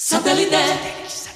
[0.00, 1.27] Satellite.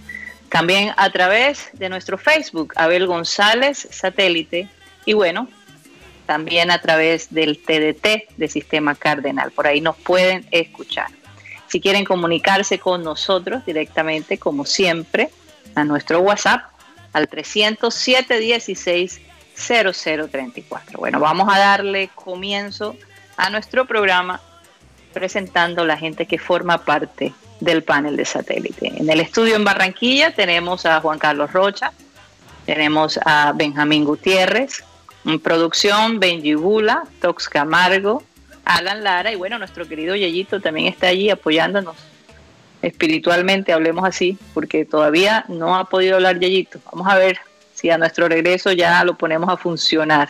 [0.48, 4.70] También a través de nuestro Facebook, Abel González Satélite.
[5.04, 5.48] Y bueno,
[6.32, 9.50] también a través del TDT de Sistema Cardenal.
[9.50, 11.08] Por ahí nos pueden escuchar.
[11.68, 15.28] Si quieren comunicarse con nosotros directamente, como siempre,
[15.74, 16.62] a nuestro WhatsApp
[17.12, 19.20] al 307 16
[19.54, 20.98] 0034.
[20.98, 22.96] Bueno, vamos a darle comienzo
[23.36, 24.40] a nuestro programa
[25.12, 28.90] presentando la gente que forma parte del panel de satélite.
[28.96, 31.92] En el estudio en Barranquilla tenemos a Juan Carlos Rocha,
[32.64, 34.82] tenemos a Benjamín Gutiérrez,
[35.42, 38.22] producción, Benji Bula, Tox Camargo,
[38.64, 41.96] Alan Lara y bueno, nuestro querido Yeyito también está allí apoyándonos
[42.82, 46.80] espiritualmente, hablemos así, porque todavía no ha podido hablar Yeyito.
[46.92, 47.38] Vamos a ver
[47.74, 50.28] si a nuestro regreso ya lo ponemos a funcionar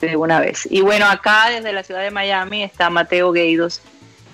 [0.00, 0.66] de una vez.
[0.70, 3.82] Y bueno, acá desde la ciudad de Miami está Mateo Gueidos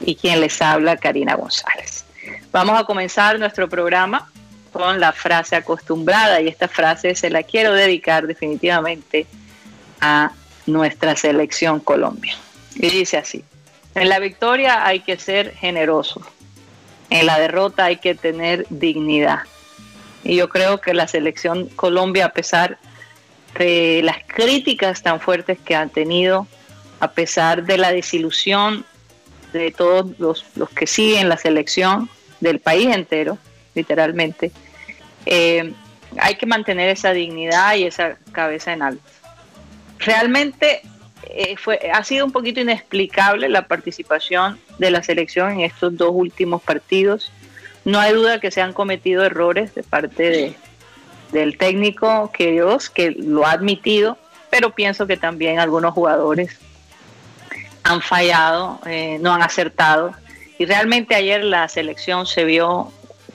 [0.00, 2.04] y quien les habla, Karina González.
[2.52, 4.30] Vamos a comenzar nuestro programa
[4.72, 9.26] con la frase acostumbrada y esta frase se la quiero dedicar definitivamente
[10.66, 12.36] nuestra selección Colombia.
[12.76, 13.44] Y dice así,
[13.94, 16.22] en la victoria hay que ser generoso,
[17.10, 19.40] en la derrota hay que tener dignidad.
[20.24, 22.78] Y yo creo que la selección Colombia, a pesar
[23.58, 26.48] de las críticas tan fuertes que han tenido,
[26.98, 28.84] a pesar de la desilusión
[29.52, 30.44] de todos los,
[30.74, 32.08] que siguen la selección
[32.40, 33.38] del país entero,
[33.74, 34.50] literalmente,
[35.26, 35.72] eh,
[36.18, 39.13] hay que mantener esa dignidad y esa cabeza en alto
[40.04, 40.82] realmente
[41.30, 46.10] eh, fue, ha sido un poquito inexplicable la participación de la selección en estos dos
[46.12, 47.32] últimos partidos.
[47.84, 50.54] No hay duda que se han cometido errores de parte de,
[51.32, 54.18] del técnico que Dios, que lo ha admitido,
[54.50, 56.58] pero pienso que también algunos jugadores
[57.82, 60.12] han fallado, eh, no han acertado.
[60.58, 62.92] Y realmente ayer la selección se vio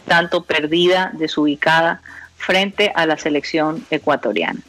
[0.08, 2.02] tanto perdida, desubicada
[2.38, 4.62] frente a la selección ecuatoriana.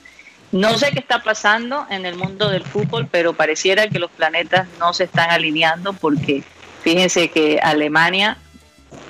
[0.53, 4.67] No sé qué está pasando en el mundo del fútbol, pero pareciera que los planetas
[4.81, 6.43] no se están alineando porque
[6.83, 8.37] fíjense que Alemania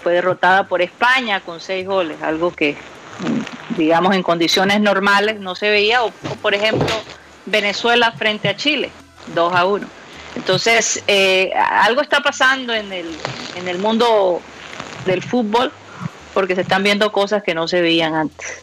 [0.03, 2.77] fue derrotada por España con seis goles, algo que
[3.77, 6.11] digamos en condiciones normales no se veía, o,
[6.43, 6.89] por ejemplo
[7.47, 8.91] Venezuela frente a Chile,
[9.35, 9.87] 2 a 1.
[10.37, 13.07] Entonces, eh, algo está pasando en el,
[13.57, 14.41] en el mundo
[15.07, 15.73] del fútbol
[16.35, 18.63] porque se están viendo cosas que no se veían antes.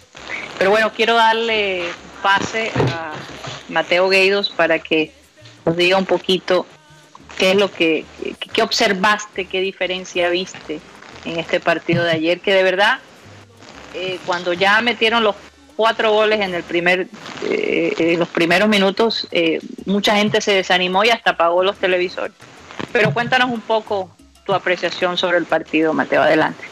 [0.57, 1.83] Pero bueno, quiero darle
[2.21, 3.11] pase a
[3.69, 5.11] Mateo Gueidos para que
[5.65, 6.65] nos diga un poquito
[7.37, 8.05] qué es lo que
[8.53, 10.79] qué observaste, qué diferencia viste
[11.25, 12.99] en este partido de ayer, que de verdad
[13.93, 15.35] eh, cuando ya metieron los
[15.75, 17.07] cuatro goles en el primer
[17.43, 22.35] eh, los primeros minutos, eh, mucha gente se desanimó y hasta apagó los televisores.
[22.91, 24.09] Pero cuéntanos un poco
[24.43, 26.63] tu apreciación sobre el partido, Mateo, adelante.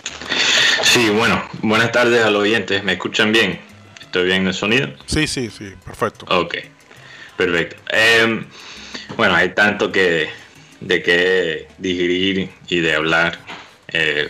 [0.81, 3.60] Sí, bueno, buenas tardes a los oyentes, ¿me escuchan bien?
[4.16, 4.88] ¿Estoy bien el sonido?
[5.08, 6.26] Sí, sí, sí, perfecto.
[6.30, 6.56] Ok,
[7.36, 7.76] perfecto.
[7.90, 8.46] Em,
[9.18, 10.30] bueno, hay tanto que
[10.80, 13.38] de qué digerir y de hablar.
[13.90, 14.30] Eh,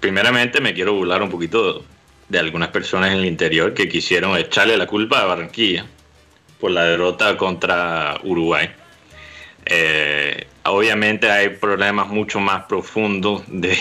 [0.00, 1.84] primeramente me quiero burlar un poquito
[2.30, 5.84] de algunas personas en el interior que quisieron echarle la culpa a Barranquilla
[6.58, 8.70] por la derrota contra Uruguay.
[9.66, 13.78] Eh, obviamente hay problemas mucho más profundos de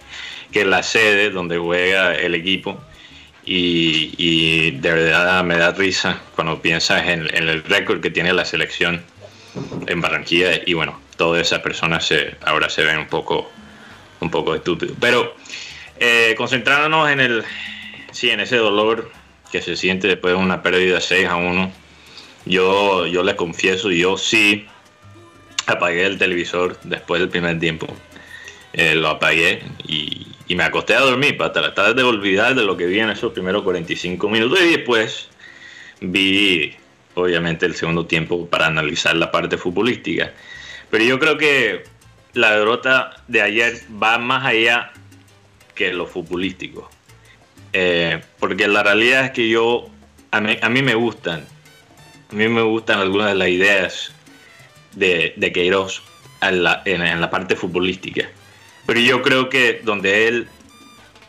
[0.52, 2.80] que la sede donde juega el equipo
[3.50, 9.02] y, de verdad me da risa cuando piensas en, el récord que tiene la selección
[9.86, 13.50] en Barranquilla y bueno, todas esas personas se, ahora se ven un poco,
[14.20, 14.96] un poco estúpidos.
[15.00, 15.34] Pero
[15.98, 17.44] eh, concentrándonos en el,
[18.12, 19.10] sí, en ese dolor
[19.50, 21.72] que se siente después de una pérdida 6 a 1,
[22.44, 24.66] yo, yo les confieso, yo sí
[25.66, 27.86] apagué el televisor después del primer tiempo.
[28.74, 32.76] Eh, lo apagué y, y me acosté a dormir para tratar de olvidar de lo
[32.76, 35.28] que vi en esos primeros 45 minutos y después
[36.00, 36.74] vi
[37.14, 40.32] obviamente el segundo tiempo para analizar la parte futbolística.
[40.90, 41.84] Pero yo creo que
[42.32, 44.92] la derrota de ayer va más allá
[45.74, 46.88] que lo futbolístico.
[47.74, 49.90] Eh, porque la realidad es que yo,
[50.30, 51.44] a mí, me gustan,
[52.30, 54.12] a mí me gustan algunas de las ideas
[54.94, 56.02] de, de Queiroz
[56.40, 58.30] en la, en la parte futbolística.
[58.88, 60.48] Pero yo creo que donde él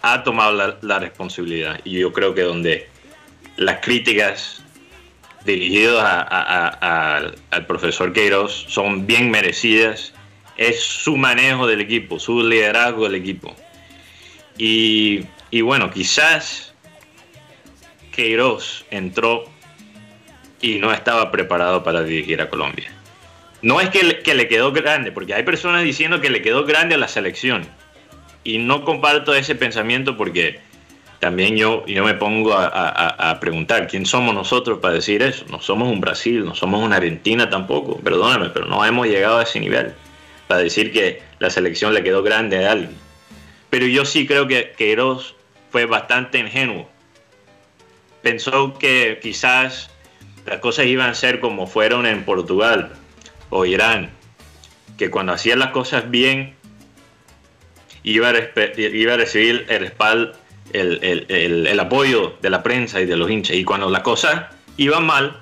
[0.01, 2.87] ha tomado la, responsabilidad y yo creo que donde
[3.57, 4.63] las críticas
[5.43, 6.25] dirigidas
[7.51, 10.13] al profesor Queiroz son bien merecidas
[10.55, 13.53] es su manejo del equipo, su liderazgo del equipo.
[14.57, 15.25] Y,
[15.61, 16.73] bueno, quizás
[18.13, 19.43] Queiroz entró
[20.61, 22.89] y no estaba preparado para dirigir a Colombia.
[23.61, 26.65] No es que le, que le quedó grande, porque hay personas diciendo que le quedó
[26.65, 27.65] grande a la selección.
[28.43, 30.59] Y no comparto ese pensamiento porque
[31.19, 35.45] también yo, yo me pongo a, preguntar, ¿quién somos nosotros para decir eso?
[35.49, 39.43] No somos un Brasil, no somos una Argentina tampoco, perdóname, pero no hemos llegado a
[39.43, 39.93] ese nivel
[40.47, 42.95] para decir que la selección le quedó grande a alguien.
[43.69, 45.35] Pero yo sí creo que Queiroz
[45.71, 46.89] fue bastante ingenuo.
[48.21, 49.89] Pensó que quizás
[50.45, 52.93] las cosas iban a ser como fueron en Portugal,
[53.49, 54.11] o Irán,
[54.97, 56.55] que cuando hacían las cosas bien
[58.03, 60.33] iba a, recibir el respaldo,
[60.71, 64.45] el, apoyo de la prensa y de los hinchas, y cuando las cosas
[64.77, 65.41] iban mal,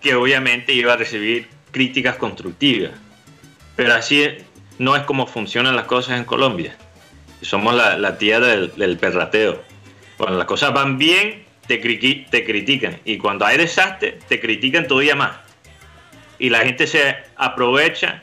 [0.00, 2.92] que obviamente iba a recibir críticas constructivas.
[3.74, 4.26] Pero así
[4.78, 6.76] no es como funcionan las cosas en Colombia.
[7.42, 9.62] Somos la, tierra del, perrateo.
[10.16, 12.98] Cuando las cosas van bien, te, te critican.
[13.04, 15.45] Y cuando hay desastre, te critican todavía más
[16.38, 18.20] y la gente se aprovecha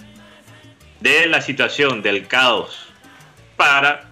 [1.00, 2.88] de la situación, del caos,
[3.57, 4.10] para,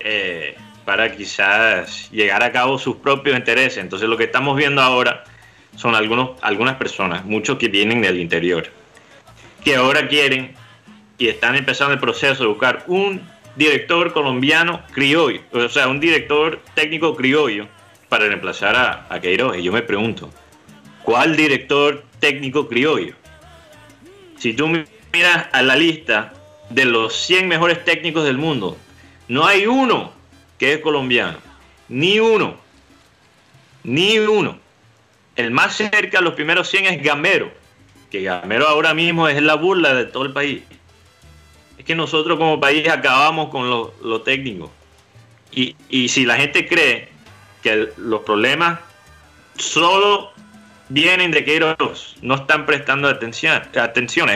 [0.00, 3.78] eh, para quizás llegar a cabo sus propios intereses.
[3.78, 5.24] Entonces lo que estamos viendo ahora
[5.76, 8.68] son algunos, algunas personas, muchos que vienen del interior,
[9.64, 10.54] que ahora quieren
[11.18, 13.20] y están empezando el proceso de buscar un
[13.56, 17.68] director colombiano criollo, o sea, un director técnico criollo
[18.08, 19.58] para reemplazar a, a Queiroz.
[19.58, 20.30] Y yo me pregunto,
[21.04, 23.14] ¿cuál director técnico criollo.
[24.38, 26.32] Si tú miras a la lista
[26.70, 28.76] de los 100 mejores técnicos del mundo,
[29.28, 30.12] no hay uno
[30.58, 31.38] que es colombiano.
[31.88, 32.56] Ni uno.
[33.82, 34.58] Ni uno.
[35.36, 37.50] El más cerca a los primeros 100 es Gamero,
[38.10, 40.62] que Gamero ahora mismo es la burla de todo el país.
[41.78, 44.70] Es que nosotros como país acabamos con lo, técnico.
[45.50, 47.08] Y, y si la gente cree
[47.62, 48.80] que los problemas
[49.56, 50.32] solo
[50.90, 53.62] vienen de Queiroz, no están prestando atención.
[53.76, 54.28] atención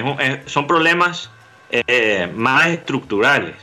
[0.47, 1.31] son problemas
[1.71, 3.55] eh, más estructurales.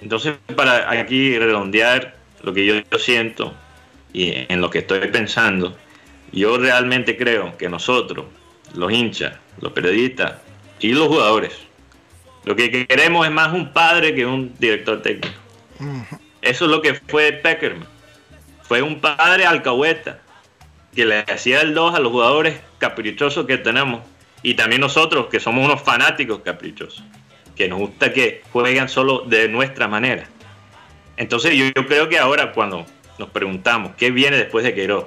[0.00, 3.54] Entonces, para aquí redondear lo que yo, siento
[4.12, 5.76] y en lo que estoy pensando,
[6.32, 8.26] yo realmente creo que nosotros,
[8.74, 10.34] los hinchas, los periodistas
[10.78, 11.52] y los jugadores,
[12.44, 15.34] lo que queremos es más un padre que un director técnico.
[16.40, 17.86] Eso es lo que fue Peckerman.
[18.62, 20.20] Fue un padre alcahueta
[20.94, 24.02] que le hacía el 2 a los jugadores caprichosos que tenemos
[24.42, 27.04] y también nosotros que somos unos fanáticos caprichosos,
[27.54, 30.24] que nos gusta que jueguen solo de nuestra manera.
[31.16, 32.86] Entonces yo, creo que ahora cuando
[33.18, 35.06] nos preguntamos qué viene después de Queiroz,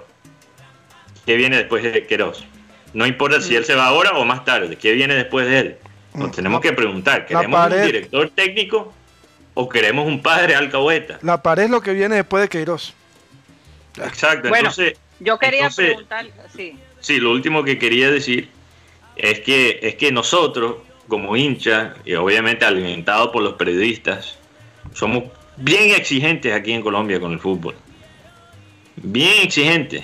[1.25, 2.46] qué viene después de Queiroz,
[2.94, 5.78] no importa si él se va ahora o más tarde, qué viene después de él,
[6.13, 6.32] nos mm.
[6.32, 8.94] tenemos que preguntar, ¿queremos un director técnico
[9.56, 11.18] o queremos un padre alcahueta?
[11.24, 12.94] La pared es lo que viene después de Queiroz.
[13.98, 16.77] Exacto, entonces yo quería preguntar, sí.
[17.00, 18.50] Sí, lo último que quería decir
[19.15, 20.77] es que, es que nosotros,
[21.08, 24.38] como hinchas, y obviamente alimentados por los periodistas,
[24.93, 25.25] somos
[25.58, 27.75] bien exigentes aquí en Colombia con el fútbol.
[28.96, 30.03] Bien exigentes.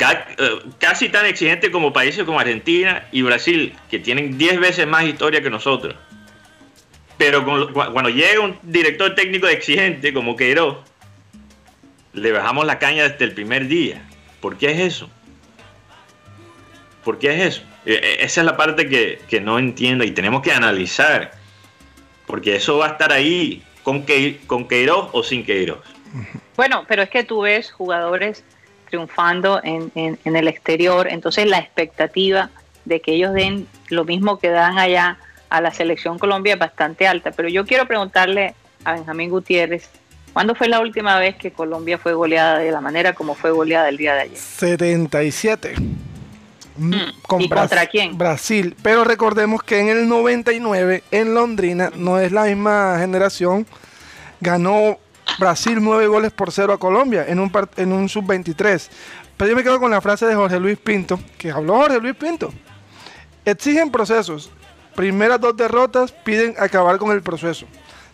[0.00, 5.04] Eh, casi tan exigentes como países como Argentina y Brasil, que tienen 10 veces más
[5.04, 5.96] historia que nosotros.
[7.16, 10.76] Pero cuando llega un director técnico exigente como Queiroz,
[12.12, 14.02] le bajamos la caña desde el primer día.
[14.40, 15.10] ¿Por qué es eso?
[17.04, 17.62] ¿Por qué es eso?
[17.86, 21.32] E, e, esa es la parte que, no entiendo y tenemos que analizar.
[22.26, 25.80] Porque eso va a estar ahí con, que, con Queiroz o sin Queiroz.
[26.56, 28.44] Bueno, pero es que tú ves jugadores
[28.88, 32.50] triunfando en, en, el exterior, entonces la expectativa
[32.84, 35.18] de que ellos den lo mismo que dan allá
[35.50, 37.30] a la selección Colombia es bastante alta.
[37.32, 39.90] Pero yo quiero preguntarle a Benjamín Gutiérrez,
[40.38, 43.88] ¿cuándo fue la última vez que Colombia fue goleada de la manera como fue goleada
[43.88, 44.36] el día de ayer?
[44.36, 45.74] 77.
[46.76, 48.16] Mm, ¿Y contra quién?
[48.16, 48.76] Brasil.
[48.80, 53.66] Pero recordemos que en el 99, en Londrina, no es la misma generación,
[54.40, 54.98] ganó
[55.40, 58.90] Brasil nueve goles por cero a Colombia en un, en un sub-23.
[59.36, 62.14] Pero yo me quedo con la frase de Jorge Luis Pinto, que habló Jorge Luis
[62.14, 62.52] Pinto.
[63.44, 64.52] Exigen procesos.
[64.94, 67.66] Primeras dos derrotas piden acabar con el proceso.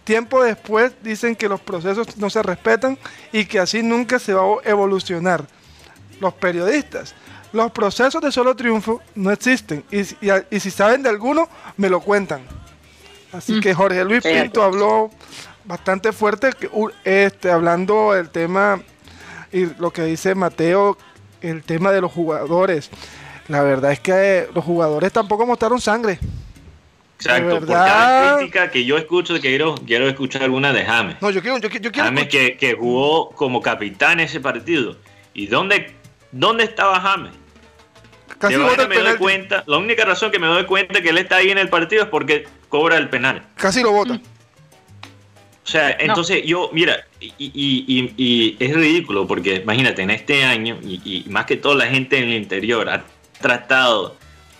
[0.04, 2.98] Tiempo después dicen que los procesos no se respetan
[3.32, 5.44] y que así nunca se va a evolucionar.
[6.20, 7.14] Los periodistas,
[7.52, 10.00] los procesos de solo triunfo no existen y,
[10.50, 12.42] y si saben de alguno, me lo cuentan.
[13.32, 15.10] Así que Jorge Luis Pinto habló
[15.64, 16.50] bastante fuerte,
[17.02, 18.80] este, hablando del tema
[19.50, 20.96] y lo que dice Mateo,
[21.40, 22.90] el tema de los jugadores.
[23.48, 26.18] La verdad es que los jugadores tampoco mostraron sangre.
[27.16, 31.16] Exacto, por cada crítica que yo escucho, quiero, quiero escuchar alguna de James.
[31.20, 34.96] No, yo quiero, yo, quiero James que, que, jugó como capitán ese partido.
[35.32, 35.94] ¿Y dónde,
[36.32, 37.32] dónde estaba James?
[38.38, 41.50] Casi me doy cuenta, la única razón que me doy cuenta que él está ahí
[41.50, 43.42] en el partido es porque cobra el penal.
[43.56, 44.14] Casi lo vota.
[44.14, 51.46] O sea, entonces yo, mira, y, es ridículo porque imagínate, en este año, y, más
[51.46, 53.04] que todo la gente en el interior ha
[53.40, 54.16] tratado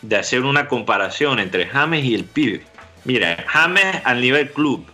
[0.08, 2.62] de hacer una comparación entre James y el pibe.
[3.04, 4.84] Mira, James al nivel club,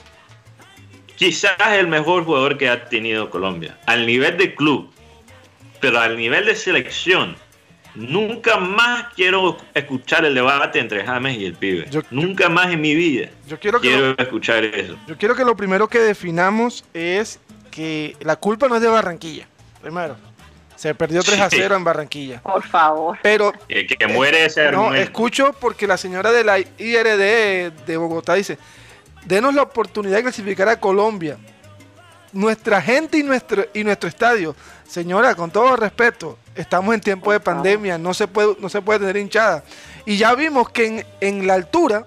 [1.17, 4.91] quizás el mejor jugador que ha tenido Colombia, al nivel de club,
[5.81, 7.37] pero al nivel de selección,
[7.95, 11.89] Nunca más quiero escuchar el debate entre James y el pibe.
[12.11, 14.97] Nunca más en mi vida yo quiero, escuchar eso.
[15.09, 17.41] Yo quiero que lo primero que definamos es
[17.71, 19.49] que la culpa no es de Barranquilla.
[19.83, 20.17] Primero,
[20.81, 22.41] se perdió 3 a 0 en Barranquilla.
[22.41, 23.19] Por favor.
[23.23, 28.57] Pero que, muere ese No, escucho porque la señora de la IRD de Bogotá dice,
[29.27, 31.37] denos la oportunidad de clasificar a Colombia.
[32.33, 34.57] Nuestra gente y nuestro, y nuestro estadio.
[34.89, 39.01] Señora, con todo respeto, estamos en tiempo de pandemia, no se puede, no se puede
[39.01, 39.63] tener hinchada.
[40.07, 42.07] Y ya vimos que en, la altura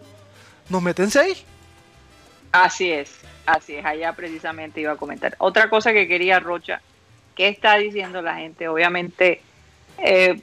[0.69, 1.45] nos meten seis.
[2.51, 3.11] Así es,
[3.45, 5.35] así es, allá precisamente iba a comentar.
[5.37, 6.81] Otra cosa que quería Rocha,
[7.35, 8.67] ¿qué está diciendo la gente?
[8.67, 9.41] Obviamente,
[9.97, 10.39] eh,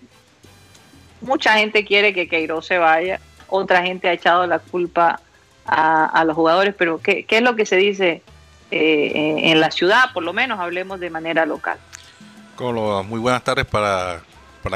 [1.21, 5.21] mucha gente quiere que Queiroz se vaya, otra gente ha echado la culpa
[5.67, 8.23] a, los jugadores, pero ¿qué, es lo que se dice
[8.71, 10.13] eh, en la ciudad?
[10.13, 11.79] Por lo menos hablemos de manera local
[12.61, 14.21] muy buenas tardes para,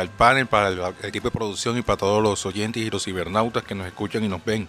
[0.01, 3.63] el panel, para el, equipo de producción y para todos los oyentes y los cibernautas
[3.63, 4.67] que nos escuchan y nos ven.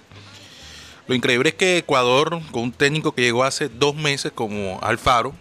[1.08, 5.34] Lo increíble es que Ecuador, con un técnico que llegó hace dos meses como Alfaro,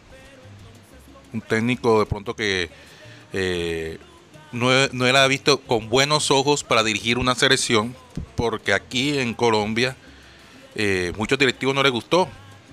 [1.34, 2.70] un técnico de pronto que
[3.34, 3.98] eh,
[4.52, 7.94] no, no, era visto con buenos ojos para dirigir una selección,
[8.36, 9.96] porque aquí en Colombia
[10.74, 12.28] eh, muchos directivos no les gustó,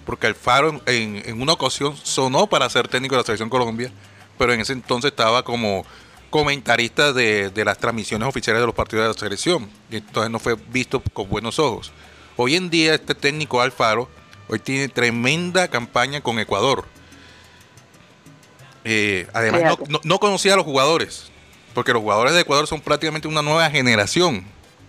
[0.06, 3.92] porque Alfaro en, en una ocasión sonó para ser técnico de la selección Colombia
[4.42, 5.86] pero en ese entonces estaba como
[6.32, 9.70] comentarista de, las transmisiones oficiales de los partidos de la selección.
[9.92, 11.92] Y entonces no fue visto con buenos ojos.
[12.38, 14.10] Hoy en día este técnico Alfaro
[14.48, 16.86] hoy tiene tremenda campaña con Ecuador.
[18.84, 21.32] Eh, además no, conocía a los jugadores,
[21.74, 24.44] porque los jugadores de Ecuador son prácticamente una nueva generación.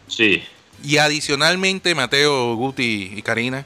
[0.08, 0.42] Sí.
[0.82, 3.64] Y adicionalmente, Mateo, Guti y Karina,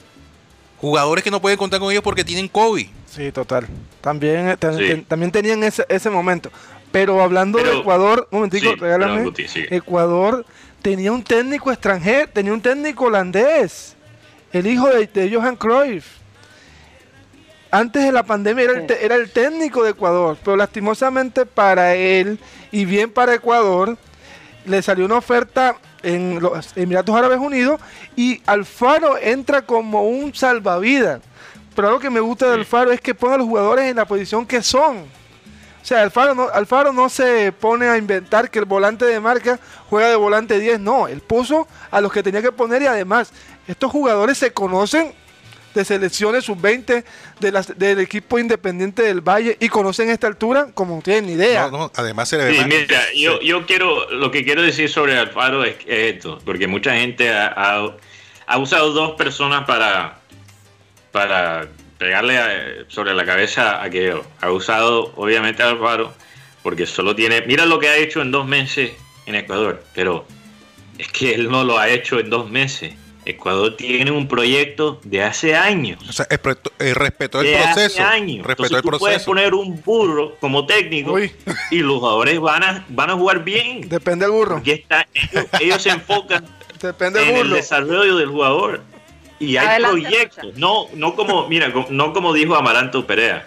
[0.78, 2.86] jugadores que no pueden contar con ellos porque tienen COVID.
[3.10, 3.66] Sí, total.
[4.00, 6.50] También, eh, también tenían ese, ese momento.
[6.92, 9.32] Pero hablando de Ecuador, un momentico, regálame.
[9.70, 10.46] Ecuador
[10.82, 13.96] tenía un técnico extranjero, tenía un técnico holandés,
[14.52, 16.06] el hijo de, Johan Cruyff.
[17.70, 22.38] Antes de la pandemia era el, era el técnico de Ecuador, pero lastimosamente para él
[22.70, 23.96] y bien para Ecuador,
[24.64, 27.80] le salió una oferta en los Emiratos Árabes Unidos
[28.14, 31.20] y Alfaro entra como un salvavidas.
[31.74, 34.06] Pero algo que me gusta de Alfaro es que pone a los jugadores en la
[34.06, 34.98] posición que son.
[34.98, 39.58] O sea, Alfaro no, Alfaro no se pone a inventar que el volante de marca
[39.88, 43.32] juega de volante 10, no, él puso a los que tenía que poner y además
[43.68, 45.12] estos jugadores se conocen
[45.76, 47.04] de selecciones sub-20
[47.40, 51.70] de del equipo independiente del Valle y conocen esta altura como no tienen ni idea.
[51.94, 56.40] además se sí, mira, yo, yo quiero, lo que quiero decir sobre Alfaro es, esto,
[56.44, 57.94] porque mucha gente ha,
[58.46, 60.20] ha usado dos personas para
[61.16, 61.66] para
[61.96, 66.12] pegarle eh, sobre la cabeza a que ha usado obviamente a Alvaro,
[66.62, 68.92] porque solo tiene, mira lo que ha hecho en dos meses
[69.24, 70.26] en Ecuador, pero
[70.98, 72.94] es que él no lo ha hecho en dos meses.
[73.26, 75.98] Ecuador tiene un proyecto de hace años.
[76.08, 78.02] O sea, respetó el proceso.
[78.02, 78.46] Hace años.
[78.46, 83.10] Respetó el tú puedes poner un burro como técnico y los jugadores van a, van
[83.10, 83.80] a jugar bien.
[83.88, 84.54] Depende del burro.
[84.56, 85.06] Porque está,
[85.60, 86.46] ellos, se enfocan
[86.80, 88.82] Depende en el desarrollo del jugador.
[89.38, 90.56] Y hay proyectos.
[90.56, 93.46] No, no como, mira, no como dijo Amaranto Perea.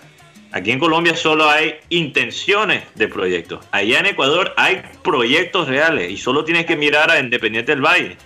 [0.52, 3.64] Aquí en Colombia solo hay intenciones de proyectos.
[3.72, 8.18] Allá en Ecuador hay proyectos reales y solo tienes que mirar a Independiente del Valle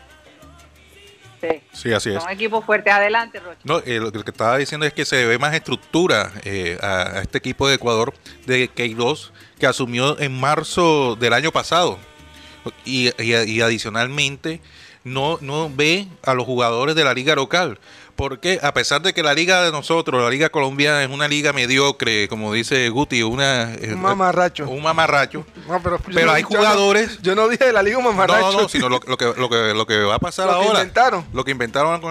[1.72, 2.22] Sí, así es.
[2.22, 3.42] Son equipos fuertes adelante.
[3.64, 7.38] No, eh, lo que estaba diciendo es que se ve más estructura eh, a, este
[7.38, 8.14] equipo de Ecuador
[8.46, 12.00] de Queiroz que asumió en marzo del año pasado.
[12.86, 14.62] Y, y, adicionalmente
[15.04, 17.78] no, no ve a los jugadores de la liga local
[18.16, 21.52] porque a pesar de que la liga de nosotros, la liga colombiana es una liga
[21.54, 24.70] mediocre, como dice Guti, una, un mamarracho.
[24.70, 25.46] Un mamarracho.
[26.14, 27.20] pero, hay jugadores...
[27.22, 28.52] yo no dije de la liga un mamarracho.
[28.52, 29.18] No, no, sino lo, que, lo,
[29.50, 30.64] que, lo que va a pasar ahora.
[30.64, 31.26] Lo que inventaron.
[31.34, 32.02] Lo que inventaron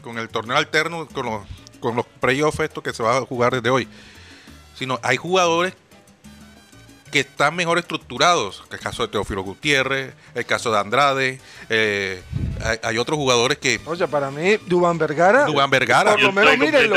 [0.00, 1.42] con, el, torneo alterno, con los,
[1.80, 3.88] con los playoffs estos que se va a jugar desde hoy.
[4.74, 5.74] Sino hay jugadores
[7.12, 8.64] que están mejor estructurados.
[8.72, 11.38] El caso de Teófilo Gutiérrez, el caso de Andrade.
[11.68, 12.20] Eh,
[12.82, 13.78] hay, otros jugadores que.
[13.84, 15.44] Oye, para mí, Dubán Vergara.
[15.44, 16.12] Dubán Vergara.
[16.12, 16.96] Por lo menos mírenlo.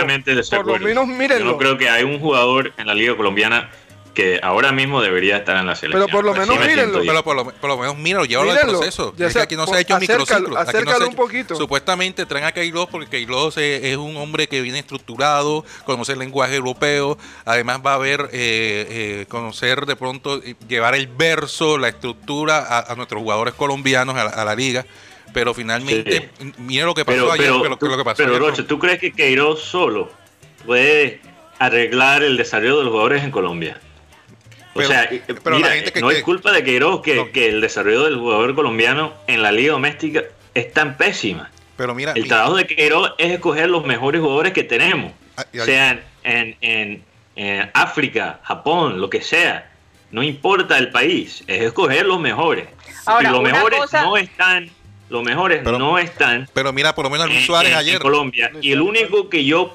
[0.50, 1.46] Por lo menos mírenlo.
[1.46, 3.70] Yo no creo que hay un jugador en la Liga Colombiana
[4.16, 6.08] que ahora mismo debería estar en la selección.
[6.08, 7.02] Pero por lo menos mírenlo.
[7.06, 9.14] Pero por lo, por lo, menos míralo, llévalo al proceso.
[9.18, 10.58] Ya que aquí no se ha hecho microciclo.
[10.58, 11.56] Acércalo un poquito.
[11.56, 16.56] Supuestamente traen a Keilos porque Keilos es, un hombre que viene estructurado, conoce el lenguaje
[16.56, 18.88] europeo, además va a ver, eh,
[19.22, 24.56] eh, conocer de pronto, llevar el verso, la estructura a, nuestros jugadores colombianos, a, la
[24.56, 24.86] liga
[25.34, 26.30] pero finalmente,
[26.60, 27.48] mira lo que pasó ayer.
[27.48, 30.10] Pero, lo, que pasó pero Roche, ¿tú crees que Queiroz solo
[30.66, 31.20] puede
[31.60, 33.82] arreglar el desarrollo de los jugadores en Colombia?
[34.76, 35.10] O sea,
[36.02, 39.72] no es culpa de Queiroz que, que, el desarrollo del jugador colombiano en la liga
[39.72, 41.50] doméstica es tan pésima.
[41.78, 46.02] Pero mira, el trabajo de Queiroz es escoger los mejores jugadores que tenemos, ah, sean
[46.24, 49.72] en, en, África, Japón, lo que sea.
[50.12, 52.68] No importa el país, es escoger los mejores.
[53.06, 54.70] Ahora, los mejores no están,
[55.10, 56.50] los mejores no están.
[56.54, 57.96] Pero mira, por lo menos Luis Suárez ayer.
[57.96, 58.52] En Colombia.
[58.62, 59.74] y el único que yo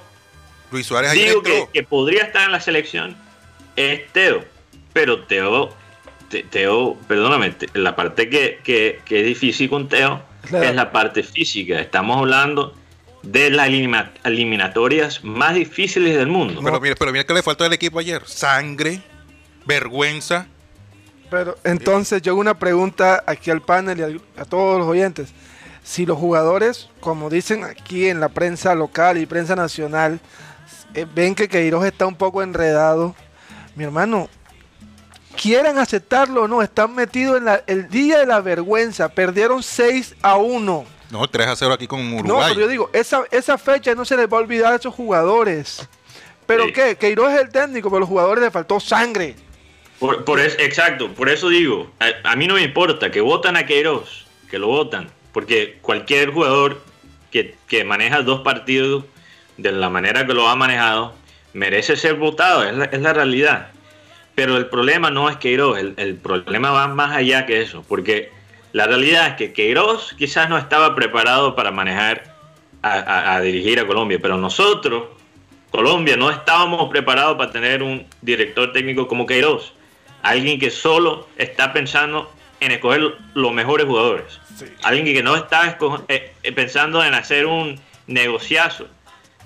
[0.71, 3.17] Luis Suárez digo que, que podría estar en la selección
[3.77, 4.45] es Teo
[5.01, 5.71] pero Teo,
[6.51, 10.21] Teo, perdóname, la parte que, es difícil con Teo
[10.53, 11.81] es la parte física.
[11.81, 12.75] Estamos hablando
[13.23, 13.71] de las
[14.25, 16.61] eliminatorias más difíciles del mundo.
[16.63, 18.23] Pero mira, pero mira que le faltó al equipo ayer.
[18.27, 19.01] Sangre,
[19.65, 20.49] vergüenza.
[21.31, 25.31] Pero entonces yo hago una pregunta aquí al panel y a, todos los oyentes.
[25.83, 30.21] Si los jugadores, como dicen aquí en la prensa local y prensa nacional,
[30.93, 33.15] eh, ven que Queiroz está un poco enredado,
[33.77, 34.29] mi hermano,
[35.37, 39.09] quieran aceptarlo o no, están metidos en el día de la vergüenza.
[39.09, 40.85] Perdieron 6 a 1.
[41.11, 42.27] No, 3 a 0 aquí con Uruguay.
[42.27, 44.95] No, pero yo digo, esa, esa fecha no se les va a olvidar a esos
[44.95, 45.89] jugadores.
[46.47, 46.97] ¿Pero qué?
[46.97, 49.37] Queiroz es el técnico, pero a los jugadores les faltó sangre.
[50.01, 51.91] Por, exacto, por eso digo,
[52.25, 56.83] a, mí no me importa que votan a Queiroz, que lo votan, porque cualquier jugador
[57.31, 59.05] que, maneja dos partidos
[59.59, 61.15] de la manera que lo ha manejado
[61.53, 63.73] merece ser votado, es la, es la realidad.
[64.35, 68.31] Pero el problema no es Queiroz, el, problema va más allá que eso, porque
[68.73, 72.35] la realidad es que Queiroz quizás no estaba preparado para manejar,
[72.83, 75.09] a, dirigir a Colombia, pero nosotros,
[75.71, 79.75] Colombia, no estábamos preparados para tener un director técnico como Queiroz,
[80.23, 84.41] alguien que solo está pensando en escoger los mejores jugadores,
[84.83, 85.77] alguien que no está
[86.09, 88.87] eh, eh, pensando en hacer un negociazo,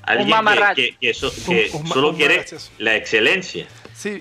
[0.02, 0.36] alguien
[0.76, 2.44] que, que, solo quiere
[2.78, 3.66] la excelencia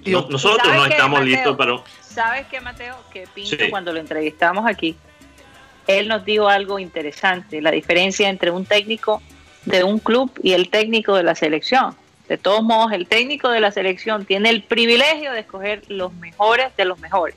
[0.06, 1.78] nosotros no estamos listos para...
[2.02, 2.96] ¿Sabes qué, Mateo?
[3.12, 4.96] Que Pinto, cuando lo entrevistamos aquí,
[5.88, 9.22] él nos dijo algo interesante, la diferencia entre un técnico
[9.66, 11.96] de un club y el técnico de la selección.
[12.28, 16.76] De todos modos, el técnico de la selección tiene el privilegio de escoger los mejores
[16.78, 17.36] de los mejores,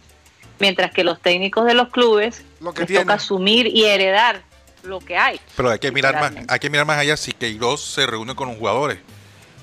[0.61, 4.42] mientras que los técnicos de los clubes lo que les toca asumir y heredar
[4.85, 5.40] lo que hay.
[5.57, 8.49] Pero hay que mirar más, hay que mirar más allá si Queiroz se reúne con
[8.49, 8.99] los jugadores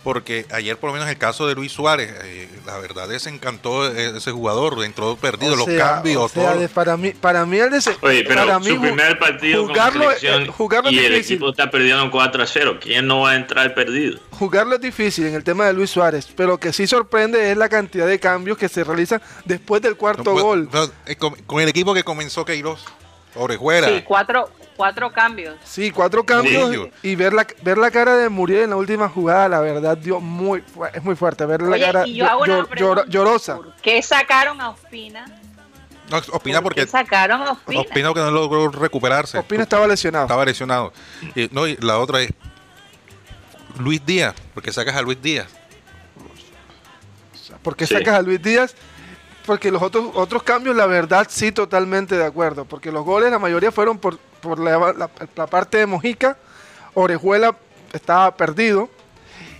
[0.03, 4.31] porque ayer por lo menos el caso de Luis Suárez, eh, la verdad desencantó ese
[4.31, 6.31] jugador, entró perdido, los cambios,
[6.73, 10.91] para mí, para mí el de Oye, pero para su primer partido jugarlo, con jugarlo
[10.91, 14.19] y el equipo está perdiendo 4 a 0, ¿quién no va a entrar perdido?
[14.31, 17.57] Jugarlo es difícil en el tema de Luis Suárez, pero lo que sí sorprende es
[17.57, 20.69] la cantidad de cambios que se realizan después del cuarto gol.
[21.05, 22.83] Eh, con, el equipo que comenzó Queiroz,
[23.35, 23.87] Orejuela.
[23.87, 25.55] Sí, cuatro, cuatro cambios.
[25.63, 29.49] Sí, cuatro cambios y ver la, ver la cara de Muriel en la última jugada,
[29.49, 31.45] la verdad, dio muy, es muy fuerte.
[31.45, 33.57] Ver la cara llorosa.
[33.57, 35.25] ¿Por qué sacaron a Ospina?
[36.09, 36.85] No, Opina porque.
[36.85, 37.81] sacaron a Opina?
[37.81, 39.37] Opina que no logró recuperarse.
[39.37, 40.25] Opina estaba lesionado.
[40.25, 40.93] Estaba lesionado.
[41.35, 42.31] Y, no, y la otra es.
[43.79, 44.35] Luis Díaz.
[44.53, 45.47] porque sacas a Luis Díaz?
[47.63, 48.75] ¿Por qué sacas a Luis Díaz?
[49.45, 52.65] Porque los otros, otros cambios, la verdad, sí, totalmente de acuerdo.
[52.65, 55.07] Porque los goles, la mayoría fueron por, por la,
[55.47, 56.37] parte de Mojica.
[56.93, 57.55] Orejuela
[57.93, 58.89] estaba perdido.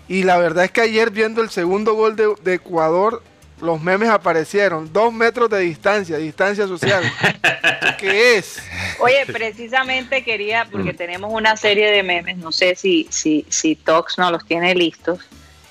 [0.07, 3.23] Y la verdad es que ayer, viendo el segundo gol de, de Ecuador,
[3.61, 4.91] los memes aparecieron.
[4.91, 7.03] Dos metros de distancia, distancia social.
[7.97, 8.61] ¿Qué es?
[8.99, 10.97] Oye, precisamente quería, porque mm.
[10.97, 15.19] tenemos una serie de memes, no sé si, si, si Tox no los tiene listos,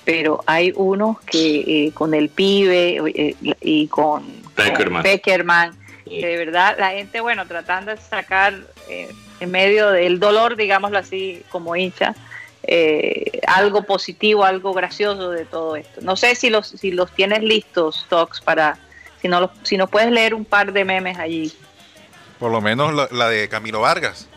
[0.03, 6.91] pero hay unos que eh, con el pibe eh, y con Peckerman, de verdad la
[6.91, 8.53] gente, bueno, tratando de sacar
[8.89, 12.15] eh, en medio del dolor, digámoslo así, como hincha,
[12.63, 16.01] eh, algo positivo, algo gracioso de todo esto.
[16.01, 18.77] No sé si los, si los tienes listos, Tox, para,
[19.21, 21.53] si no, si no puedes leer un par de memes allí.
[22.39, 24.27] Por lo menos la, de Camilo Vargas.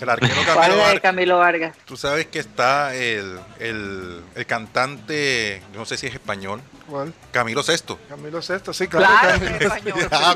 [0.00, 1.00] El arquero Camilo, Vargas.
[1.00, 1.76] Camilo Vargas.
[1.84, 7.14] Tú sabes que está el, el, el cantante, no sé si es español, ¿Cuál?
[7.30, 7.98] Camilo Sexto.
[8.08, 9.08] Camilo Sexto, sí, claro.
[10.10, 10.34] ah,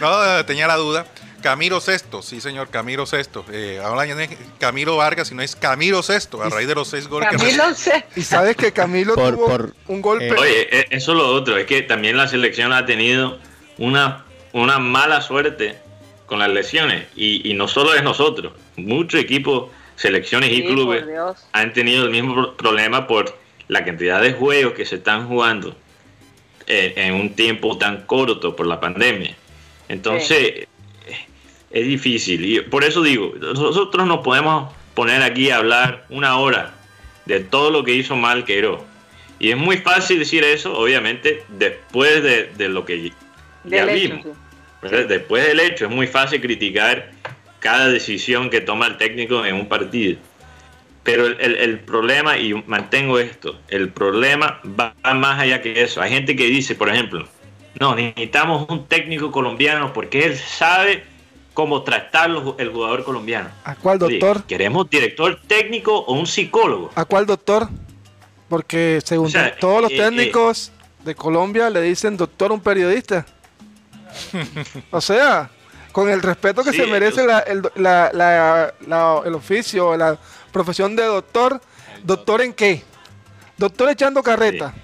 [0.00, 1.06] No, tenía la duda.
[1.42, 3.44] Camilo Sexto, sí señor, Camilo Sexto.
[3.52, 6.88] Eh, ahora ya no es Camilo Vargas, sino es Camilo Sexto, a raíz de los
[6.88, 10.26] seis goles Camilo que Y sabes que Camilo tuvo un golpe.
[10.26, 13.38] Eh, Oye, eh, eso es lo otro, es que también la selección ha tenido
[13.78, 15.78] una, una mala suerte
[16.26, 17.06] con las lesiones.
[17.14, 21.04] Y, no solo es nosotros, muchos equipos, selecciones y clubes
[21.52, 23.36] han tenido el mismo problema por
[23.68, 25.74] la cantidad de juegos que se están jugando
[26.66, 29.34] en un tiempo tan corto por la pandemia.
[29.88, 30.66] Entonces,
[31.70, 32.44] es difícil.
[32.44, 36.74] Y por eso digo, nosotros nos podemos poner aquí a hablar una hora
[37.26, 38.80] de todo lo que hizo mal Queiroz.
[39.38, 43.12] Y es muy fácil decir eso, obviamente, después de, lo que
[43.64, 44.26] ya vimos.
[45.08, 47.10] Después del hecho, es muy fácil criticar
[47.66, 50.18] cada decisión que toma el técnico en un partido.
[51.02, 56.00] Pero el, el, problema, y mantengo esto, el problema va más allá que eso.
[56.00, 57.26] Hay gente que dice, por ejemplo,
[57.80, 61.02] no, necesitamos un técnico colombiano porque él sabe
[61.54, 63.48] cómo tratar el jugador colombiano.
[63.64, 64.44] ¿A cuál doctor?
[64.44, 66.92] ¿Queremos director técnico o un psicólogo?
[66.94, 67.68] ¿A cuál doctor?
[68.48, 70.70] Porque según todos los eh, eh, técnicos
[71.04, 73.26] de Colombia le dicen doctor a un periodista.
[74.92, 75.50] o sea,
[75.96, 80.18] con el respeto que se merece el, oficio, la
[80.52, 81.58] profesión de doctor,
[82.02, 82.82] ¿doctor en qué?
[83.56, 84.74] Doctor echando carreta.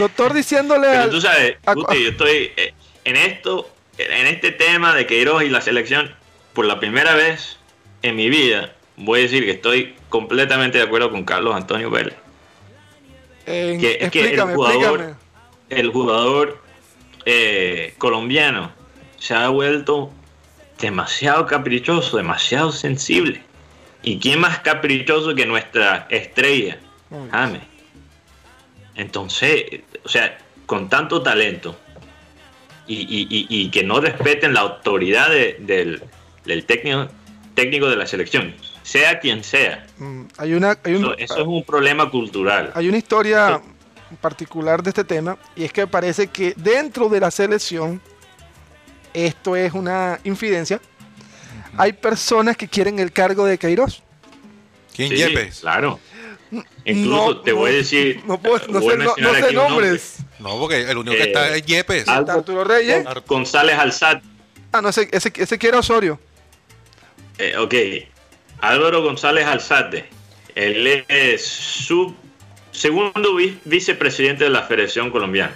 [0.00, 5.44] Doctor diciéndole Pero tú sabes, yo estoy eh, en esto en este tema de Queiroz
[5.44, 6.12] y la selección,
[6.54, 7.58] por la primera vez
[8.02, 12.16] en mi vida, voy a decir que estoy completamente de acuerdo con Carlos Antonio Vélez.
[13.44, 15.14] que, es que el jugador,
[15.70, 16.60] el jugador
[17.26, 18.75] eh, colombiano
[19.18, 20.10] se ha vuelto
[20.80, 23.42] demasiado caprichoso, demasiado sensible.
[24.02, 26.78] ¿Y quién más caprichoso que nuestra estrella?
[27.30, 27.62] James.
[28.94, 29.64] Entonces,
[30.04, 31.76] o sea, con tanto talento,
[32.88, 36.02] y, que no respeten la autoridad del,
[36.66, 37.08] técnico,
[37.54, 39.86] técnico de la selección, sea quien sea.
[39.98, 42.70] Mm, hay una, eso, es un problema cultural.
[42.74, 43.60] Hay una historia
[44.20, 48.00] particular de este tema y es que parece que dentro de la selección
[49.24, 50.80] esto es una infidencia.
[51.78, 54.02] Hay personas que quieren el cargo de Queiroz.
[54.94, 55.60] ¿Quién Yepes?
[55.60, 55.98] Claro.
[56.84, 58.22] Incluso te voy a decir.
[58.26, 60.18] No, puedo, no, sé, no, sé nombres.
[60.38, 62.08] No, porque el único que está es Yepes.
[62.08, 63.04] Arturo Reyes.
[63.26, 64.22] González Alzate.
[64.72, 66.20] Ah, no, ese, ese, ese quiere Osorio.
[67.38, 67.74] Eh, ok.
[68.60, 70.08] Álvaro González Alzate.
[70.54, 72.14] Él es su
[72.70, 75.54] segundo vicepresidente de la Federación Colombiana.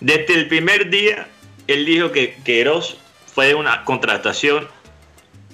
[0.00, 1.28] Desde el primer día,
[1.66, 2.96] él dijo que Queiroz
[3.26, 4.68] fue una contratación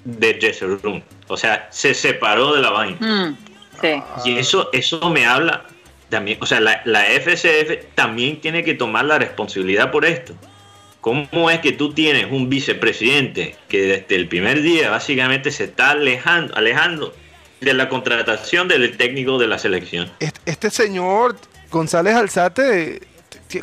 [0.05, 1.03] de Jesse Room.
[1.29, 2.99] O sea, se separó de la vaina.
[3.01, 3.37] Mm,
[3.81, 4.03] sí.
[4.25, 5.64] Y eso, eso me habla
[6.11, 10.35] también, o sea, la, la FCF también tiene que tomar la responsabilidad por esto.
[11.01, 15.92] ¿Cómo es que tú tienes un vicepresidente que desde el primer día básicamente se está
[15.92, 17.14] alejando, alejando
[17.61, 20.11] de la contratación del técnico de la selección?
[20.44, 21.37] Este señor
[21.70, 23.01] González Alzate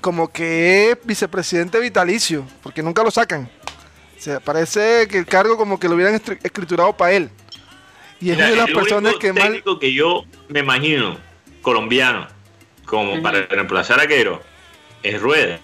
[0.02, 3.50] como que es vicepresidente vitalicio, porque nunca lo sacan.
[4.18, 7.30] O sea, parece que el cargo como que lo hubieran escriturado para él.
[8.20, 9.50] Y es una de las personas que más...
[9.80, 11.18] que yo me imagino,
[11.62, 12.28] colombiano,
[12.86, 14.42] como para reemplazar a Quero,
[15.04, 15.60] es Rueda.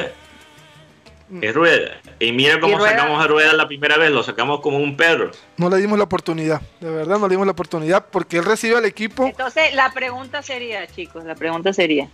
[1.42, 2.00] Es Rueda.
[2.20, 5.32] Y mira cómo sacamos a Rueda la primera vez, lo sacamos como un perro.
[5.58, 8.78] No le dimos la oportunidad, de verdad no le dimos la oportunidad porque él recibe
[8.78, 9.26] al equipo.
[9.26, 12.08] Entonces la pregunta sería, chicos, la pregunta sería,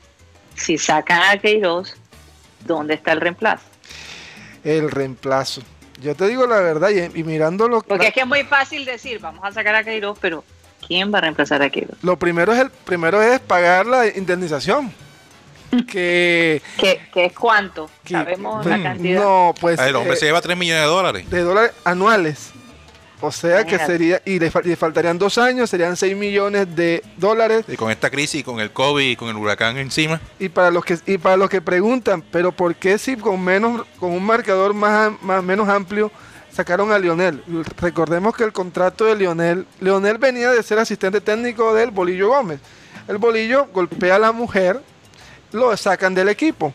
[0.59, 1.95] si sacan a Queiroz,
[2.65, 3.63] ¿dónde está el reemplazo?
[4.63, 5.61] el reemplazo.
[6.01, 7.89] Yo te digo la verdad, y, mirando lo que...
[7.89, 10.43] Porque es que es muy fácil decir, vamos a sacar a Queiroz, pero
[10.85, 11.97] ¿quién va a reemplazar a Queiroz?
[12.01, 14.93] Lo primero es, el, primero es pagar la indemnización.
[15.91, 17.89] que, ¿Qué, es cuánto?
[18.09, 19.21] Sabemos la cantidad.
[19.21, 19.79] No, pues.
[19.79, 21.29] El hombre se lleva 3 millones de dólares.
[21.29, 22.51] De dólares anuales.
[23.21, 27.65] O sea que sería, y le, faltarían dos años, serían 6 millones de dólares.
[27.67, 30.21] Y con esta crisis, con el COVID y con el huracán encima.
[30.39, 33.86] Y para los que, y para los que preguntan, pero ¿por qué si con menos,
[33.99, 36.12] con un marcador más, más menos amplio
[36.49, 37.43] sacaron a Lionel?
[37.82, 42.62] Recordemos que el contrato de Lionel, Lionel venía de ser asistente técnico del Bolillo Gómez.
[43.10, 44.82] El Bolillo golpea a la mujer,
[45.51, 46.73] lo sacan del equipo.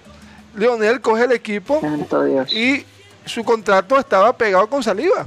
[0.54, 1.80] Lionel coge el equipo
[2.50, 2.84] y
[3.24, 5.26] su contrato estaba pegado con saliva.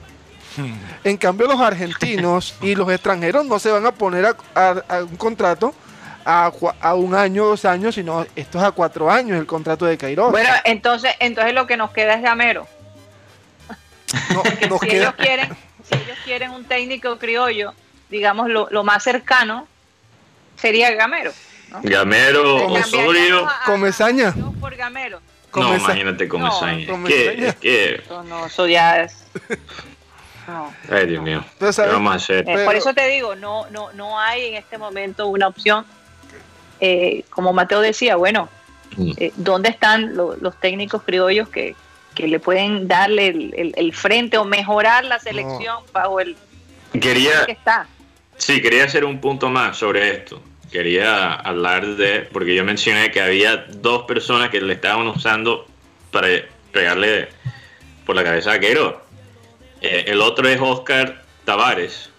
[1.03, 5.73] En cambio, los argentinos y los extranjeros no se van a poner a, un contrato
[6.25, 6.51] a,
[6.93, 10.29] un año, dos años, sino esto es a cuatro años el contrato de Cairo.
[10.29, 12.67] Bueno, entonces, entonces lo que nos queda es Gamero.
[14.81, 15.55] si, ellos quieren,
[15.89, 17.73] si ellos quieren un técnico criollo,
[18.09, 19.67] digamos, lo, más cercano
[20.57, 21.31] sería Gamero.
[21.83, 23.47] Gamero, Osorio.
[23.65, 24.33] Comesaña.
[24.59, 25.21] Por Gamero.
[25.55, 26.87] No, imagínate Comesaña.
[27.47, 29.23] es que, no, eso ya es.
[30.89, 31.43] Ay, Dios mío.
[31.59, 32.47] vamos a hacer?
[32.47, 35.85] Eh, por eso te digo, no, no, no hay en este momento una opción.
[36.79, 38.47] Eh, como Mateo decía, bueno,
[38.95, 39.11] mm.
[39.17, 41.75] eh, ¿dónde están los técnicos criollos que,
[42.17, 46.35] le pueden darle el, frente o mejorar la selección bajo el
[46.99, 47.87] quería, que está?
[48.37, 50.41] Sí, quería hacer un punto más sobre esto.
[50.71, 55.67] Quería hablar de, porque yo mencioné que había dos personas que le estaban usando
[56.11, 56.27] para
[56.71, 57.29] pegarle
[58.05, 59.06] por la cabeza a Quero
[59.81, 62.09] eh, el otro es Oscar Tavares,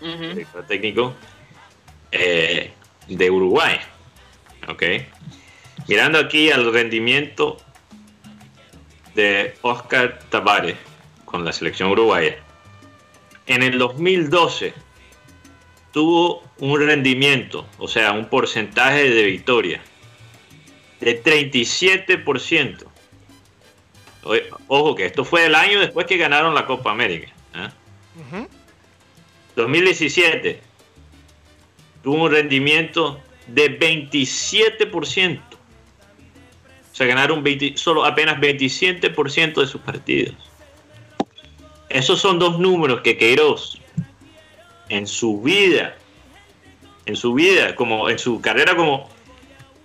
[0.00, 1.14] director técnico
[2.12, 2.72] eh,
[3.08, 3.78] de Uruguay.
[4.68, 4.82] Ok.
[5.88, 7.58] Mirando aquí al rendimiento
[9.14, 10.76] de Oscar Tavares
[11.24, 12.36] con la selección uruguaya.
[13.46, 14.72] En el 2012
[15.92, 19.82] tuvo un rendimiento, o sea, un porcentaje de victoria
[21.00, 22.93] de 37%.
[24.68, 27.32] Ojo que esto fue el año después que ganaron la Copa América.
[29.56, 30.60] 2017 ¿eh?
[32.02, 35.40] tuvo un rendimiento de 27%.
[35.40, 40.34] O sea, ganaron solo apenas 27% de sus partidos.
[41.88, 43.80] Esos son dos números que Queiroz
[44.88, 45.96] en su vida,
[47.06, 49.08] en su vida, como en su carrera como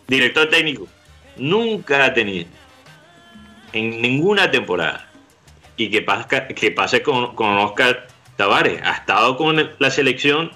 [0.08, 0.88] director técnico,
[1.36, 2.48] nunca ha tenido
[3.74, 5.10] en ninguna temporada.
[5.78, 8.82] Y que, pasa, que pase con, Oscar Tavares.
[8.84, 10.52] Ha estado con la selección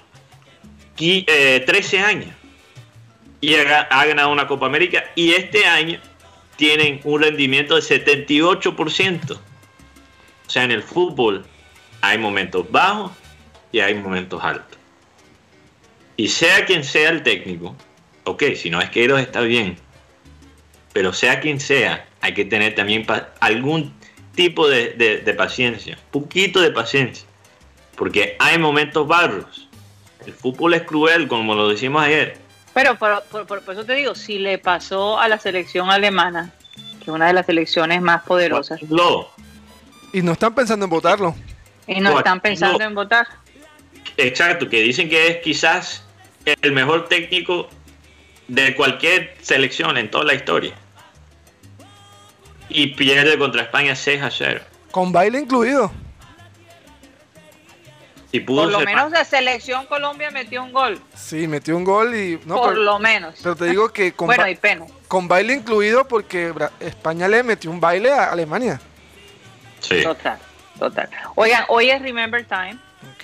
[0.96, 2.30] 13 eh, años.
[3.40, 5.04] Y ha, ganado una Copa América.
[5.14, 5.98] Y este año
[6.56, 9.32] tienen un rendimiento de 78%.
[10.46, 11.44] O sea, en el fútbol
[12.00, 13.12] hay momentos bajos
[13.72, 14.78] y hay momentos altos.
[16.16, 17.74] Y sea quien sea el técnico,
[18.24, 19.76] ok, si no es que está bien,
[20.92, 23.06] pero sea quien sea, hay que tener también
[23.40, 23.92] algún
[24.34, 27.26] tipo de, paciencia, poquito de paciencia,
[27.96, 29.68] porque hay momentos barros.
[30.24, 32.38] El fútbol es cruel, como lo decimos ayer.
[32.72, 37.26] Pero por, eso te digo, si le pasó a la selección alemana, que es una
[37.26, 38.80] de las selecciones más poderosas.
[40.14, 41.34] Y no están pensando en votarlo.
[41.86, 43.28] Y no están pensando en votar.
[44.16, 46.06] Exacto, que dicen que es quizás
[46.46, 47.68] el mejor técnico
[48.48, 50.74] de cualquier selección en toda la historia
[52.74, 54.60] y pierde contra España 6 a 0.
[54.90, 55.92] Con baile incluido.
[58.32, 61.00] Y Por lo menos la selección Colombia metió un gol.
[61.14, 62.40] Sí, metió un gol y...
[62.44, 63.36] No, Por lo menos.
[63.40, 64.86] Pero te digo que con, bueno, hay pena.
[65.06, 68.80] con baile incluido porque España le metió un baile a Alemania.
[69.78, 70.02] Sí.
[70.02, 70.36] Total,
[70.76, 71.08] total.
[71.36, 72.76] Oigan, hoy es Remember Time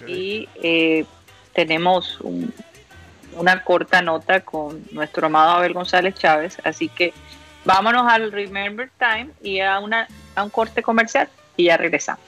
[0.06, 1.04] y eh,
[1.54, 2.20] tenemos
[3.32, 7.12] una corta nota con nuestro amado Abel González Chávez, así que
[7.64, 12.24] Vámonos al Remember Time y a, una, a un corte comercial y ya regresamos.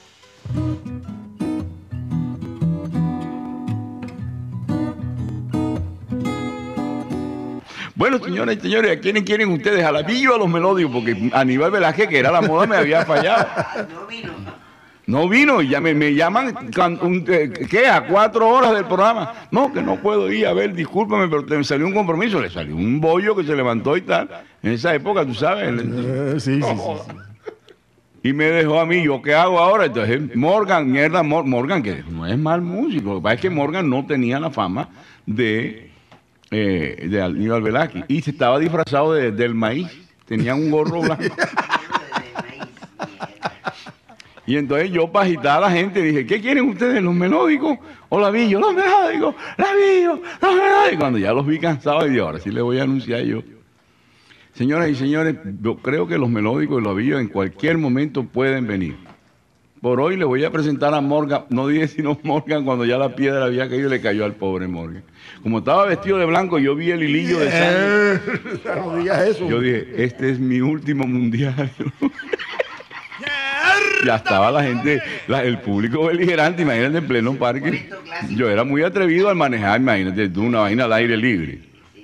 [7.94, 9.84] Bueno, señoras y señores, ¿a quiénes quieren ustedes?
[9.84, 10.92] ¿A la Villa o a los melódicos?
[10.92, 13.46] Porque Aníbal Velázquez, que era la moda, me había fallado.
[13.94, 14.61] No vino.
[15.06, 16.54] No vino y ya me, llaman,
[17.28, 17.88] eh, ¿qué?
[17.88, 19.32] A cuatro horas del programa.
[19.50, 22.40] No, que no puedo ir a ver, discúlpame, pero te salió un compromiso.
[22.40, 24.28] Le salió un bollo que se levantó y tal.
[24.62, 25.68] En esa época, tú sabes.
[25.68, 27.16] Eh, sí, sí, sí,
[28.22, 29.86] Y me dejó a mí, ¿yo qué hago ahora?
[29.86, 33.14] Entonces, Morgan, mierda, Morgan, que no es mal músico.
[33.14, 34.88] Lo que pasa es que Morgan no tenía la fama
[35.26, 35.90] de,
[36.52, 38.04] eh, de Aníbal Velázquez.
[38.06, 39.88] Y se estaba disfrazado de, del maíz.
[40.26, 41.24] Tenía un gorro blanco.
[44.52, 47.78] Y entonces yo para agitar a la gente dije, ¿qué quieren ustedes, los melódicos
[48.10, 48.60] o la Villo?
[48.60, 50.98] Los melódicos, la Villo, los melódicos.
[50.98, 53.42] Cuando ya los vi cansados, dije, ahora sí les voy a anunciar yo.
[54.52, 58.66] Señoras y señores, yo creo que los melódicos y la Villo en cualquier momento pueden
[58.66, 58.94] venir.
[59.80, 63.16] Por hoy le voy a presentar a Morgan, no dije sino Morgan cuando ya la
[63.16, 65.02] piedra había caído y le cayó al pobre Morgan.
[65.42, 68.20] Como estaba vestido de blanco, yo vi el hilillo de sangre.
[68.76, 69.48] no digas eso.
[69.48, 71.70] Yo dije, este es mi último mundial.
[74.04, 77.88] ya estaba la gente, el público beligerante, imagínate en pleno parque.
[78.30, 81.60] Yo era muy atrevido al manejar, imagínate, una vaina al aire libre.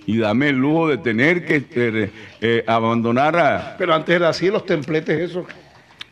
[0.07, 3.77] Y dame el lujo de tener que este, eh, abandonar a...
[3.77, 5.47] Pero antes era así, los templetes esos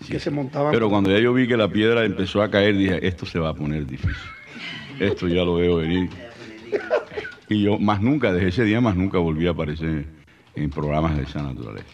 [0.06, 0.72] que se montaban.
[0.72, 3.50] Pero cuando ya yo vi que la piedra empezó a caer, dije, esto se va
[3.50, 4.14] a poner difícil.
[5.00, 6.10] Esto ya lo veo venir.
[7.48, 10.04] Y yo más nunca, desde ese día más nunca volví a aparecer
[10.54, 11.86] en programas de esa naturaleza.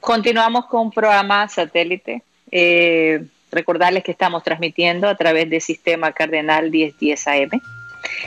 [0.00, 2.22] Continuamos con un programa satélite.
[2.50, 7.60] Eh, recordarles que estamos transmitiendo a través del sistema Cardenal 1010 AM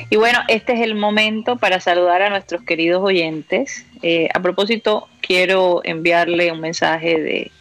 [0.09, 3.85] y bueno, este es el momento para saludar a nuestros queridos oyentes.
[4.01, 7.51] Eh, a propósito, quiero enviarle un mensaje de,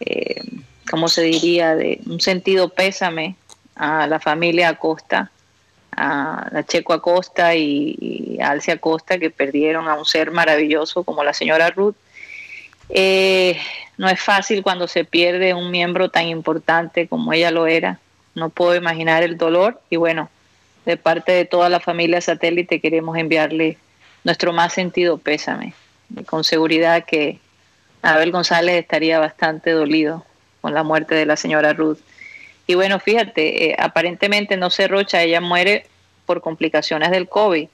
[0.00, 0.42] eh,
[0.90, 3.36] ¿cómo se diría?, de un sentido pésame
[3.74, 5.30] a la familia Acosta,
[5.96, 11.24] a la Checo Acosta y, a Alcia Acosta, que perdieron a un ser maravilloso como
[11.24, 11.96] la señora Ruth.
[12.94, 13.58] Eh,
[13.96, 17.98] no es fácil cuando se pierde un miembro tan importante como ella lo era.
[18.34, 20.30] No puedo imaginar el dolor y bueno,
[20.84, 23.78] de parte de toda la familia satélite queremos enviarle
[24.24, 25.74] nuestro más sentido pésame.
[26.14, 27.38] Y con seguridad que
[28.02, 30.24] Abel González estaría bastante dolido
[30.60, 31.98] con la muerte de la señora Ruth.
[32.66, 35.86] Y bueno, fíjate, eh, aparentemente no se rocha, ella muere
[36.26, 37.68] por complicaciones del COVID.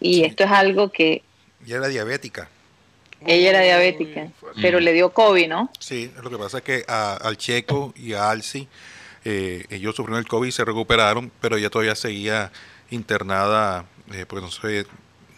[0.00, 1.22] Y esto es algo que...
[1.64, 2.48] Ella era diabética.
[3.26, 4.28] Ella era diabética,
[4.60, 5.70] pero le dio COVID, ¿no?
[5.78, 8.68] Sí, lo que pasa es que al Checo y a Alci
[9.24, 12.52] eh, ellos sufrieron el COVID y se recuperaron, pero ella todavía seguía
[12.90, 14.86] internada eh, porque no, sé,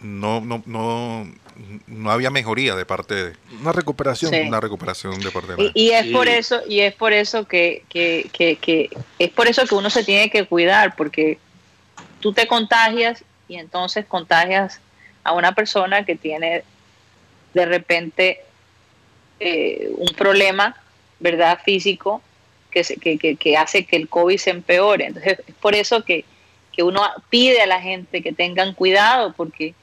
[0.01, 1.27] no, no, no,
[1.87, 4.33] no había mejoría de parte de una recuperación.
[4.47, 7.83] Una recuperación de parte de y, y es por eso y es por eso que,
[7.89, 8.89] que, que, que,
[9.19, 11.39] es por eso que uno se tiene que cuidar porque
[12.19, 14.79] tú te contagias y entonces contagias
[15.23, 16.63] a una persona que tiene
[17.53, 18.39] de repente
[19.43, 20.75] eh, un problema
[21.19, 22.21] verdad físico
[22.69, 25.07] que, que, hace que el COVID se empeore.
[25.07, 26.25] Entonces, es por eso que,
[26.77, 29.75] uno pide a la gente que tengan cuidado, porque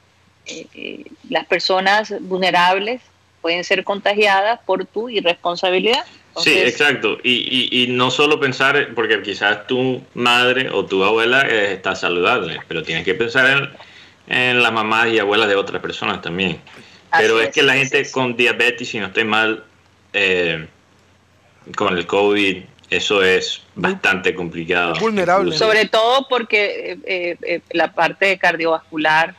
[0.45, 3.01] eh, eh, las personas vulnerables
[3.41, 6.03] pueden ser contagiadas por tu irresponsabilidad.
[6.37, 7.17] sí, exacto.
[7.23, 12.83] Y, y, no solo pensar, porque quizás tu madre o tu abuela está saludable, pero
[12.83, 13.69] tienes que pensar
[14.27, 16.59] en, en, las mamás y abuelas de otras personas también.
[17.17, 19.63] Pero es, que la gente con diabetes, si no estoy mal,
[21.75, 24.95] con el COVID eso es bastante complicado.
[24.99, 25.55] Vulnerable.
[25.55, 29.35] Sobre todo porque eh, eh, eh, la parte cardiovascular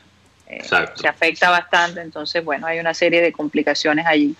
[0.64, 4.34] se afecta bastante, entonces, bueno, hay una serie de complicaciones allí.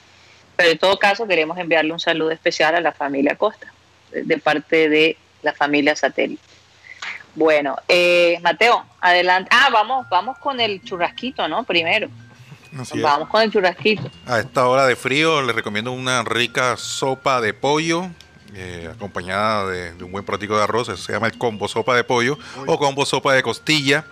[0.57, 3.73] Pero en todo caso, queremos enviarle un saludo especial a la familia Costa,
[4.11, 6.43] de parte de la familia Satélite.
[7.37, 7.77] Bueno,
[8.43, 9.51] Mateo, adelante.
[9.53, 11.63] Ah, vamos, vamos con el churrasquito, ¿no?
[11.63, 12.09] Primero.
[13.03, 14.11] Vamos con el churrasquito.
[14.27, 18.11] A esta hora de frío les recomiendo una rica sopa de pollo
[18.55, 22.03] eh, acompañada de, un buen platico de arroz, eso se llama el combo sopa de
[22.03, 24.05] pollo o combo sopa de costilla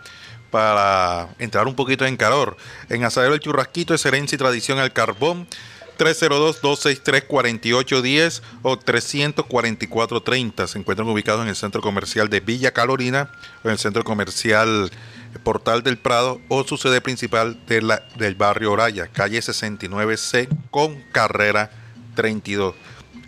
[0.51, 2.57] para entrar un poquito en calor.
[2.89, 5.49] En Asadero el Churrasquito, excelencia y tradición al carbón.
[5.99, 10.69] 302-263-4810 o 344-30.
[10.69, 13.33] Se encuentran ubicados en el centro comercial de Villa Carolina
[13.65, 14.93] o en el centro comercial
[15.43, 21.03] Portal del Prado o su sede principal de la, del barrio Oraya, calle 69C con
[21.13, 21.71] carrera
[22.15, 22.75] 32.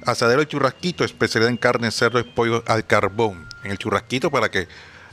[0.07, 3.47] Asadero El Churrasquito, especialidad en carne, cerdo y pollo al carbón.
[3.65, 4.67] En el churrasquito para que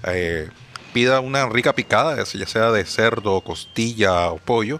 [0.03, 0.49] eh,
[0.93, 4.79] pida una rica picada, ya sea de cerdo, costilla o pollo,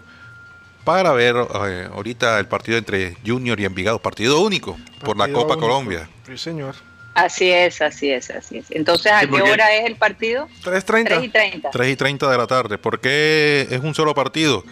[0.84, 5.56] para ver eh, ahorita el partido entre Junior y Envigado, partido único por la Copa
[5.56, 6.08] Colombia.
[6.26, 6.74] Sí, señor.
[7.24, 8.70] Así es, así es, así es.
[8.70, 10.48] Entonces, ¿a qué hora es el partido?
[10.64, 11.04] 3.30.
[11.04, 11.70] 3 y 30.
[11.70, 12.78] 3 y 30 de la tarde.
[12.78, 14.64] ¿Por qué es un solo partido?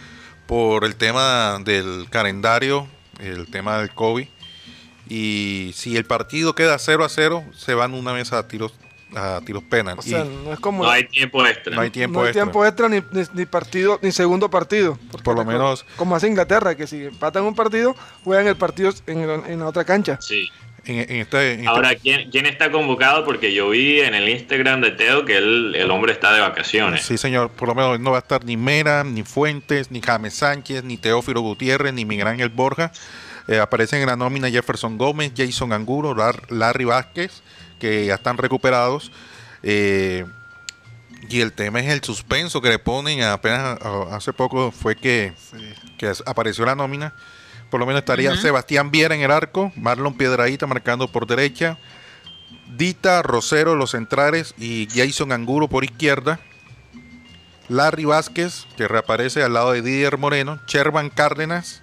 [0.45, 2.87] Por el tema del calendario,
[3.19, 4.27] el tema del COVID
[5.09, 8.73] y si el partido queda 0 a 0, se van una vez a tiros
[9.15, 9.97] a tiros penal.
[10.43, 10.83] no es como.
[10.83, 11.73] No hay tiempo extra.
[11.73, 12.43] No hay tiempo extra.
[12.43, 13.01] tiempo extra ni,
[13.33, 14.99] ni, partido, ni segundo partido.
[15.23, 15.85] Por lo menos.
[15.95, 17.95] Como hace Inglaterra, que si empatan un partido,
[18.25, 20.19] juegan el partido en, en la otra cancha.
[20.19, 20.49] Sí.
[20.87, 23.25] Este, Ahora, ¿quién, ¿quién, está convocado?
[23.25, 27.03] Porque yo vi en el Instagram de Teo que el, el, hombre está de vacaciones.
[27.03, 27.51] Sí, señor.
[27.51, 30.97] Por lo menos no va a estar ni Mera, ni Fuentes, ni James Sánchez, ni
[30.97, 32.91] Teófilo Gutiérrez, ni Miguel Ángel Borja.
[33.47, 36.15] Eh, aparecen en la nómina Jefferson Gómez, Jason Anguro,
[36.49, 37.41] Larry Vázquez,
[37.79, 39.11] que ya están recuperados.
[39.63, 40.25] Eh,
[41.29, 43.23] y el tema es el suspenso que le ponen.
[43.23, 43.79] Apenas
[44.11, 45.33] hace poco fue que,
[45.97, 47.13] que apareció la nómina
[47.69, 51.77] por lo menos estaría Sebastián Viera en el arco, Marlon Piedraíta marcando por derecha,
[52.75, 56.39] Dita Rosero los centrales y Jason Anguro por izquierda.
[57.69, 61.81] Larry Vázquez, que reaparece al lado de Didier Moreno, Chervan Cárdenas,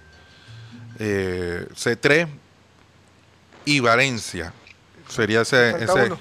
[0.97, 2.27] eh, C3
[3.65, 4.53] y Valencia.
[5.07, 5.83] Sería ese.
[5.83, 6.11] ese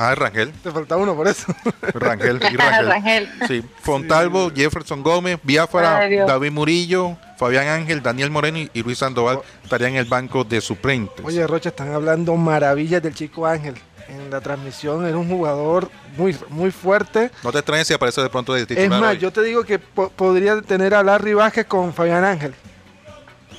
[0.00, 0.52] ah, Rangel.
[0.52, 1.54] Te falta uno por eso.
[1.94, 3.30] Rangel y Rangel.
[3.46, 3.62] Sí.
[3.82, 9.44] Fontalvo, Jefferson Gómez, Biafara, David Murillo, Fabián Ángel, Daniel Moreno y Luis Sandoval oh.
[9.62, 11.24] estarían en el banco de suplentes.
[11.24, 13.74] Oye, Rocha, están hablando maravillas del chico Ángel.
[14.08, 17.30] En la transmisión era un jugador muy, muy fuerte.
[17.44, 18.92] No te extrañes si aparece de pronto de titular.
[18.92, 22.54] Es más, yo te digo que podría tener a Larry Vázquez con Fabián Ángel.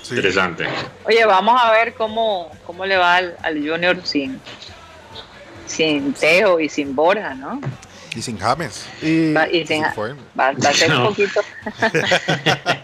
[0.10, 0.66] Interesante.
[1.06, 4.42] Oye, vamos a ver cómo, cómo le va al, Junior sin,
[5.72, 7.62] sin Teo y sin Borja, ¿no?
[8.16, 8.86] Y sin James.
[9.02, 9.34] Y,
[9.66, 10.14] sin, fue.
[10.38, 11.42] Va, a ser un poquito.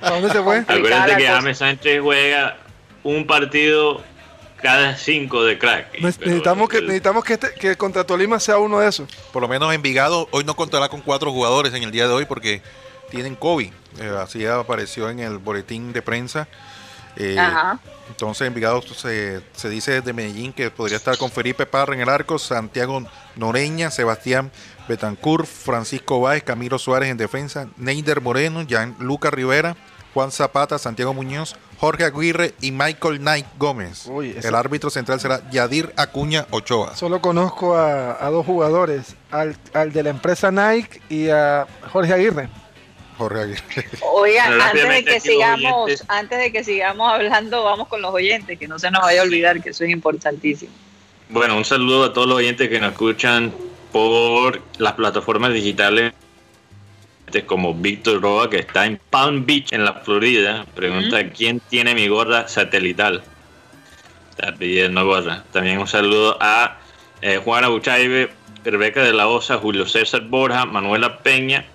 [0.01, 0.59] dónde se fue?
[0.59, 2.57] Acuérdate que James Sánchez juega
[3.03, 4.01] un partido
[4.61, 5.99] cada cinco de crack.
[5.99, 9.09] Necesitamos, que, necesitamos que, este, que contra Tolima sea uno de esos.
[9.31, 12.25] Por lo menos Envigado hoy no contará con cuatro jugadores en el día de hoy
[12.25, 12.61] porque
[13.09, 13.71] tienen COVID.
[13.99, 16.47] Eh, así apareció en el boletín de prensa.
[17.19, 17.37] Eh,
[18.09, 22.09] entonces Envigado se, se dice desde Medellín que podría estar con Felipe Parra en el
[22.09, 23.03] arco, Santiago
[23.35, 24.51] Noreña, Sebastián
[24.87, 29.75] Betancourt, Francisco Báez, Camilo Suárez en defensa, Neider Moreno, Jan Luca Rivera,
[30.13, 34.07] Juan Zapata, Santiago Muñoz, Jorge Aguirre y Michael Knight Gómez.
[34.07, 36.95] el árbitro central será Yadir Acuña Ochoa.
[36.95, 39.55] Solo conozco a, dos jugadores, al,
[39.91, 42.49] de la empresa Nike y a Jorge Aguirre.
[43.17, 43.89] Jorge Aguirre.
[44.13, 48.67] Oiga, antes de que sigamos, antes de que sigamos hablando, vamos con los oyentes, que
[48.67, 50.71] no se nos vaya a olvidar que eso es importantísimo.
[51.29, 53.53] Bueno, un saludo a todos los oyentes que nos escuchan
[53.91, 56.13] por las plataformas digitales
[57.45, 60.65] como Víctor Roa, que está en Palm Beach, en la Florida.
[60.75, 63.23] Pregunta, ¿quién tiene mi gorra satelital?
[64.31, 65.43] Está pidiendo gorra.
[65.51, 66.77] También un saludo a
[67.21, 68.31] eh, Juana Buchaibe,
[68.63, 71.65] Rebeca de la Osa, Julio César Borja, Manuela Peña,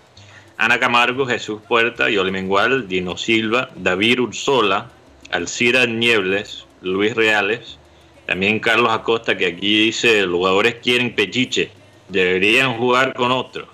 [0.62, 4.88] Ana Camargo, Jesús Puerta, Yoli Mengual, Dino Silva, David Ursola,
[5.32, 7.78] Alcira Niebles, Luis Reales,
[8.26, 11.72] también Carlos Acosta, que aquí dice, los jugadores quieren pechiche
[12.10, 13.66] deberían jugar con otros.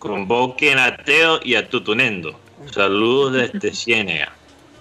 [0.00, 2.36] Convoquen a Teo y a Tutunendo.
[2.72, 4.32] Saludos desde Ciénega.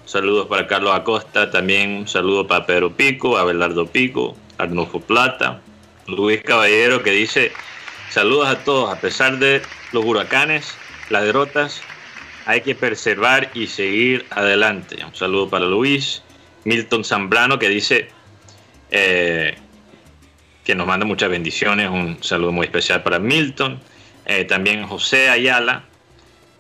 [0.06, 5.62] Saludos para Carlos Acosta, también un saludo para Pedro Pico, Abelardo Pico, Arnulfo Plata,
[6.08, 7.52] Luis Caballero que dice
[8.10, 10.76] saludos a todos, a pesar de los huracanes,
[11.12, 11.82] las derrotas,
[12.46, 15.04] hay que preservar y seguir adelante.
[15.06, 16.24] Un saludo para Luis,
[16.64, 18.10] Milton Zambrano que dice
[18.90, 19.56] eh,
[20.64, 21.90] que nos manda muchas bendiciones.
[21.90, 23.80] Un saludo muy especial para Milton.
[24.26, 25.84] Eh, también José Ayala,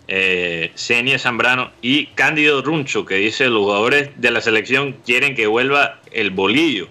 [0.07, 0.71] eh,
[1.17, 6.31] Zambrano y Cándido Runcho, que dice los jugadores de la selección quieren que vuelva el
[6.31, 6.87] bolillo.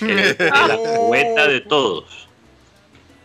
[0.00, 2.28] la cubeta de todos.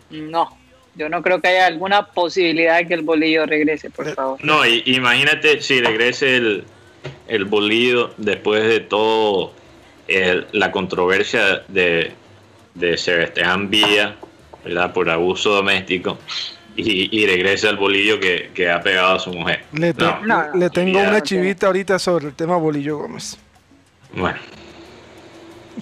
[0.10, 0.58] No,
[0.96, 4.40] yo no creo que haya alguna posibilidad de que el bolillo regrese, por favor.
[4.44, 6.64] No, imagínate si regrese el,
[7.28, 9.54] el bolillo después de todo
[10.52, 12.14] la controversia de
[12.76, 14.16] de Sebastián Villa,
[14.64, 14.94] ¿verdad?
[14.94, 16.20] Por abuso doméstico.
[16.78, 19.64] Y, regresa al bolillo que, ha pegado a su mujer.
[19.72, 23.38] Le, tengo una chivita ahorita sobre el tema Bolillo Gómez.
[24.14, 24.38] Bueno.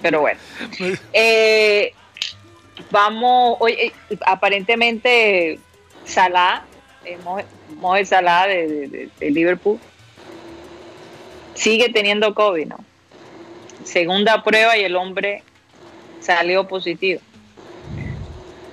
[0.02, 0.40] Pero bueno.
[1.14, 1.94] Eh,
[2.92, 3.92] vamos, hoy
[4.26, 5.60] aparentemente
[6.06, 6.64] Salah,
[7.06, 7.18] eh,
[8.06, 9.80] Salah de, Liverpool,
[11.54, 12.78] sigue teniendo COVID, ¿no?
[13.84, 15.44] Segunda prueba y el hombre
[16.20, 17.22] salió positivo.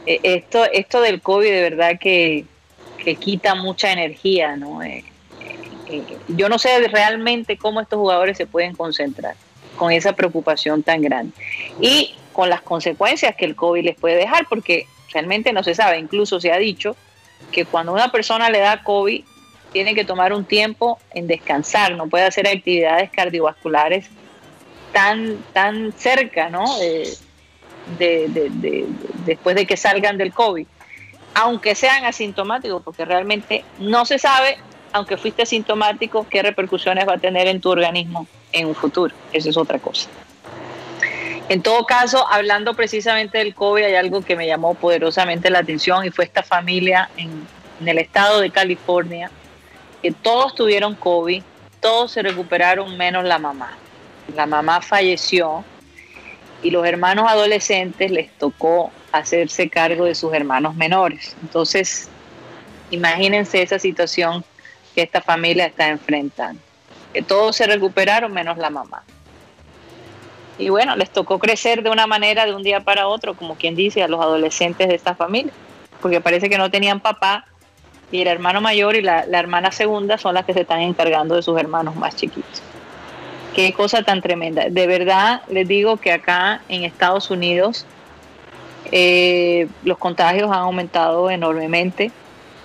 [0.07, 2.45] Eh, esto, esto del COVID de verdad que,
[3.19, 4.83] quita mucha energía, ¿no?
[4.83, 5.05] Eh,
[5.89, 9.35] eh, yo no sé realmente cómo estos jugadores se pueden concentrar
[9.77, 11.33] con esa preocupación tan grande
[11.81, 15.99] y con las consecuencias que el COVID les puede dejar, porque realmente no se sabe,
[15.99, 16.97] incluso se ha dicho
[17.53, 19.23] que cuando una persona le da COVID
[19.75, 24.07] tiene que tomar un tiempo en descansar, no puede hacer actividades cardiovasculares
[24.91, 26.65] tan, tan cerca, ¿no?
[27.99, 28.87] de,
[29.27, 30.67] después de que salgan del COVID,
[31.35, 34.57] aunque sean asintomáticos, porque realmente no se sabe,
[34.95, 39.15] aunque fuiste asintomático, qué repercusiones va a tener en tu organismo en un futuro.
[39.31, 40.09] Esa es otra cosa.
[41.51, 46.05] En todo caso, hablando precisamente del COVID, hay algo que me llamó poderosamente la atención
[46.05, 47.45] y fue esta familia en,
[47.85, 49.33] el estado de California,
[50.01, 51.43] que todos tuvieron COVID,
[51.81, 53.73] todos se recuperaron menos la mamá.
[54.37, 55.65] La mamá falleció
[56.63, 61.35] y los hermanos adolescentes les tocó hacerse cargo de sus hermanos menores.
[61.43, 62.09] Entonces,
[62.93, 64.45] imagínense esa situación
[64.95, 66.63] que esta familia está enfrentando.
[67.13, 69.03] Que todos se recuperaron menos la mamá.
[70.61, 73.75] Y bueno, les tocó crecer de una manera de un día para otro, como quien
[73.75, 75.53] dice, a los adolescentes de esta familia,
[76.01, 77.47] porque parece que no tenían papá
[78.13, 81.43] y el hermano mayor y la, hermana segunda son las que se están encargando de
[81.43, 82.63] sus hermanos más chiquitos.
[83.55, 84.69] Qué cosa tan tremenda.
[84.69, 87.87] De verdad les digo que acá en Estados Unidos
[88.93, 92.11] eh, los contagios han aumentado enormemente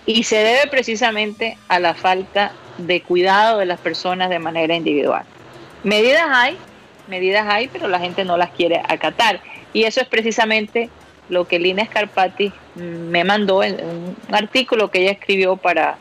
[0.05, 5.23] y se debe precisamente a la falta de cuidado de las personas de manera individual.
[5.83, 6.57] Medidas hay,
[7.07, 9.39] medidas hay, pero la gente no las quiere acatar.
[9.73, 10.89] Y eso es precisamente
[11.29, 15.97] lo que Lina Scarpati me mandó en un artículo que ella escribió para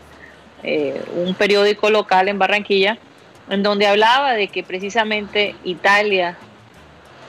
[0.63, 2.99] eh, un periódico local en Barranquilla,
[3.49, 6.37] en donde hablaba de que precisamente Italia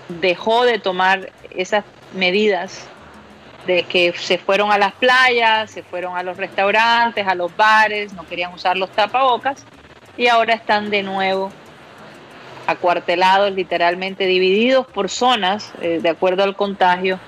[0.07, 2.88] dejó de tomar esas medidas
[3.65, 8.13] de que se fueron a las playas, se fueron a los restaurantes, a los bares,
[8.13, 9.65] no querían usar los tapabocas
[10.17, 11.51] y ahora están de nuevo
[12.68, 17.20] acuartelados, literalmente divididos por zonas, eh, de acuerdo al contagio.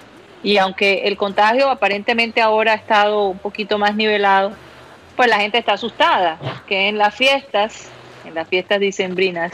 [0.44, 4.52] Y aunque el contagio aparentemente ahora ha estado un poquito más nivelado,
[5.16, 7.90] pues la gente está asustada que en las fiestas,
[8.26, 9.52] en las fiestas dicembrinas,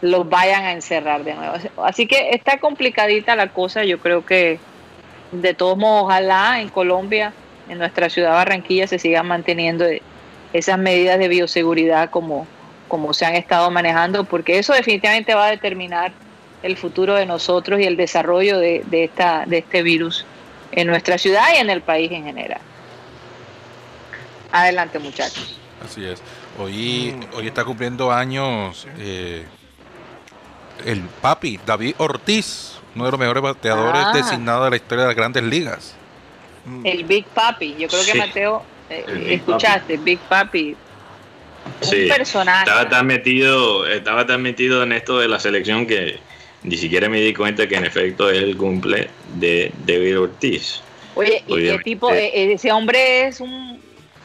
[0.00, 1.54] los vayan a encerrar de nuevo.
[1.82, 3.84] Así que está complicadita la cosa.
[3.84, 4.58] Yo creo que
[5.32, 7.32] de todos modos, ojalá en Colombia,
[7.68, 9.86] en nuestra ciudad Barranquilla, se sigan manteniendo
[10.52, 12.46] esas medidas de bioseguridad como,
[12.88, 16.12] como se han estado manejando, porque eso definitivamente va a determinar
[16.62, 20.24] el futuro de nosotros y el desarrollo de, esta, de este virus
[20.72, 22.60] en nuestra ciudad y en el país en general.
[24.50, 25.58] Adelante, muchachos.
[25.84, 26.22] Así es.
[26.58, 29.44] Hoy, hoy está cumpliendo años eh,
[30.86, 34.12] el papi David Ortiz, uno de los mejores bateadores ah.
[34.14, 35.96] designados de la historia de las grandes ligas.
[36.82, 40.74] El Big Papi, yo creo que Mateo, eh, escuchaste, Big Papi,
[41.80, 42.64] sí, personaje.
[42.68, 46.18] Estaba tan metido, estaba tan metido en esto de la selección que
[46.62, 50.80] ni siquiera me di cuenta que en efecto es el cumple de David Ortiz.
[51.14, 53.80] Oye, y qué tipo, e, ese hombre es un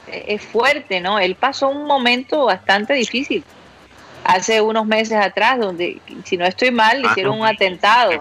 [0.08, 1.20] es fuerte, ¿no?
[1.20, 3.44] Él pasó un momento bastante difícil
[4.24, 8.12] hace unos meses atrás, donde, si no estoy mal, le ah, hicieron un atentado.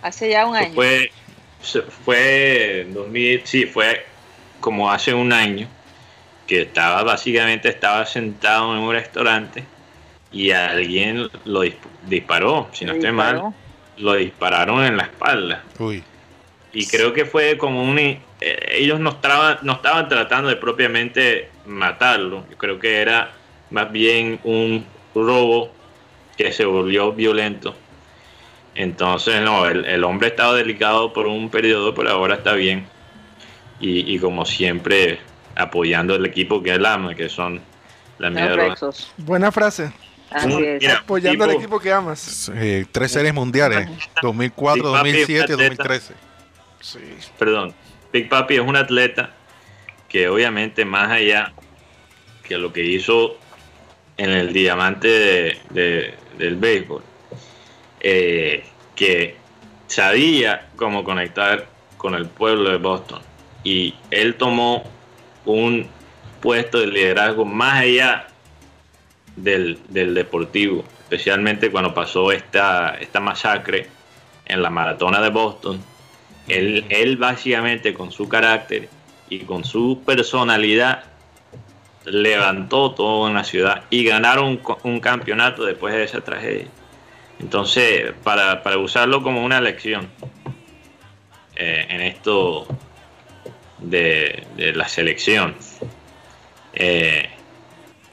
[0.00, 0.74] Hace ya un año.
[0.74, 1.10] Fue,
[2.04, 4.04] fue 2000, sí, fue
[4.60, 5.68] como hace un año
[6.48, 9.62] que estaba básicamente estaba sentado en un restaurante
[10.32, 11.62] y alguien lo
[12.06, 13.54] disparó, si no estoy mal,
[13.98, 15.62] lo dispararon en la espalda.
[16.72, 17.98] Y creo que fue como un...
[17.98, 18.20] Eh,
[18.72, 23.32] ellos no estaban, no estaban tratando de propiamente matarlo, yo creo que era
[23.70, 25.70] más bien un robo
[26.36, 27.74] que se volvió violento.
[28.74, 32.86] Entonces, no, el, el hombre estaba delicado por un periodo, pero ahora está bien.
[33.80, 35.18] Y, y como siempre,
[35.58, 37.60] apoyando el equipo que él ama, que son
[38.18, 38.30] la
[39.18, 39.92] Buena frase.
[40.30, 42.50] Apoyando al equipo que amas.
[42.92, 43.88] tres series mundiales,
[44.22, 46.14] 2004, 2007, 2013.
[47.38, 47.74] Perdón,
[48.12, 49.30] Big Papi es un atleta
[50.08, 51.52] que obviamente más allá
[52.42, 53.36] que lo que hizo
[54.16, 55.08] en el diamante
[55.70, 57.02] de, del béisbol,
[58.00, 59.36] eh, que
[59.86, 63.20] sabía cómo conectar con el pueblo de Boston.
[63.64, 64.84] Y él tomó
[65.52, 65.86] un
[66.40, 68.28] puesto de liderazgo más allá
[69.36, 73.86] del, deportivo, especialmente cuando pasó esta, esta masacre
[74.46, 75.80] en la maratona de Boston.
[76.48, 78.88] Él, él básicamente con su carácter
[79.28, 81.04] y con su personalidad
[82.04, 86.66] levantó todo en la ciudad y ganaron un, campeonato después de esa tragedia.
[87.38, 90.08] Entonces, para, usarlo como una lección
[91.54, 92.66] eh, en esto
[93.80, 95.54] de, la selección,
[96.74, 97.28] eh,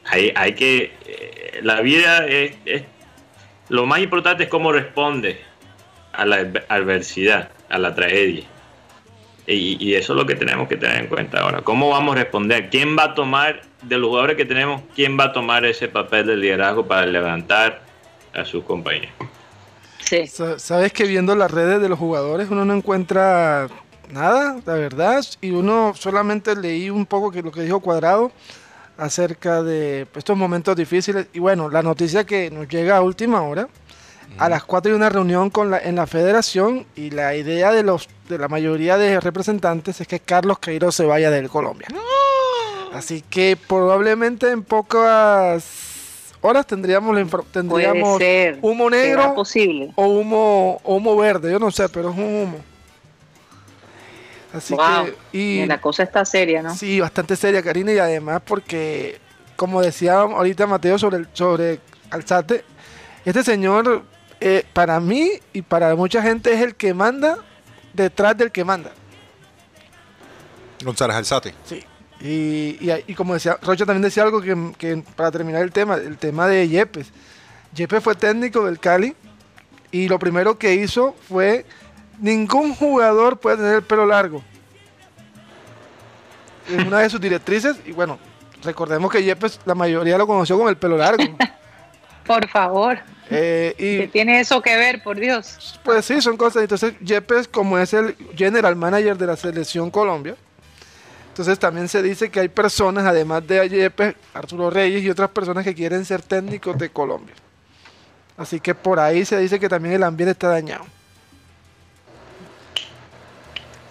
[0.05, 2.55] hay, que, eh, la vida es,
[3.70, 5.41] lo más importante es cómo responde
[6.13, 8.43] a la adversidad, a la tragedia.
[9.47, 11.61] Y, y, eso es lo que tenemos que tener en cuenta ahora.
[11.61, 12.70] ¿Cómo vamos a responder?
[12.72, 16.26] ¿Quién va a tomar, de los jugadores que tenemos, quién va a tomar ese papel
[16.26, 17.84] de liderazgo para levantar
[18.34, 19.13] a sus compañeros?
[19.99, 20.28] Sí.
[20.28, 23.68] Sabes que viendo las redes de los jugadores uno no encuentra
[24.12, 28.32] nada, la verdad, y uno solamente leí un poco que lo que dijo Cuadrado
[28.97, 31.28] acerca de estos momentos difíciles.
[31.34, 33.68] Y bueno, la noticia que nos llega a última hora
[34.38, 37.84] A las 4 hay una reunión con la, en la federación y la idea de
[37.84, 41.88] los de la mayoría de representantes es que Carlos Queiroz se vaya del Colombia.
[42.91, 47.16] Así que probablemente en pocas horas tendríamos
[47.51, 48.22] tendríamos
[48.62, 49.91] humo negro posible?
[49.95, 52.74] o humo humo verde, yo no sé, pero es un humo.
[54.56, 56.76] Así que y la cosa está seria, ¿no?
[56.76, 59.20] Sí, bastante seria, Karina, y además porque
[59.56, 61.80] como decía ahorita Mateo sobre el, sobre
[62.10, 62.64] Alzate,
[63.26, 64.03] este señor
[64.39, 67.38] eh, para mí y para mucha gente es el que manda
[67.93, 68.91] detrás del que manda.
[70.84, 71.53] González Alzate.
[71.66, 71.84] Sí.
[72.22, 72.78] Y,
[73.08, 76.68] y, como decía, Rocha también decía algo que, para terminar el tema, el tema de
[76.68, 77.12] Yepes.
[77.74, 79.16] Yepes fue técnico del Cali
[79.91, 81.66] y lo primero que hizo fue
[82.20, 84.41] ningún jugador puede tener el pelo largo.
[86.70, 88.18] Es una de sus directrices y bueno,
[88.63, 91.24] recordemos que Yepes la mayoría lo conoció con el pelo largo.
[92.26, 92.97] Por favor.
[93.30, 95.80] Eh, y, tiene eso que ver, por Dios?
[95.84, 96.63] Pues sí, son cosas.
[96.63, 100.36] Entonces, Yepes, como es el general manager de la selección Colombia,
[101.30, 105.63] entonces también se dice que hay personas, además de Yepes, Arturo Reyes y otras personas
[105.63, 107.36] que quieren ser técnicos de Colombia.
[108.38, 110.86] Así que por ahí se dice que también el ambiente está dañado.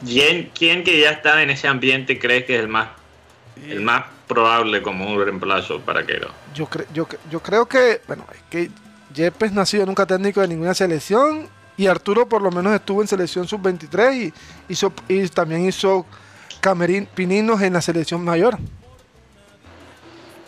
[0.04, 2.88] ¿Quién, quién que ya está en ese ambiente crees que es el más,
[3.68, 6.30] el más probable como un reemplazo para Quero?
[6.54, 8.70] Yo, yo, yo creo que, bueno, es que
[9.14, 13.02] Yepes no ha sido nunca técnico de ninguna selección y Arturo por lo menos estuvo
[13.02, 14.34] en selección sub-23 y,
[14.72, 16.06] hizo, y también hizo
[16.60, 18.58] camerín, pininos en la selección mayor.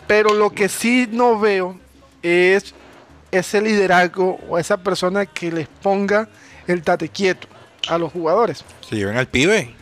[0.07, 1.77] Pero lo que sí no veo
[2.21, 2.73] es
[3.31, 6.29] ese liderazgo o esa persona que les ponga
[6.65, 7.47] el tate quieto
[7.89, 8.63] a los jugadores.
[8.87, 9.73] Se lleven al pibe.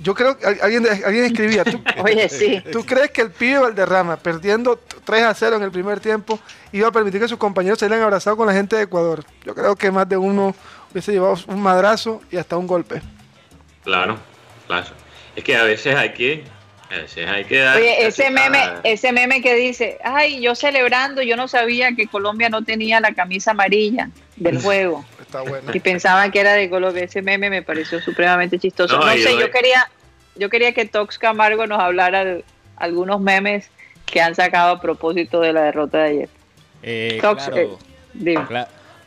[0.00, 2.62] Yo creo que alguien, alguien escribía, ¿tú, Oye, sí.
[2.70, 6.38] ¿tú crees que el pibe Valderrama, perdiendo 3 a 0 en el primer tiempo,
[6.70, 9.24] iba a permitir que sus compañeros se hayan abrazado con la gente de Ecuador?
[9.44, 10.54] Yo creo que más de uno
[10.92, 13.02] hubiese llevado un madrazo y hasta un golpe.
[13.82, 14.18] Claro,
[14.68, 14.86] claro.
[15.34, 16.44] Es que a veces hay que
[16.90, 21.46] hay que dar Oye, ese meme, ese meme que dice, ay, yo celebrando, yo no
[21.46, 25.04] sabía que Colombia no tenía la camisa amarilla del juego.
[25.28, 25.70] Está bueno.
[25.74, 27.04] Y pensaban que era de Colombia.
[27.04, 28.98] Ese meme me pareció supremamente chistoso.
[28.98, 29.90] No, sé, yo quería,
[30.36, 32.44] yo quería que Tox Camargo nos hablara de
[32.76, 33.70] algunos memes
[34.06, 36.28] que han sacado a propósito de la derrota de ayer.
[36.82, 38.38] Eh, Tox, eh,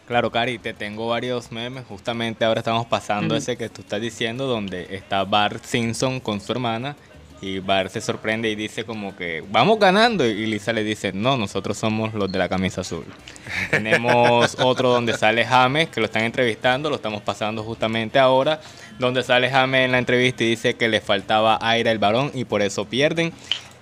[0.05, 1.85] claro, Cari, te tengo varios memes.
[1.87, 6.51] Justamente ahora estamos pasando ese que tú estás diciendo, donde está Bart Simpson con su
[6.51, 6.95] hermana
[7.41, 11.37] y Bar se sorprende y dice como que vamos ganando y Lisa le dice no,
[11.37, 13.05] nosotros somos los de la camisa azul.
[13.71, 18.61] Tenemos otro donde sale James que lo están entrevistando, lo estamos pasando justamente ahora,
[18.99, 22.45] donde sale James en la entrevista y dice que le faltaba aire al varón y
[22.45, 23.33] por eso pierden.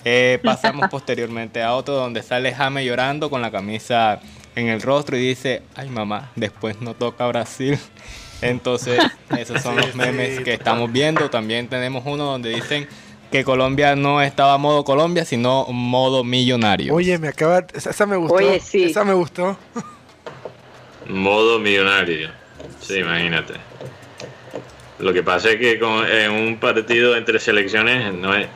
[0.06, 4.22] Eh, pasamos posteriormente a otro donde sale James llorando con la camisa
[4.56, 7.78] en el rostro y dice, ay mamá, después no toca Brasil.
[8.42, 9.02] Entonces,
[9.38, 11.30] esos son los memes que estamos viendo.
[11.30, 12.88] También tenemos uno donde dicen
[13.32, 16.94] que Colombia no estaba modo Colombia, sino modo millonario.
[16.94, 18.36] Oye, me acaba, esa, me gustó.
[18.36, 18.86] Oye, sí.
[18.86, 19.58] Esa me gustó.
[21.08, 22.30] Modo millonario.
[22.82, 23.54] Sí, imagínate.
[25.00, 28.48] Lo que pasa es que en un partido entre selecciones no es,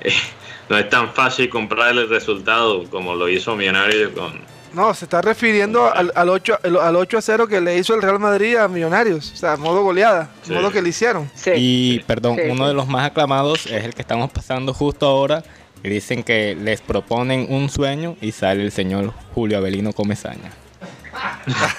[0.68, 4.40] no es tan fácil comprar el resultado como lo hizo Millonario con,
[4.72, 8.02] no, se está refiriendo al, al, 8, al 8 a 0 que le hizo el
[8.02, 9.32] Real Madrid a Millonarios.
[9.32, 11.30] O sea, modo goleada, modo que le hicieron.
[11.56, 15.42] y, perdón, uno de los más aclamados es el que estamos pasando justo ahora.
[15.82, 20.50] Y dicen que les proponen un sueño y sale el señor Julio Avelino Comezaña.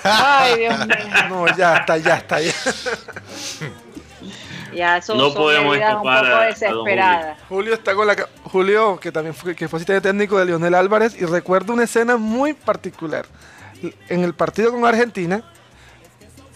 [0.04, 0.96] Ay, Dios mío.
[1.28, 2.54] No, ya está, ya está, ya.
[4.74, 7.38] Ya eso no podemos un poco desesperada.
[7.48, 11.16] Julio está con la Julio, que también fue, que fue asistente técnico de Lionel Álvarez,
[11.20, 13.26] y recuerdo una escena muy particular.
[14.10, 15.44] En el partido con Argentina,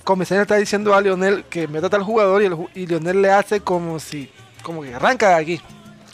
[0.03, 3.61] Comisaña está diciendo a Lionel que meta al jugador y, el, y Lionel le hace
[3.61, 4.29] como si,
[4.61, 5.61] como que arranca de aquí.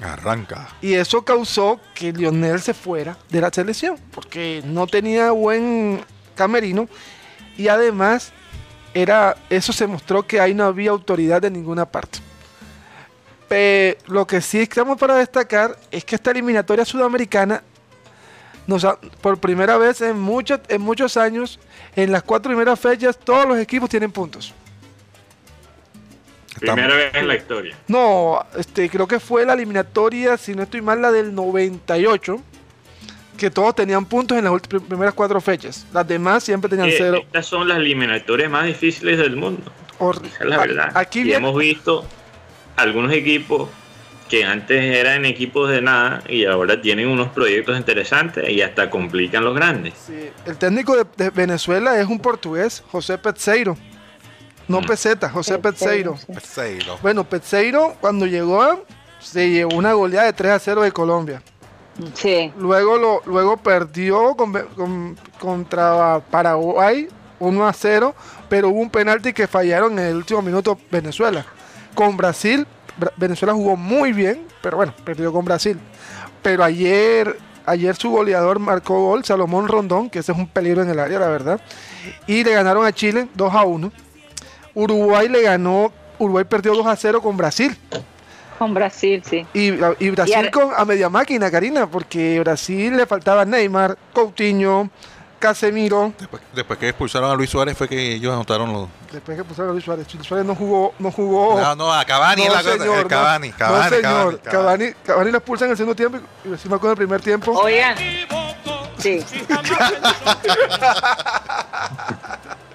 [0.01, 0.69] Arranca.
[0.81, 6.87] Y eso causó que Lionel se fuera de la selección, porque no tenía buen camerino
[7.57, 8.31] y además
[8.93, 12.19] era, eso se mostró que ahí no había autoridad de ninguna parte.
[13.47, 17.63] Pero lo que sí estamos para destacar es que esta eliminatoria sudamericana,
[18.67, 18.85] nos
[19.21, 21.59] por primera vez en, muchos en muchos años,
[21.95, 24.53] en las cuatro primeras fechas, todos los equipos tienen puntos.
[26.59, 27.75] Primera vez en la historia.
[27.87, 32.41] No, este, creo que fue la eliminatoria, si no estoy mal, la del 98
[33.39, 35.87] que todos tenían puntos en las primeras cuatro fechas.
[35.91, 37.21] Las demás siempre tenían cero.
[37.23, 39.71] Estas son las eliminatorias más difíciles del mundo.
[39.99, 40.91] es la verdad.
[40.93, 42.05] Aquí hemos visto
[42.75, 43.69] algunos equipos
[44.29, 49.43] que antes eran equipos de nada y ahora tienen unos proyectos interesantes y hasta complican
[49.43, 49.93] los grandes.
[50.45, 53.75] El técnico de, Venezuela es un portugués, José Petseiro.
[54.67, 54.85] No mm.
[54.85, 56.15] Peseta, José Petseiro.
[57.01, 58.85] Bueno, Petseiro cuando llegó
[59.19, 61.41] se llevó una goleada de 3 a 0 de Colombia.
[62.57, 64.35] Luego, luego perdió
[65.39, 67.07] contra Paraguay
[67.39, 68.15] 1 a 0,
[68.49, 71.45] pero hubo un penalti que fallaron en el último minuto Venezuela.
[71.95, 72.65] Con Brasil
[73.17, 75.79] Venezuela jugó muy bien, pero bueno, perdió con Brasil.
[76.41, 80.89] Pero ayer, ayer su goleador marcó gol, Salomón Rondón, que ese es un peligro en
[80.89, 81.61] el área, la verdad.
[82.27, 83.91] Y le ganaron a Chile 2 a 1.
[84.73, 87.77] Uruguay le ganó, Uruguay perdió 2 a 0 con Brasil.
[88.59, 89.47] Con Brasil, sí.
[89.53, 94.89] Y, Brasil con, a media máquina, Karina, porque Brasil le faltaba Neymar, Coutinho,
[95.39, 96.11] Casemiro.
[96.53, 98.89] Después, que expulsaron a Luis Suárez fue que ellos anotaron los.
[99.13, 100.13] Después que expulsaron a Luis Suárez.
[100.13, 100.93] Luis Suárez no jugó.
[100.99, 104.41] No, jugó, no, no a Cavani no, la señor, Cavani, Cavani, señor.
[104.41, 107.53] Cavani, Cavani, lo expulsan en el segundo tiempo y encima con el primer tiempo.
[107.53, 107.95] Oigan.
[108.97, 109.23] Sí.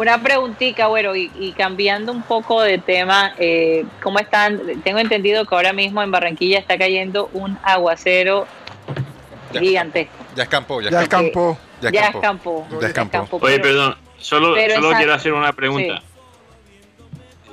[0.00, 4.80] Una preguntita, bueno, y, cambiando un poco de tema, eh, ¿cómo están?
[4.82, 8.46] Tengo entendido que ahora mismo en Barranquilla está cayendo un aguacero
[9.52, 10.16] gigantesco.
[10.34, 11.58] Ya escampó, ya, escampó.
[11.82, 12.66] Ya escampó.
[12.80, 13.38] Ya escampó.
[13.42, 16.00] Oye, perdón, solo, solo quiero hacer una pregunta.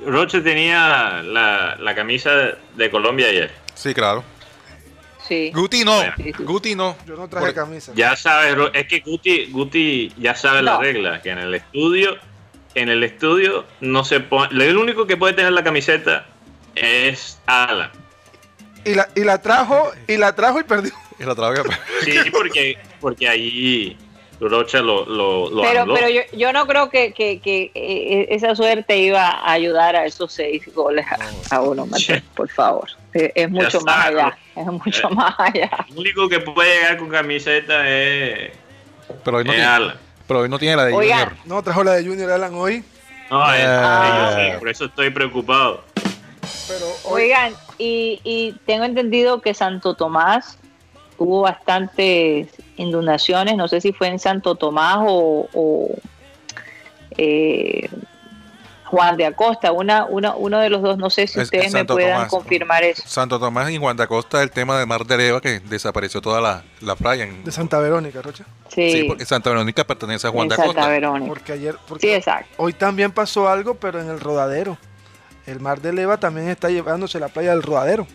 [0.06, 2.30] Roche tenía la, la, camisa
[2.76, 3.50] de Colombia ayer.
[3.74, 4.24] Sí, claro.
[5.20, 5.52] Sí.
[5.52, 6.00] Guti no,
[6.38, 6.96] Guti no.
[7.06, 7.92] Yo no traje camisa.
[7.94, 12.16] Ya sabes, es que Guti, Guti ya sabe la regla, que en el estudio,
[12.80, 16.26] en el estudio no se pone, el único que puede tener la camiseta
[16.74, 17.90] es Alan.
[18.84, 20.92] Y la, y la trajo, y la trajo y perdió.
[21.18, 21.64] Y la trajo
[22.04, 23.96] Sí, porque, porque ahí
[24.40, 28.96] Rocha lo, lo, Pero, pero yo, yo, no creo que, que, que, eh, esa suerte
[28.96, 31.04] iba a ayudar a esos seis goles
[31.50, 31.88] a, uno,
[32.36, 32.88] por favor.
[33.12, 34.38] Es, mucho más allá.
[34.54, 35.70] Es mucho eh, más allá.
[35.90, 38.52] El único que puede llegar con camiseta es.
[39.24, 39.92] Pero hoy no, tiene,
[40.28, 41.32] pero hoy no tiene la de Junior.
[41.46, 42.84] No, trajo la de Junior Alan hoy.
[43.30, 44.56] No, ah.
[44.58, 45.82] por eso estoy preocupado.
[46.68, 50.58] Pero Oigan, y, y tengo entendido que Santo Tomás
[51.16, 55.90] hubo bastantes inundaciones, no sé si fue en Santo Tomás o,
[57.16, 57.88] eh,
[58.88, 62.26] Juan de Acosta, una, una, uno de los dos, no sé si ustedes me puedan
[62.28, 63.02] confirmar eso.
[63.06, 66.40] Santo Tomás y Juan de Acosta, el tema de Mar de Leva, que desapareció toda
[66.40, 67.26] la, la playa.
[67.44, 68.44] de Santa Verónica, Rocha.
[68.68, 69.04] Sí.
[69.06, 70.72] porque Santa Verónica pertenece a Juan de Acosta.
[70.72, 71.28] Santa Verónica.
[71.28, 72.48] Porque ayer, sí, exacto.
[72.56, 74.78] hoy también pasó algo, pero en el rodadero.
[75.46, 78.06] El Mar de Leva también está llevándose la playa del rodadero.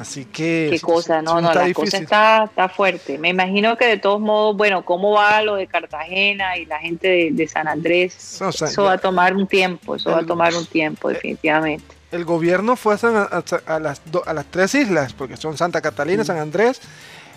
[0.00, 0.68] Así que...
[0.72, 3.18] Qué cosa, no, no, la cosa está, está fuerte.
[3.18, 7.28] Me imagino que de todos modos, bueno, ¿cómo va lo de Cartagena y la gente
[7.30, 8.40] de, San Andrés?
[8.40, 11.84] eso va a tomar un tiempo, eso va a tomar un tiempo, definitivamente.
[12.12, 16.80] El gobierno fue a, las, a las tres islas, porque son Santa Catalina, San Andrés,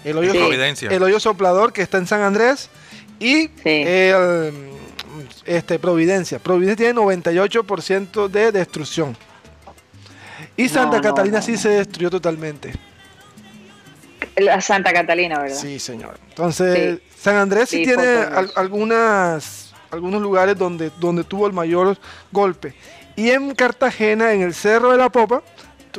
[0.05, 2.69] el hoyo, el hoyo soplador que está en San Andrés
[3.19, 3.49] y
[5.45, 6.39] este, Providencia.
[6.39, 9.17] Providencia tiene 98% de destrucción.
[10.55, 12.73] Y Santa Catalina sí se destruyó totalmente.
[14.37, 15.57] La Santa Catalina, ¿verdad?
[15.57, 16.17] Sí, señor.
[16.29, 18.25] Entonces, San Andrés sí, tiene
[18.55, 21.97] algunas, algunos lugares donde, donde tuvo el mayor
[22.31, 22.73] golpe.
[23.15, 25.43] Y en Cartagena, en el Cerro de la Popa,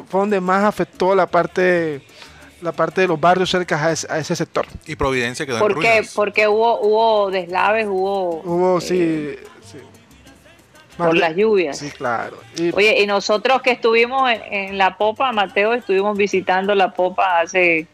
[0.08, 2.02] fue donde más afectó la parte
[2.60, 4.66] la parte de los barrios cerca a ese, sector.
[4.86, 6.08] Y Providencia quedó ¿Por en qué?
[6.14, 8.40] Porque hubo, hubo deslaves, hubo...
[8.42, 9.36] Hubo, sí
[10.96, 11.78] por las lluvias.
[11.78, 12.38] Sí, claro.
[12.72, 17.86] Oye, y nosotros que estuvimos en, la popa, Mateo, estuvimos visitando la popa hace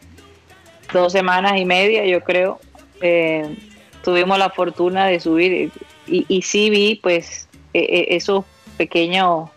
[0.93, 2.59] dos semanas y media, yo creo.
[3.01, 3.57] Eh,
[4.03, 5.71] tuvimos la fortuna de subir
[6.07, 8.45] y, y sí vi, pues, e, e, esos
[8.77, 9.49] pequeños,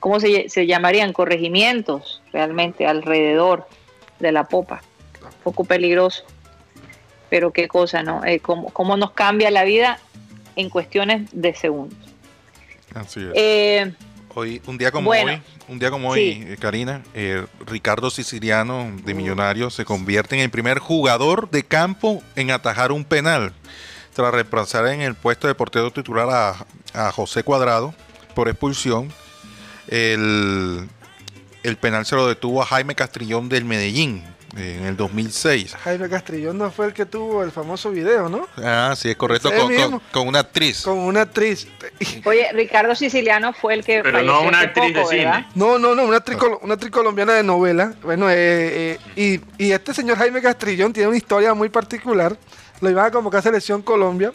[0.00, 1.12] ¿cómo se, se, llamarían?
[1.12, 3.66] Corregimientos realmente alrededor
[4.18, 4.82] de la popa.
[5.22, 6.24] Un poco peligroso.
[7.30, 8.24] Pero qué cosa, ¿no?
[8.24, 9.98] Eh, cómo, cómo nos cambia la vida
[10.56, 12.11] en cuestiones de segundos.
[12.94, 13.32] Así es.
[13.34, 13.94] Eh,
[14.34, 19.14] hoy, un día como hoy, un día como hoy, eh, Karina, eh, Ricardo Siciliano de
[19.14, 23.52] Millonarios se convierte en el primer jugador de campo en atajar un penal
[24.14, 27.94] tras reemplazar en el puesto de portero titular a, a José Cuadrado
[28.34, 29.12] por expulsión.
[29.88, 30.88] El,
[31.62, 34.22] el penal se lo detuvo a Jaime Castrillón del Medellín
[34.56, 35.74] en el 2006.
[35.74, 38.46] Jaime Castrillón no fue el que tuvo el famoso video, ¿no?
[38.58, 39.50] Ah, sí, es correcto,
[40.12, 40.82] con, una actriz.
[40.82, 41.66] Con una actriz.
[42.24, 44.02] Oye, Ricardo Siciliano fue el que...
[44.02, 45.46] Pero no una actriz de cine.
[45.54, 47.94] No, no, no, una actriz, una actriz colombiana de novela.
[48.02, 52.36] Bueno, eh, eh, y, y este señor Jaime Castrillón tiene una historia muy particular.
[52.80, 54.32] Lo iban a convocar a Selección Colombia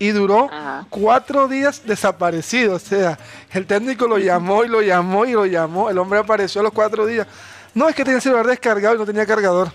[0.00, 0.50] y duró
[0.88, 2.76] cuatro días desaparecido.
[2.76, 3.18] O sea,
[3.52, 5.90] el técnico lo llamó y lo llamó y lo llamó.
[5.90, 7.26] El hombre apareció a los cuatro días.
[7.74, 9.72] No, es que tenía el celular descargado y no tenía cargador.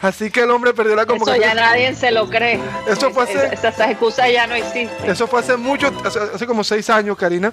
[0.00, 1.46] Así que el hombre perdió la convocatoria.
[1.46, 2.60] Eso ya nadie se lo cree.
[2.86, 3.54] Eso fue hace.
[3.54, 4.90] Esas excusas ya no existen.
[5.06, 7.52] Eso fue hace mucho, hace, como seis años, Karina.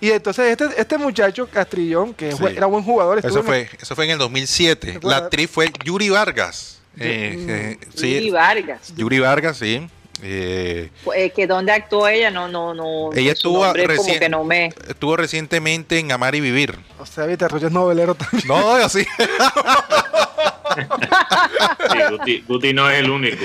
[0.00, 3.18] Y entonces este, este muchacho, Castrillón, que era buen jugador.
[3.18, 5.00] Eso fue, eso fue en el 2007.
[5.02, 6.80] La actriz fue Yuri Vargas.
[6.98, 8.94] Eh, eh, Yuri Vargas.
[8.96, 9.88] Yuri Vargas, sí.
[10.20, 13.12] Eh, pues, que dónde actuó ella, no, no, no.
[13.14, 14.66] Ella estuvo, que no me...
[14.88, 16.78] estuvo recientemente en Amar y Vivir.
[16.98, 18.46] O sea, viste, Arroyo es novelero también.
[18.46, 19.06] No, así.
[22.46, 23.44] Guti, no es el único.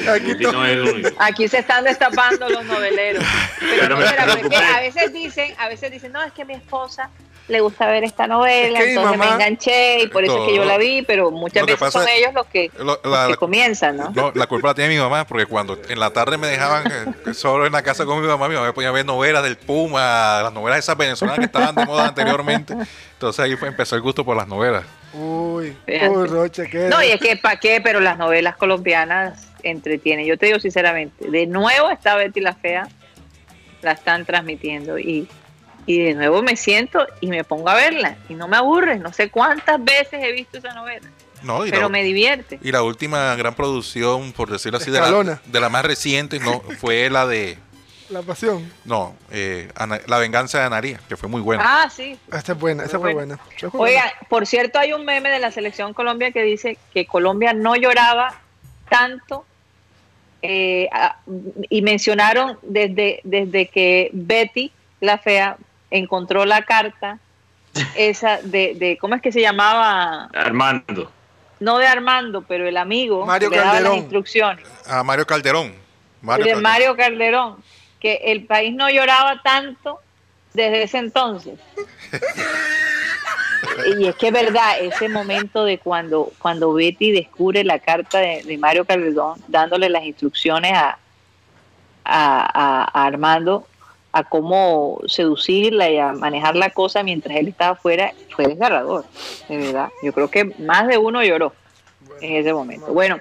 [1.20, 3.24] Aquí, se están destapando los noveleros.
[3.60, 7.10] Pero, a veces dicen, a veces dicen, no, es que mi esposa
[7.48, 10.78] le gusta ver esta novela, entonces me enganché y por eso es que yo la
[10.78, 12.70] vi, pero muchas veces son ellos los que,
[13.40, 14.32] comienzan, ¿no?
[14.36, 17.66] La culpa la tiene mi mamá, porque cuando en la tarde me dejaban eh, solo
[17.66, 20.42] en la casa con mi mamá, mi mamá me ponía a ver novelas del Puma,
[20.44, 22.74] las novelas esas venezolanas que estaban de moda anteriormente.
[23.14, 24.84] Entonces ahí fue, empezó el gusto por las novelas.
[25.14, 26.90] Uy, uy Roche, ¿qué?
[26.90, 27.80] No, y es que ¿para qué?
[27.82, 30.26] Pero las novelas colombianas entretienen.
[30.26, 32.88] Yo te digo sinceramente, de nuevo está Betty la Fea,
[33.82, 35.28] la están transmitiendo y
[35.88, 39.00] y de nuevo me siento y me pongo a verla y no me aburre.
[39.00, 41.10] No sé cuántas veces he visto esa novela.
[41.44, 42.60] No, pero me divierte.
[42.62, 46.60] Y la última gran producción, por decirlo así, de la, de la, más reciente, no
[46.80, 47.58] fue la de...
[48.10, 48.72] La Pasión.
[48.86, 49.70] No, eh,
[50.08, 51.64] La Venganza de Anaría, que fue muy buena.
[51.66, 52.18] Ah, sí.
[52.32, 53.38] Esta es buena, esa fue buena.
[53.74, 57.76] Oiga, por cierto, hay un meme de la Selección Colombia que dice que Colombia no
[57.76, 58.40] lloraba
[58.90, 59.46] tanto
[60.42, 60.88] eh,
[61.70, 64.72] y mencionaron desde, desde que Betty,
[65.02, 65.58] la fea,
[65.92, 67.20] encontró la carta
[67.96, 70.30] esa de, de, ¿cómo es que se llamaba?
[70.34, 71.12] Armando.
[71.60, 73.84] No de Armando, pero el amigo Mario que Calderón.
[73.84, 74.68] daba las instrucciones.
[74.88, 75.74] A Mario Calderón.
[76.22, 77.58] Mario de Mario Calderón,
[78.00, 80.00] que el país no lloraba tanto
[80.54, 81.60] desde ese entonces.
[84.00, 88.58] y es que es verdad, ese momento de cuando, cuando Betty descubre la carta de,
[88.58, 90.98] Mario Calderón, dándole las instrucciones a,
[92.04, 93.68] a, a Armando,
[94.18, 99.06] a cómo seducirla y a manejar la cosa mientras él estaba afuera, fue desgarrador,
[99.48, 99.90] de verdad.
[100.02, 101.54] Yo creo que más de uno lloró
[102.20, 102.92] en ese momento.
[102.94, 103.20] Bueno,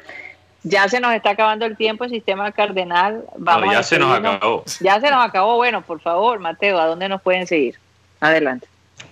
[0.62, 3.24] ya se nos está acabando el tiempo el sistema cardenal.
[3.36, 4.64] Vamos ya se nos acabó.
[4.80, 5.56] Ya se nos acabó.
[5.56, 7.78] Bueno, por favor, Mateo, ¿a dónde nos pueden seguir?
[8.20, 8.66] Adelante.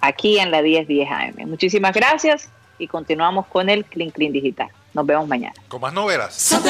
[0.00, 1.48] aquí en la 1010 AM.
[1.48, 2.50] Muchísimas gracias
[2.80, 4.68] y continuamos con el Clean Clean Digital.
[4.92, 5.54] Nos vemos mañana.
[5.68, 6.60] Con más novelas.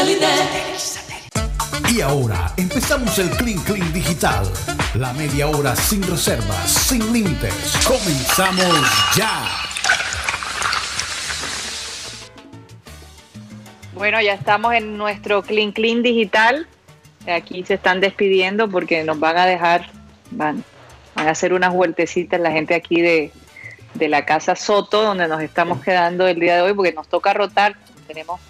[1.90, 4.44] Y ahora empezamos el Clean Clean Digital.
[4.92, 7.78] La media hora sin reservas, sin límites.
[7.86, 9.67] Comenzamos ya.
[13.98, 16.68] Bueno, ya estamos en nuestro Clean Clean digital.
[17.26, 19.90] Aquí se están despidiendo porque nos van a dejar,
[20.30, 20.62] van,
[21.16, 23.32] van a hacer unas vueltecitas la gente aquí de,
[23.98, 27.74] la casa Soto, donde nos estamos quedando el día de hoy, porque nos toca rotar.
[28.06, 28.40] Tenemos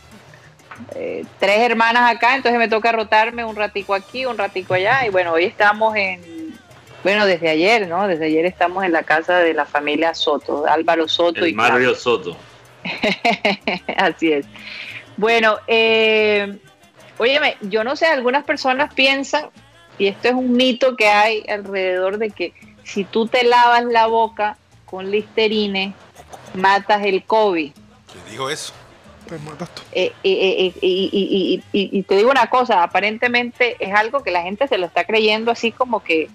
[0.94, 5.06] eh, tres hermanas acá, entonces me toca rotarme un ratico aquí, un ratico allá.
[5.06, 6.52] Y bueno, hoy estamos en,
[7.02, 8.06] bueno, desde ayer, ¿no?
[8.06, 11.46] Desde ayer estamos en la casa de la familia Soto, Álvaro Soto.
[11.46, 12.36] y Mario Soto.
[13.96, 14.44] Así es.
[15.18, 16.60] Bueno, eh,
[17.18, 19.50] óyeme, yo no sé, algunas personas piensan,
[19.98, 22.54] y esto es un mito que hay alrededor de que
[22.84, 25.92] si tú te lavas la boca con listerine,
[26.54, 27.72] matas el COVID.
[28.12, 28.72] ¿Quién dijo eso?
[29.26, 29.40] Pues
[29.92, 34.68] eh, eh, eh, y, y, te digo una cosa, aparentemente es algo que la gente
[34.68, 36.30] se lo está creyendo así como que,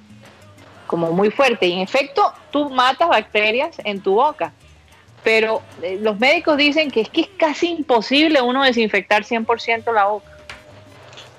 [0.87, 1.67] como muy fuerte.
[1.67, 4.51] Y en efecto, tú matas bacterias en tu boca
[5.23, 10.05] pero eh, los médicos dicen que es que es casi imposible uno desinfectar 100% la
[10.05, 10.31] boca.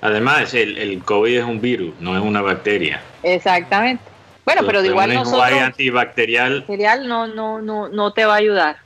[0.01, 3.01] Además, el, el COVID es un virus, no es una bacteria.
[3.23, 4.03] Exactamente.
[4.43, 5.43] Bueno, pero de igual nosotros...
[5.43, 6.65] hay antibacterial...
[7.07, 8.77] no, no, no, no te va a ayudar,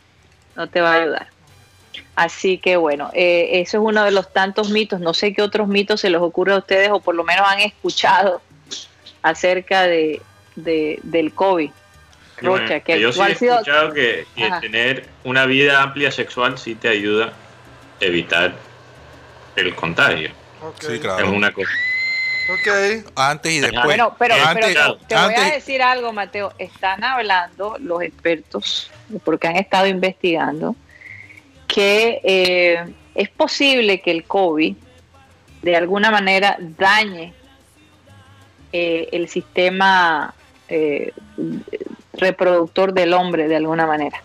[0.55, 1.27] no te va a ayudar.
[2.15, 4.99] Así que bueno, eh, eso es uno de los tantos mitos.
[4.99, 7.59] No sé qué otros mitos se les ocurre a ustedes o por lo menos han
[7.59, 8.41] escuchado
[9.21, 10.21] acerca de,
[10.55, 11.71] de del COVID
[12.83, 14.25] que yo sí he escuchado que,
[14.61, 17.33] tener una vida amplia sexual sí te ayuda
[18.01, 18.55] a evitar
[19.55, 20.31] el contagio.
[20.79, 21.25] Sí, claro.
[21.25, 21.69] Es una cosa.
[22.51, 23.05] Ok.
[23.15, 23.85] Antes y después.
[23.85, 24.35] Bueno, pero,
[25.07, 26.53] te voy a decir algo, Mateo.
[26.57, 28.91] Están hablando los expertos,
[29.23, 30.75] porque han estado investigando,
[31.67, 34.75] que que eh, es posible que el COVID
[35.61, 37.33] de alguna manera dañe
[38.71, 40.33] eh, el sistema
[40.67, 41.11] eh,
[42.19, 44.21] reproductor del hombre de alguna manera.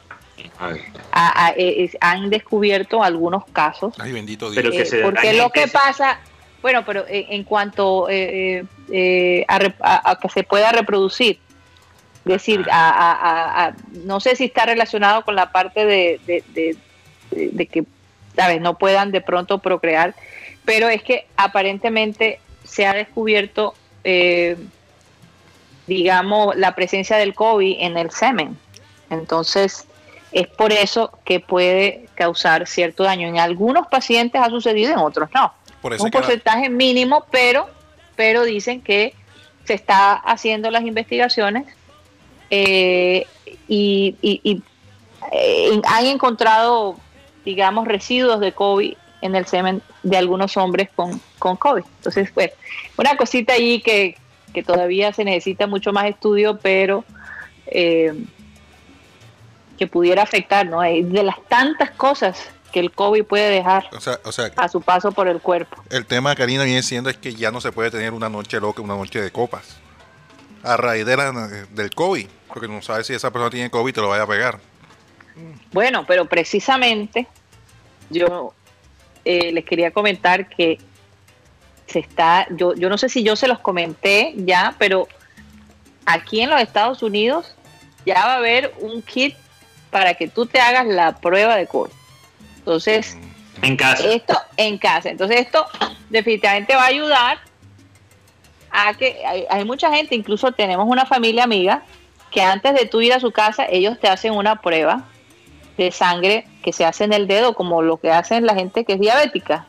[2.01, 3.95] han descubierto algunos casos.
[3.99, 4.93] Ay, bendito Dios.
[5.03, 6.19] porque lo que pasa,
[6.63, 8.11] bueno, pero en, cuanto a,
[8.89, 11.39] que se pueda reproducir,
[12.25, 12.67] es decir,
[14.05, 16.21] no sé si está relacionado con la parte de,
[17.31, 17.85] de que
[18.37, 18.61] ¿sabes?
[18.61, 20.15] no puedan de pronto procrear,
[20.65, 24.57] pero es que aparentemente se ha descubierto, eh,
[25.87, 28.59] digamos, la presencia del COVID en el semen.
[29.11, 29.87] Entonces,
[30.33, 33.29] es por eso que puede causar cierto daño.
[33.29, 35.53] En algunos pacientes ha sucedido, en otros no.
[35.83, 37.69] Un porcentaje mínimo, pero,
[38.17, 39.15] pero dicen que
[39.65, 41.67] se está haciendo las investigaciones
[42.51, 43.27] eh,
[43.69, 44.63] y, y
[45.33, 46.97] eh, han encontrado
[47.45, 51.85] digamos, residuos de COVID en el semen de algunos hombres con, con COVID.
[51.99, 52.53] Entonces, pues,
[52.97, 54.17] una cosita ahí que,
[54.63, 57.05] todavía se necesita mucho más estudio, pero
[57.67, 58.15] eh,
[59.79, 60.81] que pudiera afectar, ¿no?
[60.81, 63.89] De las tantas cosas que el COVID puede dejar
[64.57, 65.83] a su paso por el cuerpo.
[65.91, 68.83] El tema, Karina, viene siendo es que ya no se puede tener una noche loca,
[68.83, 69.77] una noche de copas.
[70.63, 71.31] A raíz de la,
[71.71, 74.27] del COVID, porque no sabes si esa persona tiene COVID y te lo vaya a
[74.27, 74.59] pegar.
[75.73, 77.27] Bueno, pero precisamente
[78.11, 78.55] yo
[79.25, 80.79] eh, les quería comentar que
[81.87, 85.09] se está, yo, yo no sé si yo se los comenté ya, pero
[86.07, 87.55] aquí en los Estados Unidos
[88.07, 89.35] ya va a haber un kit
[89.91, 91.91] para que tú te hagas la prueba de COVID.
[92.59, 93.17] Entonces,
[93.63, 94.09] en casa.
[94.09, 95.11] Esto en casa.
[95.11, 95.67] Entonces, esto
[96.11, 97.39] definitivamente va a ayudar
[98.71, 101.83] a que hay, hay, mucha gente, incluso tenemos una familia amiga,
[102.31, 105.05] que antes de tú ir a su casa, ellos te hacen una prueba
[105.77, 108.95] de sangre que se hace en el dedo, como lo que hacen la gente que
[108.95, 109.67] es diabética.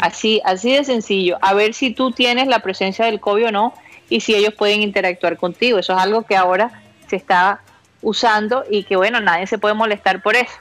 [0.00, 1.38] Así, así de sencillo.
[1.40, 3.74] A ver si tú tienes la presencia del COVID o no
[4.08, 5.78] y si ellos pueden interactuar contigo.
[5.78, 7.62] Eso es algo que ahora se está
[8.02, 10.52] usando y que bueno, nadie se puede molestar por eso.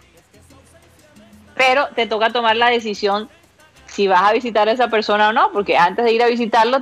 [1.55, 3.29] Pero te toca tomar la decisión
[3.87, 6.81] si vas a visitar a esa persona o no, porque antes de ir a visitarlo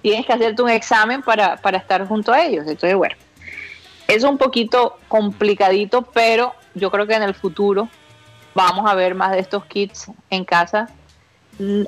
[0.00, 2.66] tienes que hacerte un examen para, para estar junto a ellos.
[2.66, 3.16] Entonces, bueno,
[4.06, 7.88] es un poquito complicadito, pero yo creo que en el futuro
[8.54, 10.88] vamos a ver más de estos kits en casa.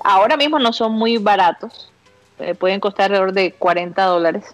[0.02, 1.90] Ahora mismo no son muy baratos,
[2.38, 4.44] eh, pueden costar alrededor de 40 dólares.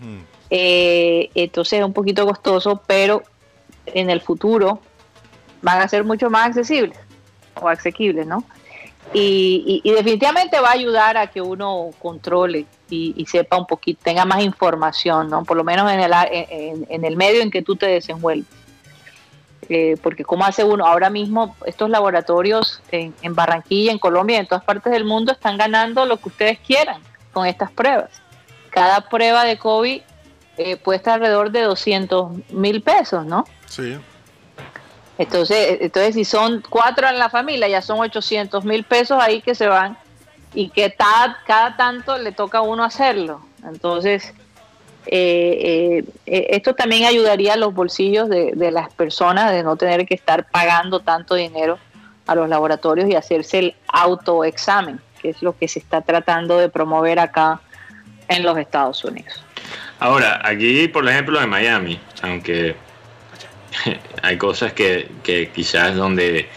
[0.00, 0.18] Mm.
[0.50, 3.22] Eh, entonces es un poquito costoso, pero
[3.86, 4.80] en el futuro
[5.62, 6.98] van a ser mucho más accesibles
[7.60, 8.44] o asequibles, ¿no?
[9.12, 14.42] Y, definitivamente va a ayudar a que uno controle y, sepa un poquito, tenga más
[14.42, 15.44] información, ¿no?
[15.44, 16.12] Por lo menos en el,
[16.88, 18.46] en el medio en que tú te desenvuelves.
[19.68, 24.62] Eh, porque como hace uno, ahora mismo estos laboratorios en, Barranquilla, en Colombia, en todas
[24.62, 27.02] partes del mundo están ganando lo que ustedes quieran
[27.32, 28.10] con estas pruebas.
[28.70, 30.02] Cada prueba de COVID
[30.58, 33.44] eh, puede estar alrededor de 200 mil pesos, ¿no?
[33.66, 33.98] Sí.
[35.18, 39.54] Entonces, entonces, si son cuatro en la familia, ya son 800 mil pesos ahí que
[39.54, 39.98] se van
[40.54, 43.40] y que cada tanto le toca a uno hacerlo.
[43.64, 44.32] Entonces,
[45.06, 50.14] eh, eh, esto también ayudaría a los bolsillos de, las personas de no tener que
[50.14, 51.78] estar pagando tanto dinero
[52.26, 56.68] a los laboratorios y hacerse el autoexamen, que es lo que se está tratando de
[56.68, 57.60] promover acá
[58.28, 59.42] en los Estados Unidos.
[60.00, 62.74] Ahora, aquí, por ejemplo, en Miami, aunque
[64.22, 66.48] hay cosas que, que quizás donde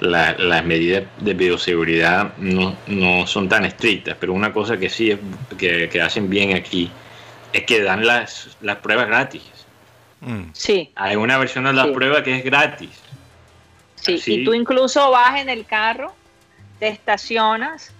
[0.00, 5.18] las medidas de bioseguridad no, no, son tan estrictas, pero una cosa que sí es,
[5.56, 6.90] que, que hacen bien aquí
[7.54, 9.42] es que dan las, las pruebas gratis.
[10.20, 10.50] Mm.
[10.52, 10.92] Sí.
[10.96, 12.90] Hay una versión de la prueba que es gratis.
[13.94, 16.12] Sí, y tú incluso vas en el carro,
[16.78, 17.92] te estacionas,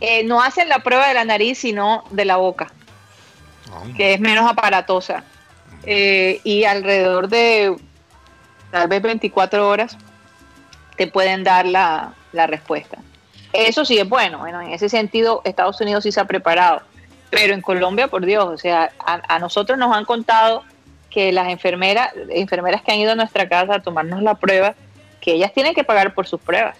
[0.00, 2.72] eh, no hacen la prueba de la nariz, sino de la boca,
[3.96, 5.24] que es menos aparatosa.
[5.84, 7.76] Eh, y alrededor de
[8.70, 9.98] tal vez 24 horas
[10.96, 12.98] te pueden dar la, la respuesta.
[13.52, 14.38] Eso sí es bueno.
[14.38, 16.82] Bueno, en ese sentido, Estados Unidos sí se ha preparado.
[17.30, 20.64] Pero en Colombia, por Dios, o sea, a, nosotros nos han contado
[21.08, 24.74] que las enfermeras, enfermeras que han ido a nuestra casa a tomarnos la prueba,
[25.20, 26.76] que ellas tienen que pagar por sus pruebas.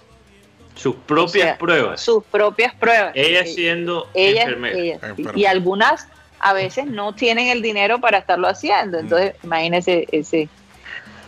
[0.74, 2.01] Sus propias pruebas.
[2.01, 3.12] Sus propias pruebas.
[3.14, 5.01] Ellas siendo enfermeras.
[5.34, 8.98] y, algunas a veces no tienen el dinero para estarlo haciendo.
[8.98, 9.01] Mm.
[9.01, 10.48] Entonces, imagínese ese,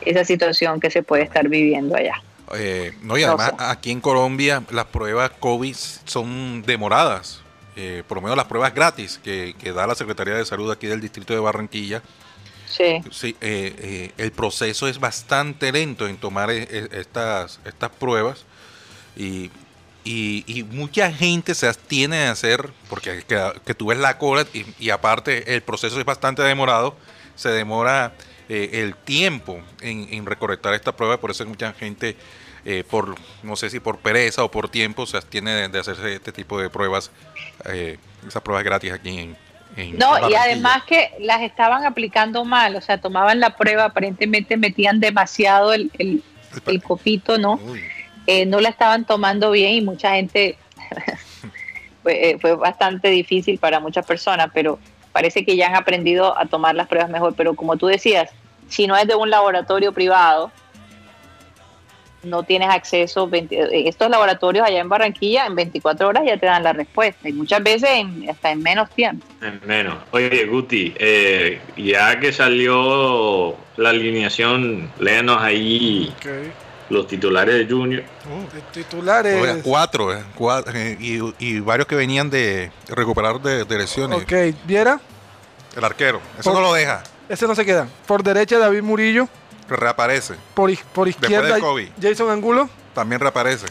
[0.01, 2.23] esa situación que se puede estar viviendo allá.
[2.55, 7.42] Eh, no, y además aquí en Colombia las pruebas COVID son demoradas.
[7.75, 11.01] Eh, por lo menos las pruebas gratis que, da la Secretaría de Salud aquí del
[11.01, 12.03] Distrito de Barranquilla.
[12.67, 13.03] Sí.
[13.11, 18.47] sí eh, eh, el proceso es bastante lento en tomar estas, estas pruebas
[19.15, 19.51] Y,
[20.05, 24.47] y, mucha gente se tiene a hacer, porque que, tú ves la cola
[24.79, 26.97] y, aparte el proceso es bastante demorado,
[27.37, 28.15] se demora
[28.49, 32.17] el tiempo en, en, recolectar esta prueba, por eso mucha gente,
[32.65, 36.33] eh, por no sé si por pereza o por tiempo, se tiene de, hacerse este
[36.33, 37.11] tipo de pruebas,
[37.67, 39.37] eh, esas pruebas gratis aquí en,
[39.77, 44.57] en no, y además que las estaban aplicando mal, o sea, tomaban la prueba, aparentemente
[44.57, 46.23] metían demasiado el, el,
[46.67, 47.59] el copito, ¿no?
[48.27, 50.57] Eh, no la estaban tomando bien y mucha gente
[52.05, 54.79] eh, fue, bastante difícil para muchas personas, pero
[55.13, 57.35] parece que ya han aprendido a tomar las pruebas mejor.
[57.35, 58.31] Pero como tú decías,
[58.69, 60.53] si no es de un laboratorio privado,
[62.25, 63.29] no tienes acceso.
[63.33, 63.49] Eh,
[63.87, 67.63] estos laboratorios allá en Barranquilla, en 24 horas ya te dan la respuesta y muchas
[67.63, 67.91] veces
[68.29, 69.27] hasta en menos tiempo.
[69.41, 69.97] En menos.
[70.11, 70.95] Oye, Guti,
[71.77, 76.13] ya que salió la alineación, léanos ahí
[76.93, 78.05] los titulares de Junior.
[78.27, 79.63] Uh, titulares.
[79.65, 80.23] cuatro, eh,
[80.75, 84.23] eh, y, varios que venían de recuperar de, lesiones.
[84.23, 84.33] Ok,
[84.65, 85.01] ¿Viera?
[85.75, 87.03] El arquero, eso no lo deja.
[87.29, 87.89] Ese no se queda.
[88.07, 89.29] Por derecha, David Murillo.
[89.77, 90.35] Reaparece.
[90.55, 91.59] Por, por izquierda,
[92.01, 92.69] Jason Angulo.
[92.95, 93.67] También reaparece.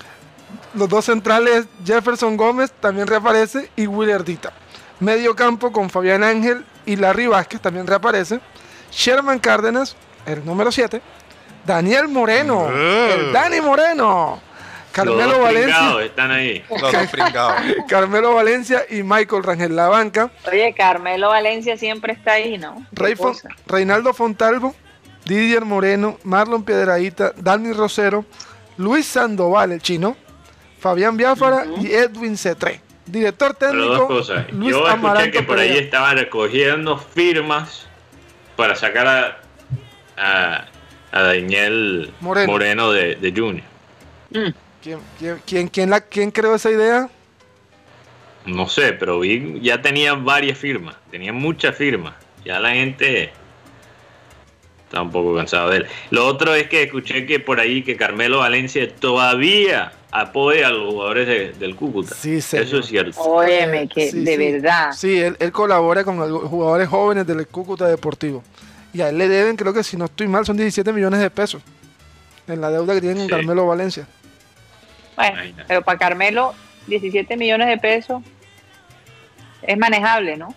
[0.73, 3.69] Los dos centrales, Jefferson Gómez, también reaparece.
[3.75, 4.53] Y Willardita.
[4.99, 8.39] Medio campo con Fabián Ángel y Larry Vázquez, también reaparece.
[8.91, 9.95] Sherman Cárdenas,
[10.25, 11.01] el número 7.
[11.65, 14.41] Daniel Moreno, el Dani Moreno.
[14.91, 16.01] Carmelo Valencia.
[16.03, 16.63] están ahí.
[17.87, 20.29] Carmelo Valencia y Michael Rangel la banca.
[20.47, 22.85] Oye, Carmelo Valencia siempre está ahí, ¿no?
[23.67, 24.75] Reinaldo Fontalvo,
[25.25, 28.25] Didier Moreno, Marlon Piedraíta, Dani Rosero,
[28.77, 30.15] Luis Sandoval, el chino,
[30.79, 32.81] Fabián Biafara y Edwin Cetré.
[33.05, 33.95] Director técnico.
[33.95, 34.45] dos cosas.
[34.51, 37.87] Yo escuché que por ahí estaban recogiendo firmas
[38.55, 39.41] para sacar
[40.17, 40.67] a
[41.11, 43.65] a Daniel Moreno, de, de, Junior.
[44.31, 44.53] Mm.
[45.45, 47.09] ¿Quién, quién, la, ¿Quién creó esa idea?
[48.45, 52.15] No sé, pero vi, ya tenían varias firmas, tenían muchas firmas.
[52.43, 53.31] Ya la gente
[54.91, 55.85] está un poco cansado de él.
[56.09, 60.91] Lo otro es que escuché que por ahí que Carmelo Valencia todavía apoya a los
[60.91, 62.13] jugadores del Cúcuta.
[62.13, 63.21] Sí, Eso es cierto.
[63.21, 64.91] Óyeme, que de verdad.
[64.91, 68.43] Sí, él, él colabora con los jugadores jóvenes del Cúcuta Deportivo.
[68.93, 71.29] Y a él le deben, creo que si no estoy mal, son 17 millones de
[71.29, 71.61] pesos
[72.47, 74.05] en la deuda que tiene con Carmelo Valencia.
[75.15, 75.37] Bueno,
[75.69, 76.53] pero para Carmelo,
[76.87, 78.21] 17 millones de pesos
[79.61, 80.53] es manejable, ¿no?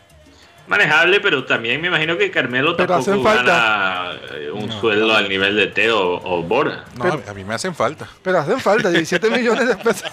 [0.67, 5.57] Manejable, pero también me imagino que Carmelo pero tampoco gana eh, un sueldo al nivel
[5.57, 6.85] de Teo o, Bora.
[6.97, 8.09] No, a mí me hacen falta.
[8.23, 10.11] Pero hacen falta, 17 millones de pesos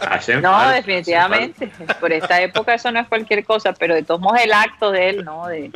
[0.00, 0.66] hacen falta.
[0.66, 1.72] no, definitivamente.
[1.98, 5.08] Por esta época eso no es cualquier cosa, pero de todos modos el acto de
[5.08, 5.48] él, ¿no?
[5.48, 5.72] De,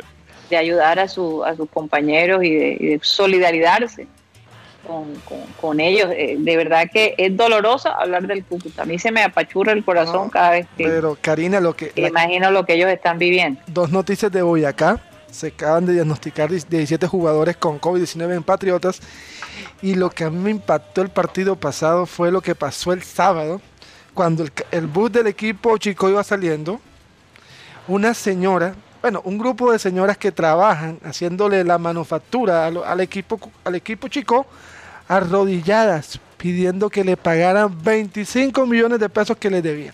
[0.51, 4.07] de ayudar a, su, a sus compañeros y de, solidarizarse
[5.59, 6.09] con, ellos.
[6.11, 8.83] Eh, de verdad que es doloroso hablar del Cúcuta.
[8.83, 10.85] A mí se me apachurra el corazón cada vez que...
[10.85, 11.91] Pero Karina, lo que...
[11.95, 13.61] imagino lo que ellos están viviendo.
[13.67, 14.99] Dos noticias de Boyacá.
[15.29, 19.01] Se acaban de diagnosticar 17 jugadores con COVID-19 en Patriotas.
[19.81, 23.01] Y lo que a mí me impactó el partido pasado fue lo que pasó el
[23.01, 23.61] sábado,
[24.13, 26.81] cuando el, el bus del equipo Chico iba saliendo.
[27.87, 33.73] Una señora bueno, un grupo de señoras que trabajan haciéndole la manufactura al, equipo, al
[33.75, 34.45] equipo chico,
[35.11, 39.93] arrodilladas, pidiendo que le pagaran 25 millones de pesos que le debían.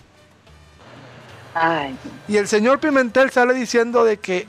[2.28, 4.46] Y el señor Pimentel sale diciendo de que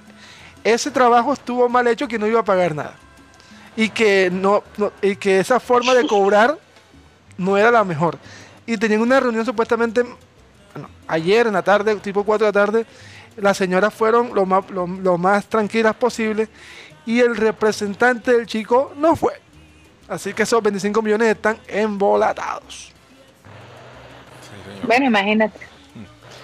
[0.63, 2.93] ese trabajo estuvo mal hecho, que no iba a pagar nada.
[3.75, 4.63] Y que, no,
[5.01, 6.55] y que esa forma de cobrar
[7.35, 8.19] no era la mejor.
[8.67, 10.05] Y tenían una reunión supuestamente
[11.07, 12.85] ayer en la tarde, tipo 4 de la tarde,
[13.37, 16.47] las señoras fueron lo más, lo, más tranquilas posible
[17.07, 19.33] y el representante del chico no fue.
[20.09, 22.91] Así que esos 25 millones están embolatados.
[24.83, 25.59] bueno, imagínate.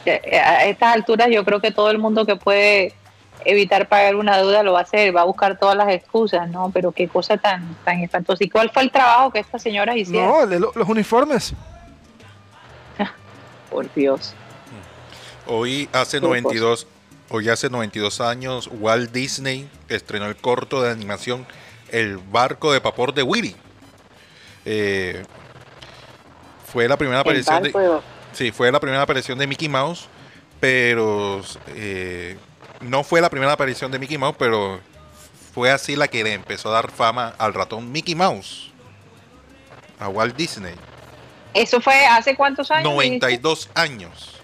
[0.06, 2.94] Eh, a estas alturas yo creo que todo el mundo que puede
[3.44, 6.70] evitar pagar una deuda lo va a hacer, va a buscar todas las excusas, ¿no?
[6.72, 8.44] Pero qué cosa tan, tan espantosa.
[8.44, 10.50] ¿Y cuál fue el trabajo que estas señoras hicieron?
[10.50, 11.54] No, los uniformes.
[13.72, 14.36] Por Dios.
[15.48, 16.88] Hoy hace 92,
[17.30, 21.46] hoy hace 92 años Walt Disney estrenó el corto de animación
[21.96, 23.56] El barco de vapor de Willy.
[24.66, 25.24] Eh,
[26.66, 28.02] fue la primera aparición de,
[28.34, 30.10] sí, fue la primera aparición de Mickey Mouse,
[30.60, 32.38] pero eh,
[32.82, 34.82] no fue la primera aparición de Mickey Mouse, pero
[35.54, 38.72] fue así la que le empezó a dar fama al ratón Mickey Mouse,
[39.98, 40.76] a Walt Disney.
[41.54, 42.92] ¿Eso fue hace cuántos años?
[42.92, 44.42] 92 años.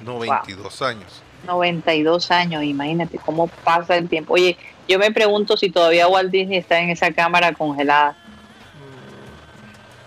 [0.00, 1.22] 92 años.
[1.46, 4.34] 92 años, imagínate cómo pasa el tiempo.
[4.34, 4.58] Oye,
[4.90, 8.16] yo me pregunto si todavía Walt Disney está en esa cámara congelada.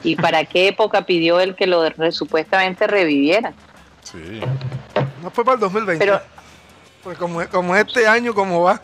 [0.03, 3.53] ¿Y para qué época pidió él que lo supuestamente reviviera?
[4.03, 4.41] Sí.
[5.21, 6.03] No fue para el 2020.
[6.03, 6.21] Pero,
[7.01, 8.81] pues como, como este año, como va.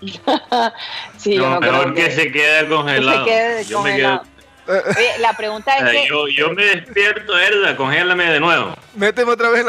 [1.16, 3.26] sí, no, mejor que, se quede congelado.
[3.68, 4.22] yo Me quedo...
[5.20, 6.08] la pregunta es que...
[6.08, 8.74] Yo, me despierto, Erda, congélame de nuevo.
[8.94, 9.64] Méteme otra vez,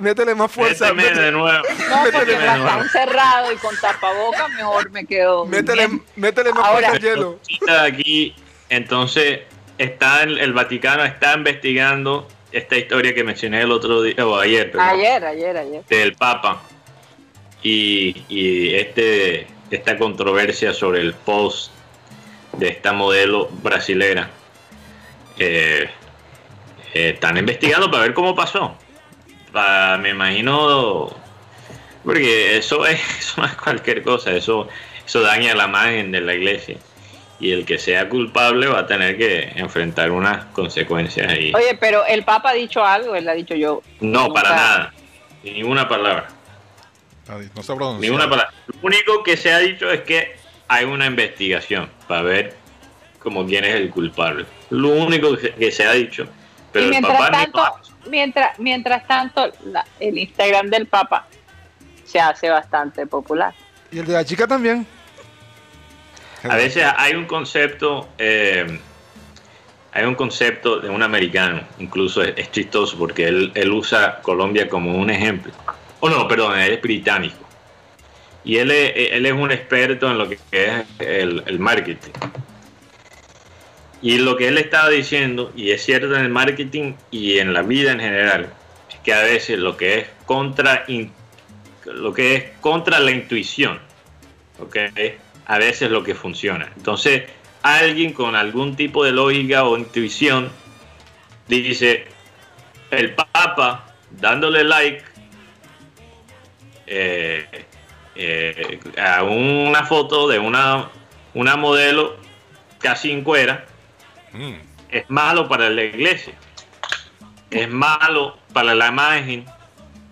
[0.00, 0.92] métele más fuerza.
[0.92, 1.62] Méteme de nuevo.
[1.88, 5.46] No, porque está encerrado y con tapabocas mejor me quedo.
[5.46, 7.38] Métele, métele más fuerza al hielo.
[7.84, 8.34] Aquí,
[8.68, 9.40] entonces,
[9.78, 14.72] está el, el Vaticano está investigando esta historia que mencioné el otro día, o ayer,
[14.78, 16.62] ayer, ayer, ayer, del Papa
[17.62, 21.72] y, y este, esta controversia sobre el post
[22.58, 24.30] de esta modelo brasilera.
[25.38, 25.88] Eh,
[26.94, 28.76] eh, están investigando para ver cómo pasó.
[30.00, 31.14] me imagino,
[32.04, 34.68] porque eso, es, eso no es cualquier cosa, eso,
[35.04, 36.76] eso daña la imagen de la iglesia
[37.38, 41.52] y el que sea culpable va a tener que enfrentar unas consecuencias ahí.
[41.54, 43.82] Oye, pero el Papa ha dicho algo, él ha dicho yo.
[44.00, 44.94] No, para nada,
[45.42, 46.28] ni una palabra.
[47.28, 48.52] No se Ni una palabra.
[48.68, 50.36] Lo único que se ha dicho es que
[50.68, 52.56] hay una investigación para ver
[53.18, 54.46] cómo quién es el culpable.
[54.70, 56.26] Lo único que se ha dicho.
[56.72, 57.64] Pero mientras, tanto,
[58.08, 59.52] mientras, mientras tanto,
[60.00, 61.26] el Instagram del Papa
[62.04, 63.54] se hace bastante popular.
[63.90, 64.86] Y el de la chica también.
[66.42, 68.78] A veces hay un concepto, eh,
[69.92, 74.94] hay un concepto de un americano, incluso es, chistoso porque él, él, usa Colombia como
[74.94, 75.52] un ejemplo.
[76.00, 77.38] Oh no, perdón, él es británico.
[78.46, 82.12] Y él es, él es un experto en lo que es el, marketing.
[84.00, 87.62] Y lo que él estaba diciendo, y es cierto en el marketing y en la
[87.62, 88.52] vida en general,
[88.88, 90.86] es que a veces lo que es contra,
[91.86, 93.80] lo que es contra la intuición,
[94.60, 95.16] ¿okay?
[95.46, 96.72] a veces lo que funciona.
[96.76, 97.24] Entonces,
[97.62, 100.52] alguien con algún tipo de lógica o intuición
[101.48, 102.04] dice,
[102.92, 105.02] el Papa dándole like
[106.86, 107.44] eh,
[108.16, 110.90] eh, a una foto de una,
[111.34, 112.16] una modelo
[112.78, 113.64] casi en cuera,
[114.32, 114.54] mm.
[114.90, 116.34] es malo para la iglesia,
[117.50, 119.44] es malo para la imagen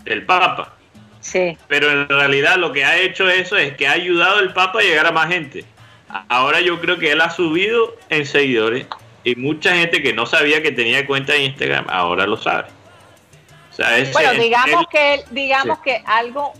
[0.05, 0.74] del Papa.
[1.68, 4.82] Pero en realidad lo que ha hecho eso es que ha ayudado al Papa a
[4.82, 5.64] llegar a más gente.
[6.28, 8.86] Ahora yo creo que él ha subido en seguidores
[9.24, 12.68] y mucha gente que no sabía que tenía cuenta de Instagram ahora lo sabe.
[14.12, 16.52] bueno, digamos que digamos que algo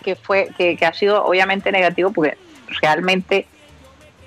[0.00, 2.36] que fue que, ha sido obviamente negativo porque
[2.80, 3.46] realmente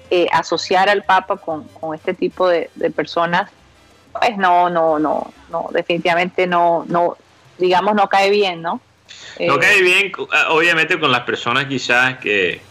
[0.09, 3.49] eh, asociar al Papa con, este tipo de, de, personas
[4.11, 7.17] pues no no no no definitivamente no no
[7.57, 8.81] digamos no cae bien, ¿no?
[9.39, 12.61] No cae eh, bien, ah, obviamente, con las personas quizás que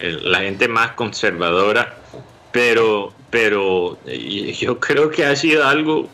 [0.00, 1.96] la gente más conservadora,
[2.52, 6.08] pero, pero yo creo que ha sido algo,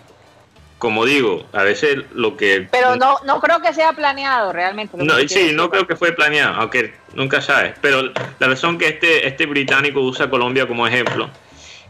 [0.85, 2.69] como digo, a veces lo que...
[2.71, 4.99] Pero no, no creo que sea planeado realmente.
[4.99, 7.75] No, sí, no creo que fue planeado, aunque nunca sabes.
[7.81, 11.31] Pero la razón que este, este británico usa Colombia como ejemplo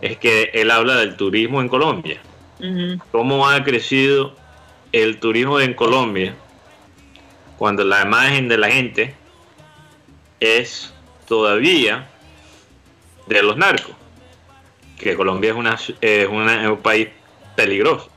[0.01, 2.21] es que él habla del turismo en Colombia.
[3.11, 4.37] Cómo ha crecido
[4.93, 6.37] el turismo en Colombia
[7.59, 9.13] cuando la imagen de la gente
[10.39, 10.95] es
[11.27, 12.09] todavía
[13.27, 13.97] de los narcos,
[15.01, 17.09] que Colombia es, una, es, un país
[17.57, 18.09] peligroso,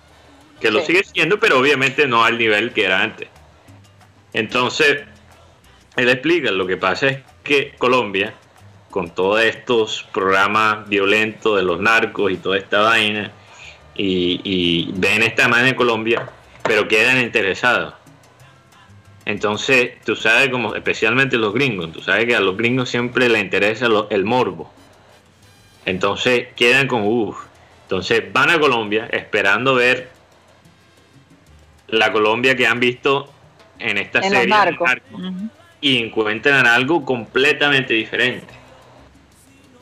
[0.59, 3.27] que lo sigue siendo, pero obviamente no al nivel que era antes.
[4.34, 5.03] Entonces,
[5.95, 8.34] él explica, lo que pasa es que Colombia,
[8.89, 13.31] con todos estos programas violentos de los narcos y toda esta vaina,
[13.95, 16.29] y, y ven esta imagen de Colombia,
[16.63, 17.93] pero quedan interesados
[19.27, 23.41] entonces, tú sabes, como especialmente los gringos, tú sabes que a los gringos siempre les
[23.41, 24.71] interesa el morbo.
[25.85, 27.35] Entonces, quedan con uff.
[27.81, 30.09] Entonces, van a Colombia esperando ver
[31.88, 33.31] la Colombia que han visto
[33.80, 34.53] en esta serie
[35.80, 38.53] y encuentran algo completamente diferente.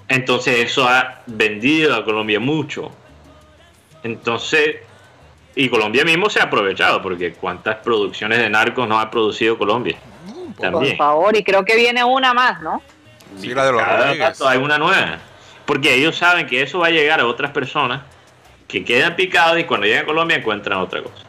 [0.07, 2.91] Entonces, eso ha vendido a Colombia mucho.
[4.03, 4.77] Entonces,
[5.55, 9.97] y Colombia mismo se ha aprovechado, porque cuántas producciones de narcos no ha producido Colombia.
[10.57, 12.81] Por favor, y creo que viene una más, ¿no?
[13.39, 15.19] Sí, la de los hay una nueva.
[15.65, 18.03] Porque ellos saben que eso va a llegar a otras personas
[18.67, 21.25] que quedan picados y cuando llegan a Colombia encuentran otra cosa.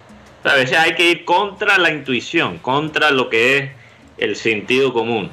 [0.50, 3.70] A veces hay que ir contra la intuición, contra lo que es
[4.18, 5.30] el sentido común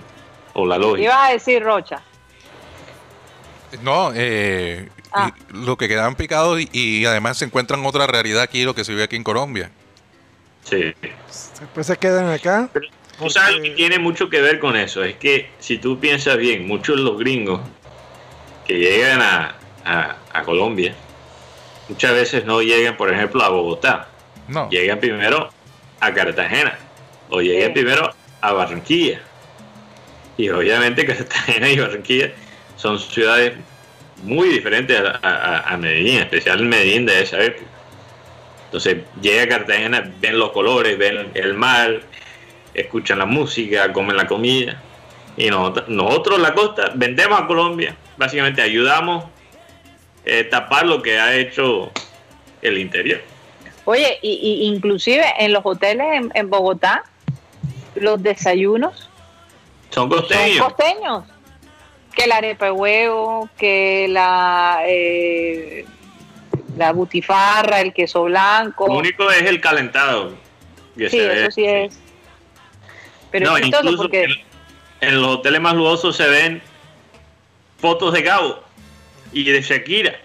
[0.54, 0.98] o la lógica.
[0.98, 2.02] ¿Qué ibas a decir, Rocha?
[3.82, 5.32] No, eh, Ah.
[5.50, 9.04] lo que quedan picados y, además se encuentran otra realidad aquí, lo que se vive
[9.04, 9.70] aquí en Colombia.
[10.64, 10.94] Sí.
[11.60, 12.70] Después se quedan acá.
[13.20, 15.04] tú sabes que tiene mucho que ver con eso.
[15.04, 17.62] Es que si tú piensas bien, muchos de los gringos
[18.66, 19.56] que llegan a,
[20.34, 20.96] a, Colombia
[21.90, 24.08] muchas veces no llegan, por ejemplo, a Bogotá.
[24.48, 24.70] No.
[24.70, 25.50] Llegan primero
[26.00, 26.78] a Cartagena
[27.30, 29.22] o llegan primero a Barranquilla.
[30.38, 32.32] Y obviamente Cartagena y Barranquilla
[32.76, 33.54] son ciudades
[34.24, 37.66] muy diferentes a, Medellín, especial Medellín de esa época.
[38.66, 42.02] Entonces llega a Cartagena, ven los colores, ven el mar,
[42.74, 44.82] escuchan la música, comen la comida.
[45.38, 49.30] Y nosotros, nosotros la costa vendemos a Colombia, básicamente ayudamos a
[50.26, 51.92] eh, tapar lo que ha hecho
[52.62, 53.22] el interior.
[53.86, 57.04] Oye, y, inclusive en los hoteles en, Bogotá,
[57.96, 59.10] los desayunos
[59.90, 60.58] son costeños.
[60.58, 61.24] Son costeños.
[62.16, 65.86] Que la arepa de huevo, que la eh,
[66.78, 68.88] la butifarra, el queso blanco.
[68.88, 70.34] Lo único es el calentado.
[70.96, 72.00] sí, eso sí es.
[73.32, 74.28] Pero no, incluso porque...
[75.02, 76.62] en, los hoteles más lujosos se ven
[77.80, 78.60] fotos de Gabo
[79.32, 80.16] y de Shakira.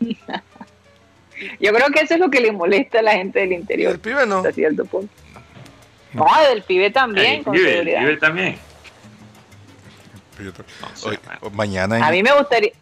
[1.60, 3.92] Yo creo que eso es lo que le molesta a la gente del interior.
[3.92, 4.42] El pibe no.
[4.52, 5.12] cierto punto.
[6.12, 7.44] No, del pibe también.
[7.46, 8.58] El pibe, el pibe también.
[11.52, 12.72] mañana a mí me gustaría.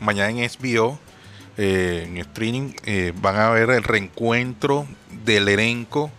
[0.00, 0.98] Mañana en SBO,
[1.58, 4.86] eh, en streaming, eh, van a ver el reencuentro
[5.24, 6.10] del elenco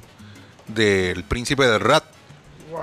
[0.68, 2.04] del Príncipe del Rat.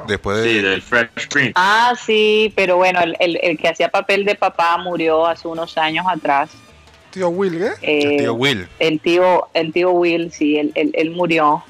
[0.06, 0.44] Después de...
[0.44, 1.52] Sí, del Fresh Prince.
[1.56, 6.06] Ah, sí, pero bueno, el, el que hacía papel de papá murió hace unos años
[6.08, 6.50] atrás.
[7.10, 7.72] Tío Will, ¿eh?
[7.82, 8.68] el tío Will.
[8.78, 11.64] El tío, el tío Will, sí, él, él, murió.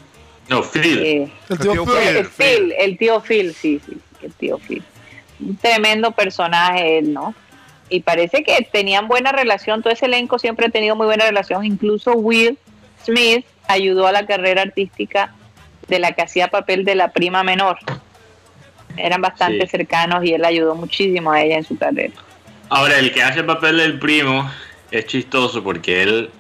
[0.48, 0.98] No, Phil.
[0.98, 2.16] Eh, el tío, Phil.
[2.16, 2.74] El, Phil.
[2.78, 4.82] El tío Phil, sí, sí, el tío Phil.
[5.40, 7.34] Un tremendo personaje él, ¿no?
[7.88, 11.64] Y parece que tenían buena relación, todo ese elenco siempre ha tenido muy buena relación,
[11.64, 12.58] incluso Will
[13.04, 15.34] Smith ayudó a la carrera artística
[15.88, 17.78] de la que hacía papel de la prima menor.
[18.96, 22.14] Eran bastante cercanos y él ayudó muchísimo a ella en su carrera.
[22.68, 24.48] Ahora, el que hace el papel del primo
[24.90, 26.30] es chistoso porque él.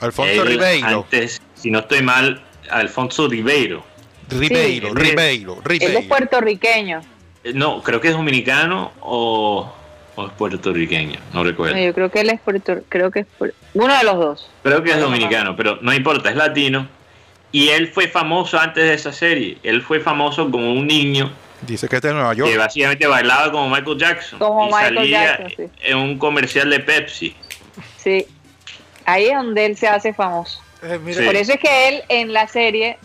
[0.00, 0.86] Alfonso Ribeiro.
[0.86, 3.84] Antes, si no estoy mal, Alfonso Ribeiro.
[4.28, 5.98] Ribeiro, Ribeiro, Ribeiro.
[5.98, 7.00] Él es puertorriqueño.
[7.44, 9.70] Eh, no, creo que es dominicano o,
[10.16, 11.78] o es puertorriqueño, no recuerdo.
[11.78, 13.26] yo creo que él es puertorriqueño, creo que es
[13.74, 14.50] uno de los dos.
[14.62, 16.88] Creo que es dominicano, pero no importa, es latino.
[17.52, 19.58] Y él fue famoso antes de esa serie.
[19.62, 21.30] Él fue famoso como un niño.
[21.62, 22.50] Dice que es de Nueva York.
[22.50, 24.38] Que básicamente bailaba como Michael Jackson.
[24.40, 27.36] Como Michael Jackson, En un comercial de Pepsi.
[28.04, 28.26] Sí,
[29.06, 30.60] ahí es donde él se hace famoso.
[30.82, 32.98] Eh, Por eso es que él en la serie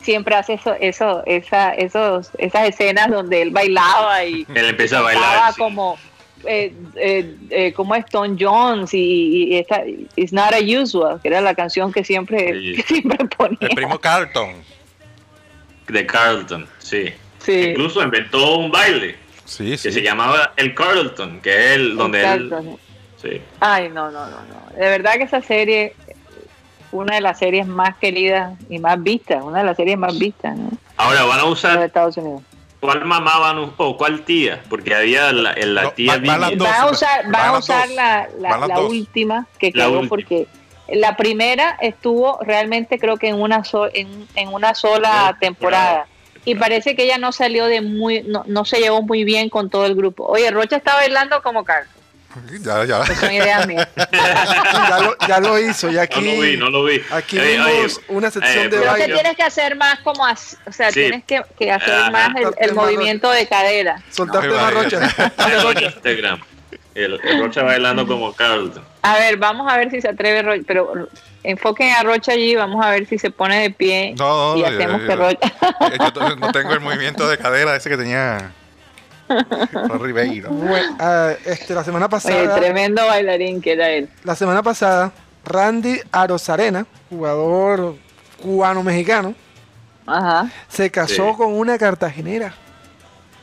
[0.00, 5.02] siempre hace eso, eso, esa, esos, esas escenas donde él bailaba y él empieza a
[5.02, 5.98] bailar como
[6.44, 9.82] eh, eh, eh, como Stone Jones y, esta
[10.14, 13.58] It's Not a Usual, que era la canción que siempre, siempre ponía.
[13.60, 14.50] El primo Carlton.
[15.88, 17.12] De Carlton, sí.
[17.48, 19.16] Incluso inventó un baile
[19.56, 22.52] que se llamaba el Carlton, que es el, donde él
[23.60, 24.78] Ay, no, no, no, no.
[24.78, 25.94] De verdad que esa serie,
[26.92, 30.56] una de las series más queridas y más vistas, una de las series más vistas,
[30.56, 30.70] ¿no?
[30.96, 31.82] Ahora van a usar.
[31.82, 32.42] Estados Unidos.
[32.80, 33.74] ¿Cuál mamá van a usar?
[33.78, 34.62] o cuál tía?
[34.68, 36.18] Porque había la, la tía.
[36.18, 40.46] van, a usar, van a usar la, la, última que quedó porque
[40.88, 43.62] la primera estuvo realmente creo que en una
[43.92, 46.06] en, en, una sola temporada
[46.44, 49.68] y parece que ella no salió de muy no, no se llevó muy bien con
[49.68, 50.24] todo el grupo.
[50.26, 51.95] Oye, Rocha está bailando como Carlos.
[52.60, 53.04] Ya, ya.
[54.12, 56.20] ya, lo, ya lo hizo, y aquí.
[56.20, 57.02] No lo vi, no lo vi.
[57.10, 59.14] Aquí vimos una sección de baile.
[59.14, 60.24] tienes que hacer más como.
[60.24, 64.02] o sea, tienes que, que hacer más el, movimiento de cadera.
[64.10, 65.00] Soltarte más rocha.
[65.86, 66.40] Instagram.
[66.94, 68.82] El, Rocha bailando como Carlton.
[69.02, 70.62] A ver, vamos a ver si se atreve Rocha.
[70.66, 71.08] Pero
[71.42, 74.14] enfoquen a Rocha allí, vamos a ver si se pone de pie.
[74.18, 75.52] No, y hacemos que Rocha.
[76.14, 78.50] Yo no tengo el movimiento de cadera ese que tenía.
[80.00, 80.50] Ribeiro.
[80.98, 82.54] Ah, este, la semana pasada.
[82.56, 84.08] tremendo bailarín que era él.
[84.24, 85.12] La semana pasada,
[85.44, 87.96] Randy Arozarena, jugador
[88.42, 89.34] cubano-mexicano,
[90.68, 92.54] se casó con una cartagenera.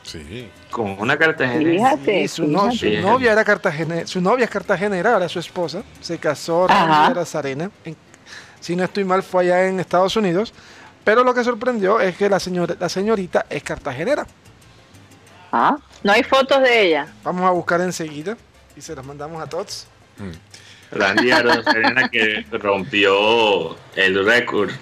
[0.02, 0.48] Sí.
[0.70, 1.96] Con una cartagenera.
[2.28, 5.82] su, novia era cartagenera, su novia es cartagenera, ahora su esposa.
[6.00, 7.70] Se casó Randy Arozarena.
[8.60, 10.52] si no estoy mal, fue allá en Estados Unidos.
[11.04, 14.26] Pero lo que sorprendió es que la, señora, la señorita es cartagenera.
[15.56, 17.06] Ah, no hay fotos de ella.
[17.22, 18.36] Vamos a buscar enseguida
[18.76, 19.86] y se las mandamos a todos.
[20.18, 20.96] Mm.
[20.96, 21.30] Randy
[21.62, 24.72] Serena que rompió el récord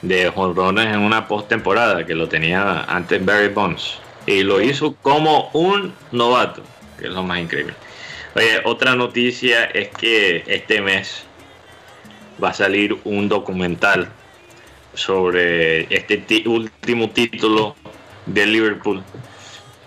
[0.00, 5.50] de jonrones en una postemporada que lo tenía antes Barry Bonds y lo hizo como
[5.52, 6.62] un novato,
[6.98, 7.74] que es lo más increíble.
[8.36, 11.24] Oye, otra noticia es que este mes
[12.42, 14.08] va a salir un documental
[14.94, 17.76] sobre este último título
[18.24, 19.02] de Liverpool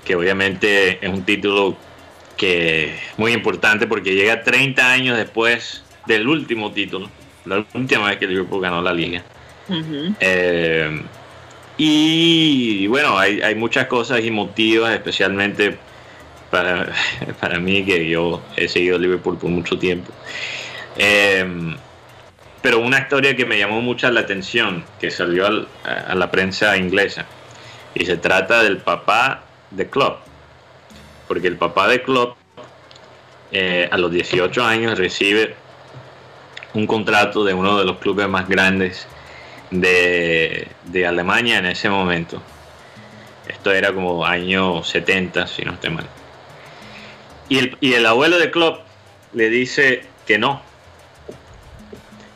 [0.06, 1.78] que obviamente es un título
[2.38, 7.10] que muy importante porque llega 30 años después del último título,
[7.46, 9.24] la última vez que Liverpool ganó la liga.
[10.20, 11.02] Eh,
[11.78, 15.78] y bueno, hay, hay, muchas cosas emotivas, especialmente
[16.52, 16.92] para,
[17.40, 20.12] para mí, que yo he seguido Liverpool por mucho tiempo.
[20.98, 21.76] Eh,
[22.62, 25.48] pero una historia que me llamó mucho la atención, que salió
[25.84, 27.26] a la prensa inglesa,
[27.94, 29.44] y se trata del papá
[29.74, 30.22] de Klopp.
[31.28, 32.38] Porque el papá de Klopp
[33.52, 35.56] eh, a los 18 años recibe
[36.74, 39.08] un contrato de uno de los clubes más grandes
[39.70, 40.68] de,
[41.08, 42.42] Alemania en ese momento.
[43.48, 46.08] Esto era como año 70, si no estoy mal.
[47.50, 48.82] Y el, y el abuelo de Klopp
[49.34, 50.62] le dice que no.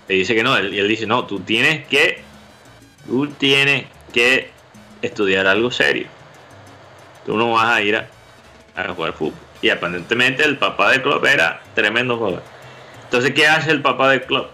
[0.08, 0.60] Le dice que no.
[0.60, 2.22] Y él dice, no, tú tienes que,
[3.06, 4.52] tú tienes que
[5.02, 6.08] estudiar algo serio.
[7.28, 8.08] Tú no vas a ir a,
[8.96, 9.34] jugar fútbol.
[9.62, 12.42] Y aparentemente el papá de Klopp era tremendo jugador.
[13.04, 14.50] Entonces, ¿qué hace el papá de Klopp?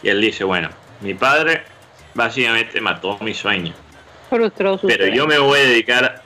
[0.00, 0.70] Y él dice, bueno,
[1.00, 1.64] mi padre
[2.14, 3.74] básicamente mató mi sueño.
[4.86, 6.22] pero yo me voy a dedicar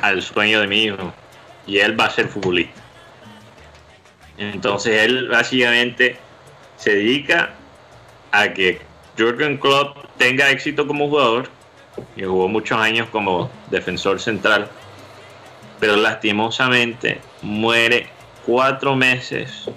[0.00, 1.12] al sueño de mi hijo.
[1.66, 2.80] Y él va a ser futbolista.
[4.38, 6.16] Entonces él básicamente
[6.76, 7.50] se dedica
[8.30, 8.80] a que
[9.18, 11.50] Jürgen Klopp tenga éxito como jugador
[12.16, 14.68] y jugó muchos años como defensor central,
[15.80, 18.08] pero lastimosamente muere
[18.46, 19.70] cuatro meses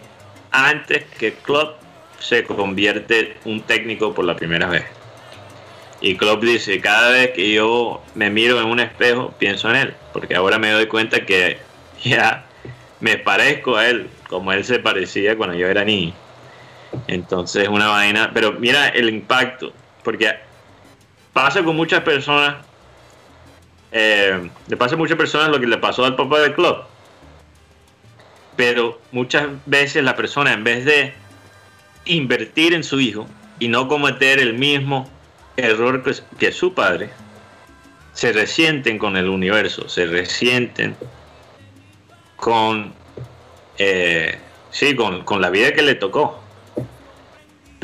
[0.51, 1.79] antes que Klopp
[2.19, 4.85] se convierte un técnico por la primera vez.
[6.01, 9.93] Y Klopp dice, cada vez que yo me miro en un espejo, pienso en él,
[10.13, 11.57] porque ahora me doy cuenta que
[12.03, 12.45] ya
[12.99, 16.13] me parezco a él, como él se parecía cuando yo era niño.
[17.07, 19.73] Entonces, una vaina, pero mira el impacto,
[20.03, 20.33] porque
[21.35, 22.55] pasa con muchas personas,
[23.91, 26.77] eh, le pasa a muchas personas lo que le pasó al papá del club.
[28.55, 31.13] Pero muchas veces la persona, en vez de
[32.05, 33.27] invertir en su hijo
[33.59, 35.09] y no cometer el mismo
[35.57, 36.03] error
[36.39, 37.09] que, su padre,
[38.13, 40.95] se resienten con el universo, se resienten
[42.37, 42.93] con,
[43.77, 44.39] eh,
[44.71, 46.44] sí, con, con la vida que le tocó.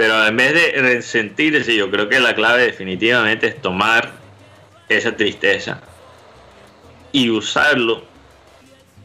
[0.01, 4.09] Pero en vez de resentirse, yo creo que la clave definitivamente es tomar
[4.89, 5.79] esa tristeza
[7.11, 8.01] y usarlo,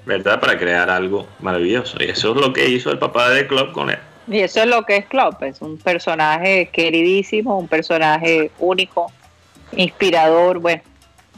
[0.06, 0.40] ¿verdad?
[0.40, 1.98] Para crear algo maravilloso.
[2.00, 3.98] Y eso es lo que hizo el papá de Klopp con él.
[4.26, 9.12] Y eso es lo que es Klopp, es un personaje queridísimo, un personaje único,
[9.72, 10.80] inspirador, bueno,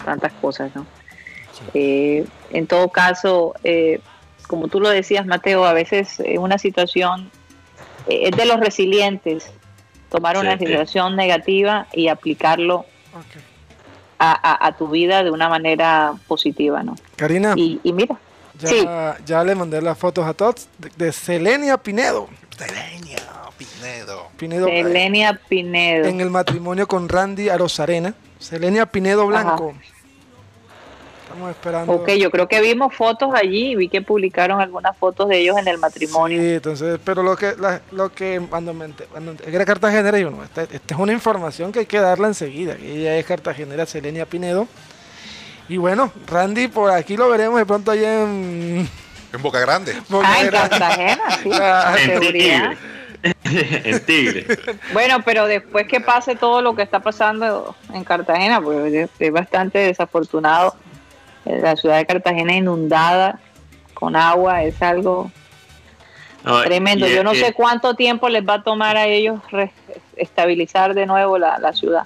[0.04, 0.86] tantas cosas, ¿no?
[1.74, 3.98] Eh, en todo caso, eh,
[4.46, 7.32] como tú lo decías, Mateo, a veces una situación
[8.08, 9.50] es de los resilientes
[10.10, 12.86] tomar una situación negativa y aplicarlo
[14.18, 16.96] a, tu vida de una manera positiva, ¿no?
[17.16, 17.54] Karina.
[17.56, 18.18] Y, mira.
[18.58, 22.28] Ya, ya, le mandé las fotos a todos de, Selenia Pinedo.
[22.56, 23.18] Selenia
[23.56, 24.28] Pinedo.
[24.36, 24.66] Pinedo.
[24.66, 26.06] Selenia Pinedo.
[26.06, 28.14] En el matrimonio con Randy Arosarena.
[28.40, 29.74] Selenia Pinedo Blanco.
[31.38, 31.92] Estamos esperando.
[31.92, 35.68] Ok, yo creo que vimos fotos allí, vi que publicaron algunas fotos de ellos en
[35.68, 36.42] el matrimonio.
[36.42, 37.54] Sí, entonces, pero lo que,
[37.92, 41.80] lo que cuando, me, cuando era cartagenera, yo no, esta, esta, es una información que
[41.80, 42.74] hay que darla enseguida.
[42.82, 44.66] Ella es cartagenera Selenia Pinedo.
[45.68, 48.88] Y bueno, Randy, por aquí lo veremos de pronto allá en...
[49.32, 49.94] En Boca Grande.
[50.10, 51.50] ah, en Cartagena, sí.
[51.52, 52.72] Ah, en seguridad.
[53.44, 54.46] en Tigre.
[54.92, 59.78] Bueno, pero después que pase todo lo que está pasando en Cartagena, pues es bastante
[59.78, 60.74] desafortunado
[61.44, 63.38] la ciudad de Cartagena inundada
[63.94, 65.30] con agua es algo
[66.64, 67.06] tremendo.
[67.06, 69.40] Yo no sé cuánto tiempo les va a tomar a ellos
[70.16, 72.04] estabilizar de nuevo la, ciudad.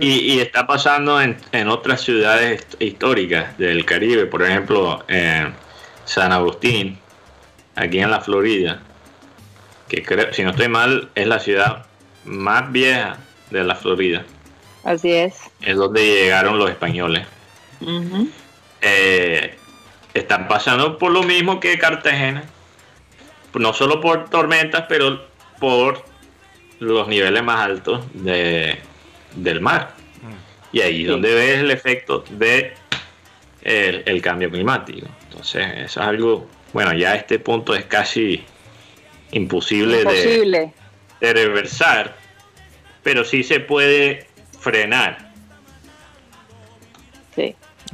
[0.00, 5.54] Y, está pasando en, otras ciudades históricas del Caribe, por ejemplo, en
[6.04, 6.98] San Agustín,
[7.74, 8.80] aquí en la Florida,
[9.88, 11.86] que creo, si no estoy mal, es la ciudad
[12.24, 13.18] más vieja
[13.50, 14.24] de la Florida.
[14.84, 15.34] Así es.
[15.60, 17.26] Es donde llegaron los españoles
[18.80, 19.56] eh,
[20.14, 22.44] están pasando por lo mismo que Cartagena.
[23.54, 25.26] No solo por tormentas, pero
[25.58, 26.04] por
[26.78, 28.78] los niveles más altos de,
[29.34, 29.94] del mar.
[30.22, 30.76] Mm.
[30.76, 32.74] Y ahí es donde ves el efecto de
[33.62, 35.06] el, cambio climático.
[35.24, 38.42] Entonces, eso es algo, bueno, ya a este punto es casi
[39.32, 40.72] imposible, De,
[41.20, 42.16] de reversar,
[43.02, 44.26] pero sí se puede
[44.60, 45.27] frenar.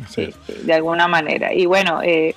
[0.08, 1.52] Sí de alguna manera.
[1.52, 2.34] Y bueno, eh,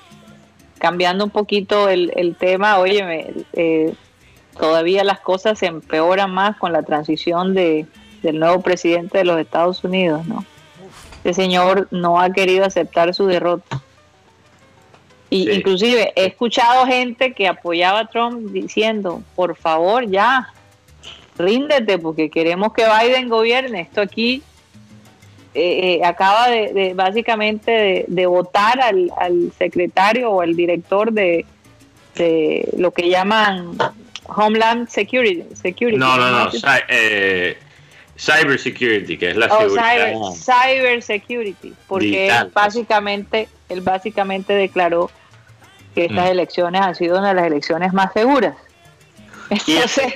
[0.78, 3.94] cambiando un poquito el, tema, oye, eh,
[4.58, 7.86] todavía las cosas se empeoran más con la transición de,
[8.22, 10.44] del nuevo presidente de los Estados Unidos, ¿no?
[11.16, 13.82] Este señor no ha querido aceptar su derrota.
[15.30, 20.54] Y inclusive he escuchado gente que apoyaba a Trump diciendo, por favor, ya,
[21.36, 23.82] ríndete porque queremos que Biden gobierne.
[23.82, 24.42] Esto aquí
[25.54, 29.10] eh, eh, acaba de, básicamente de, votar al,
[29.56, 31.46] secretario o al director de,
[32.76, 33.76] lo que llaman
[34.26, 35.44] Homeland Security.
[35.54, 36.50] Security no, no, no,
[36.88, 37.56] eh,
[38.18, 40.12] Cyber Security, que es la oh, seguridad.
[40.34, 45.10] Cyber, Security, porque básicamente, él básicamente declaró
[45.94, 46.32] que estas mm.
[46.32, 48.54] elecciones han sido una de las elecciones más seguras.
[49.48, 50.14] Entonces,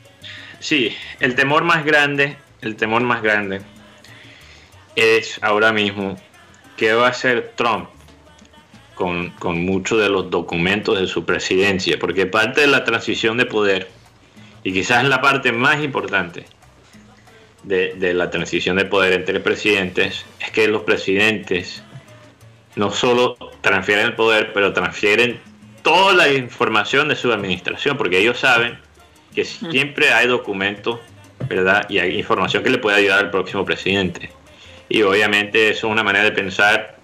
[0.60, 3.62] sí, el temor más grande, el temor más grande
[4.96, 6.16] es ahora mismo
[6.76, 7.88] qué va a hacer Trump
[8.94, 13.46] con, con muchos de los documentos de su presidencia, porque parte de la transición de
[13.46, 13.88] poder,
[14.64, 16.46] y quizás la parte más importante
[17.62, 21.82] de, de la transición de poder entre presidentes, es que los presidentes
[22.74, 25.40] no solo transfieren el poder, pero transfieren
[25.82, 28.78] toda la información de su administración, porque ellos saben
[29.34, 31.00] que siempre hay documentos,
[31.48, 31.88] ¿verdad?
[31.90, 34.30] Y hay información que le puede ayudar al próximo presidente.
[34.88, 36.96] Y obviamente eso es una manera de pensar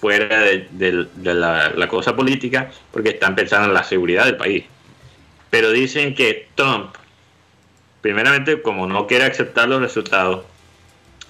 [0.00, 4.64] fuera de, la, la, cosa política, porque están pensando en la seguridad del país.
[5.50, 6.94] Pero dicen que Trump,
[8.00, 10.44] primeramente, como no quiere aceptar los resultados,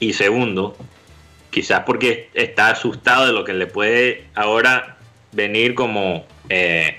[0.01, 0.77] y segundo,
[1.51, 4.97] quizás porque está asustado de lo que le puede ahora
[5.33, 6.97] venir como eh,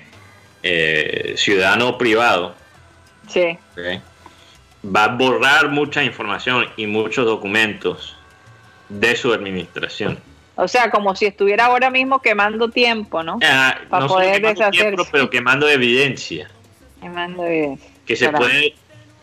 [0.63, 2.55] eh, ciudadano privado.
[3.27, 3.57] Sí.
[4.83, 8.17] Va a borrar mucha información y muchos documentos
[8.89, 10.17] de su administración.
[10.55, 13.39] O sea, como si estuviera ahora mismo quemando tiempo, ¿no?
[13.43, 15.09] Ah, Para poder deshacerse.
[15.11, 16.49] pero quemando evidencia.
[17.01, 17.89] Quemando evidencia.
[18.05, 18.75] Que se puede.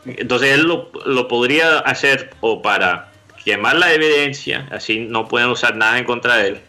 [0.07, 3.11] Entonces él lo, lo podría hacer o para
[3.45, 6.61] quemar la evidencia, así no pueden usar nada en contra de él,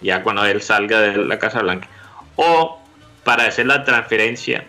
[0.00, 1.88] ya cuando él salga de la Casa Blanca,
[2.36, 2.80] o
[3.22, 4.64] para hacer la transferencia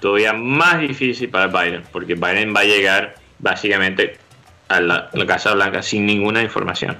[0.00, 4.18] todavía más difícil para Biden, porque Biden va a llegar básicamente
[4.68, 6.96] a la, Casa Blanca sin ninguna información.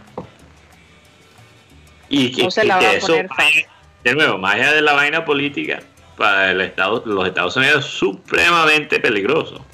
[2.09, 2.62] Y que, eso,
[4.05, 5.80] de nuevo, más allá de la vaina política,
[6.16, 9.64] para el Estado, los Estados Unidos es supremamente peligroso.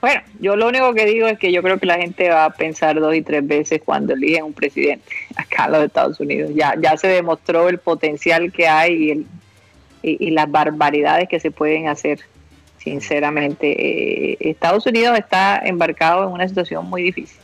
[0.00, 2.50] Bueno, yo lo único que digo es que yo creo que la gente va a
[2.50, 6.50] pensar dos y tres veces cuando eligen un presidente acá en los Estados Unidos.
[6.54, 9.26] Ya, ya se demostró el potencial que hay y, el,
[10.02, 12.20] y, las barbaridades que se pueden hacer.
[12.88, 17.38] Sinceramente, eh, Estados Unidos está embarcado en una situación muy difícil.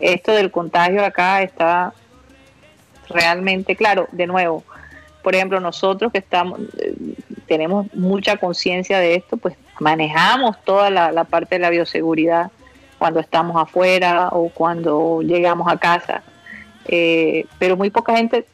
[0.00, 1.92] Esto del contagio acá está
[3.08, 4.08] realmente claro.
[4.10, 4.64] De nuevo,
[5.22, 6.94] por ejemplo, nosotros que estamos, eh,
[7.46, 12.50] tenemos mucha conciencia de esto, pues manejamos toda la, parte de la bioseguridad
[12.98, 16.22] cuando estamos afuera o cuando llegamos a casa.
[16.88, 18.46] Eh, pero muy poca gente,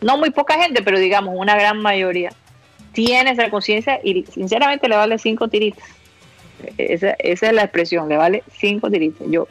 [0.00, 2.32] no muy poca gente, pero digamos una gran mayoría,
[2.96, 5.84] tiene esa conciencia y sinceramente le vale cinco tiritas.
[6.78, 9.28] Esa, esa, es la expresión, le vale cinco tiritas.
[9.28, 9.46] Yo,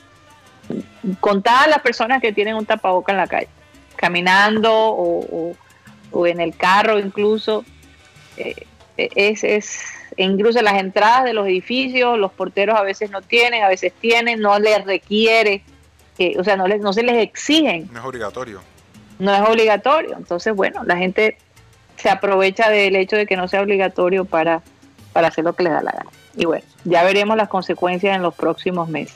[1.20, 3.48] contadas las personas que tienen un tapaboca en la calle,
[3.96, 5.56] caminando o,
[6.12, 7.64] o, en el carro incluso,
[8.38, 8.66] eh,
[8.98, 13.70] es, es incluso las entradas de los edificios, los porteros a veces no tienen, a
[13.70, 15.62] veces tienen, no les requiere,
[16.40, 17.90] o sea, no, les, no se les exigen.
[17.94, 18.62] No es obligatorio.
[19.20, 20.16] No es obligatorio.
[20.18, 21.38] Entonces, bueno, la gente
[21.98, 24.62] se aprovecha del hecho de que no sea obligatorio para,
[25.14, 26.10] para hacer lo que les da la gana.
[26.36, 29.16] Y bueno, ya veremos las consecuencias en los próximos meses.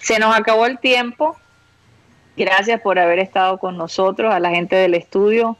[0.00, 1.36] Se nos acabó el tiempo.
[2.36, 5.56] Gracias por haber estado con nosotros, a la gente del estudio.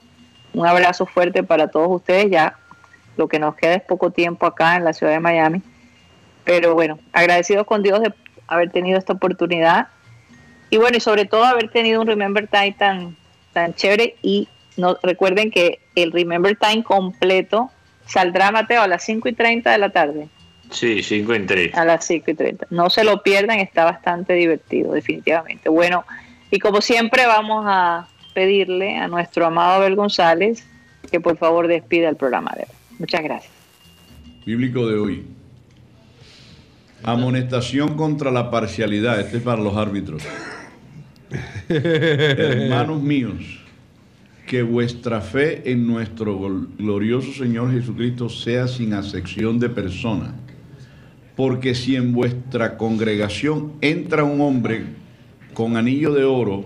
[0.55, 2.31] Un abrazo fuerte para todos ustedes.
[2.31, 2.57] Ya
[3.17, 5.63] lo que nos queda es poco tiempo acá en la ciudad de Miami.
[6.45, 8.13] Pero bueno, agradecidos con Dios de
[8.49, 9.89] haber tenido esta oportunidad.
[10.71, 13.17] Y bueno, y sobre todo haber tenido un Remember Time tan,
[13.53, 14.17] tan chévere.
[14.23, 17.71] Y no, recuerden que el Remember Time completo
[18.07, 20.29] saldrá, Mateo, a las 5 y 30 de la tarde.
[20.71, 21.81] Sí, 5 y 30.
[21.81, 22.67] A las 5 y 30.
[22.71, 25.69] No se lo pierdan, está bastante divertido, definitivamente.
[25.69, 26.05] Bueno,
[26.51, 30.65] y como siempre vamos a pedirle a nuestro amado Abel González
[31.11, 32.77] que por favor despida el programa de hoy.
[32.99, 33.53] Muchas gracias.
[34.45, 35.27] Bíblico de hoy.
[37.03, 39.19] Amonestación contra la parcialidad.
[39.21, 40.23] Este es para los árbitros.
[41.69, 43.60] Hermanos míos,
[44.51, 50.35] que vuestra fe en nuestro glorioso Señor Jesucristo sea sin acepción de persona.
[51.37, 54.87] Porque si en vuestra congregación entra un hombre
[55.55, 56.65] con anillo de oro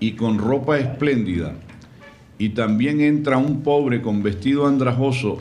[0.00, 1.54] y con ropa espléndida,
[2.36, 5.38] y también entra un pobre con vestido andrajoso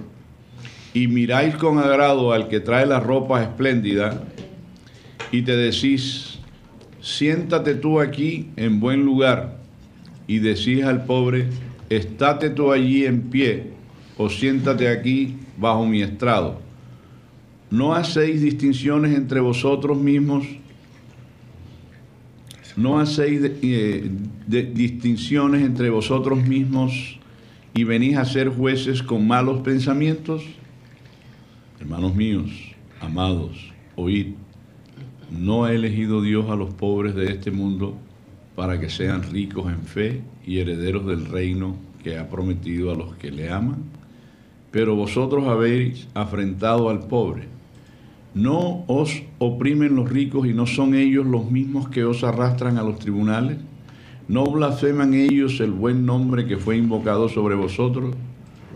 [0.94, 4.24] y miráis con agrado al que trae la ropa espléndida
[5.34, 6.40] y te decís,
[7.02, 9.58] siéntate tú aquí en buen lugar
[10.28, 11.50] y decís al pobre,
[11.90, 13.72] estate tú allí en pie
[14.18, 16.60] o siéntate aquí bajo mi estrado.
[17.70, 20.46] No hacéis distinciones entre vosotros mismos,
[22.76, 24.10] no hacéis eh,
[24.48, 27.20] distinciones entre vosotros mismos
[27.74, 30.44] y venís a ser jueces con malos pensamientos.
[31.80, 32.52] Hermanos míos,
[33.02, 34.36] amados, oíd,
[35.32, 37.98] no ha elegido Dios a los pobres de este mundo
[38.56, 43.16] para que sean ricos en fe y herederos del reino que ha prometido a los
[43.16, 43.84] que le aman.
[44.72, 47.48] Pero vosotros habéis afrentado al pobre.
[48.34, 52.84] ¿No os oprimen los ricos y no son ellos los mismos que os arrastran a
[52.84, 53.58] los tribunales?
[54.28, 58.16] ¿No blasfeman ellos el buen nombre que fue invocado sobre vosotros?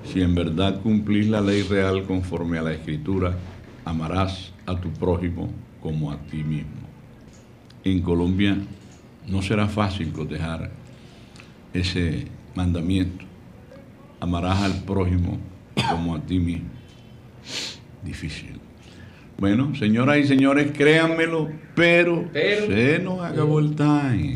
[0.03, 3.35] Si en verdad cumplís la ley real conforme a la escritura,
[3.83, 5.49] amarás a tu prójimo
[5.81, 6.87] como a ti mismo.
[7.83, 8.57] En Colombia
[9.27, 10.71] no será fácil cotejar
[11.73, 13.25] ese mandamiento.
[14.19, 15.37] Amarás al prójimo
[15.89, 16.69] como a ti mismo.
[18.03, 18.59] Difícil.
[19.37, 24.33] Bueno, señoras y señores, créanmelo, pero, se nos acabó el time.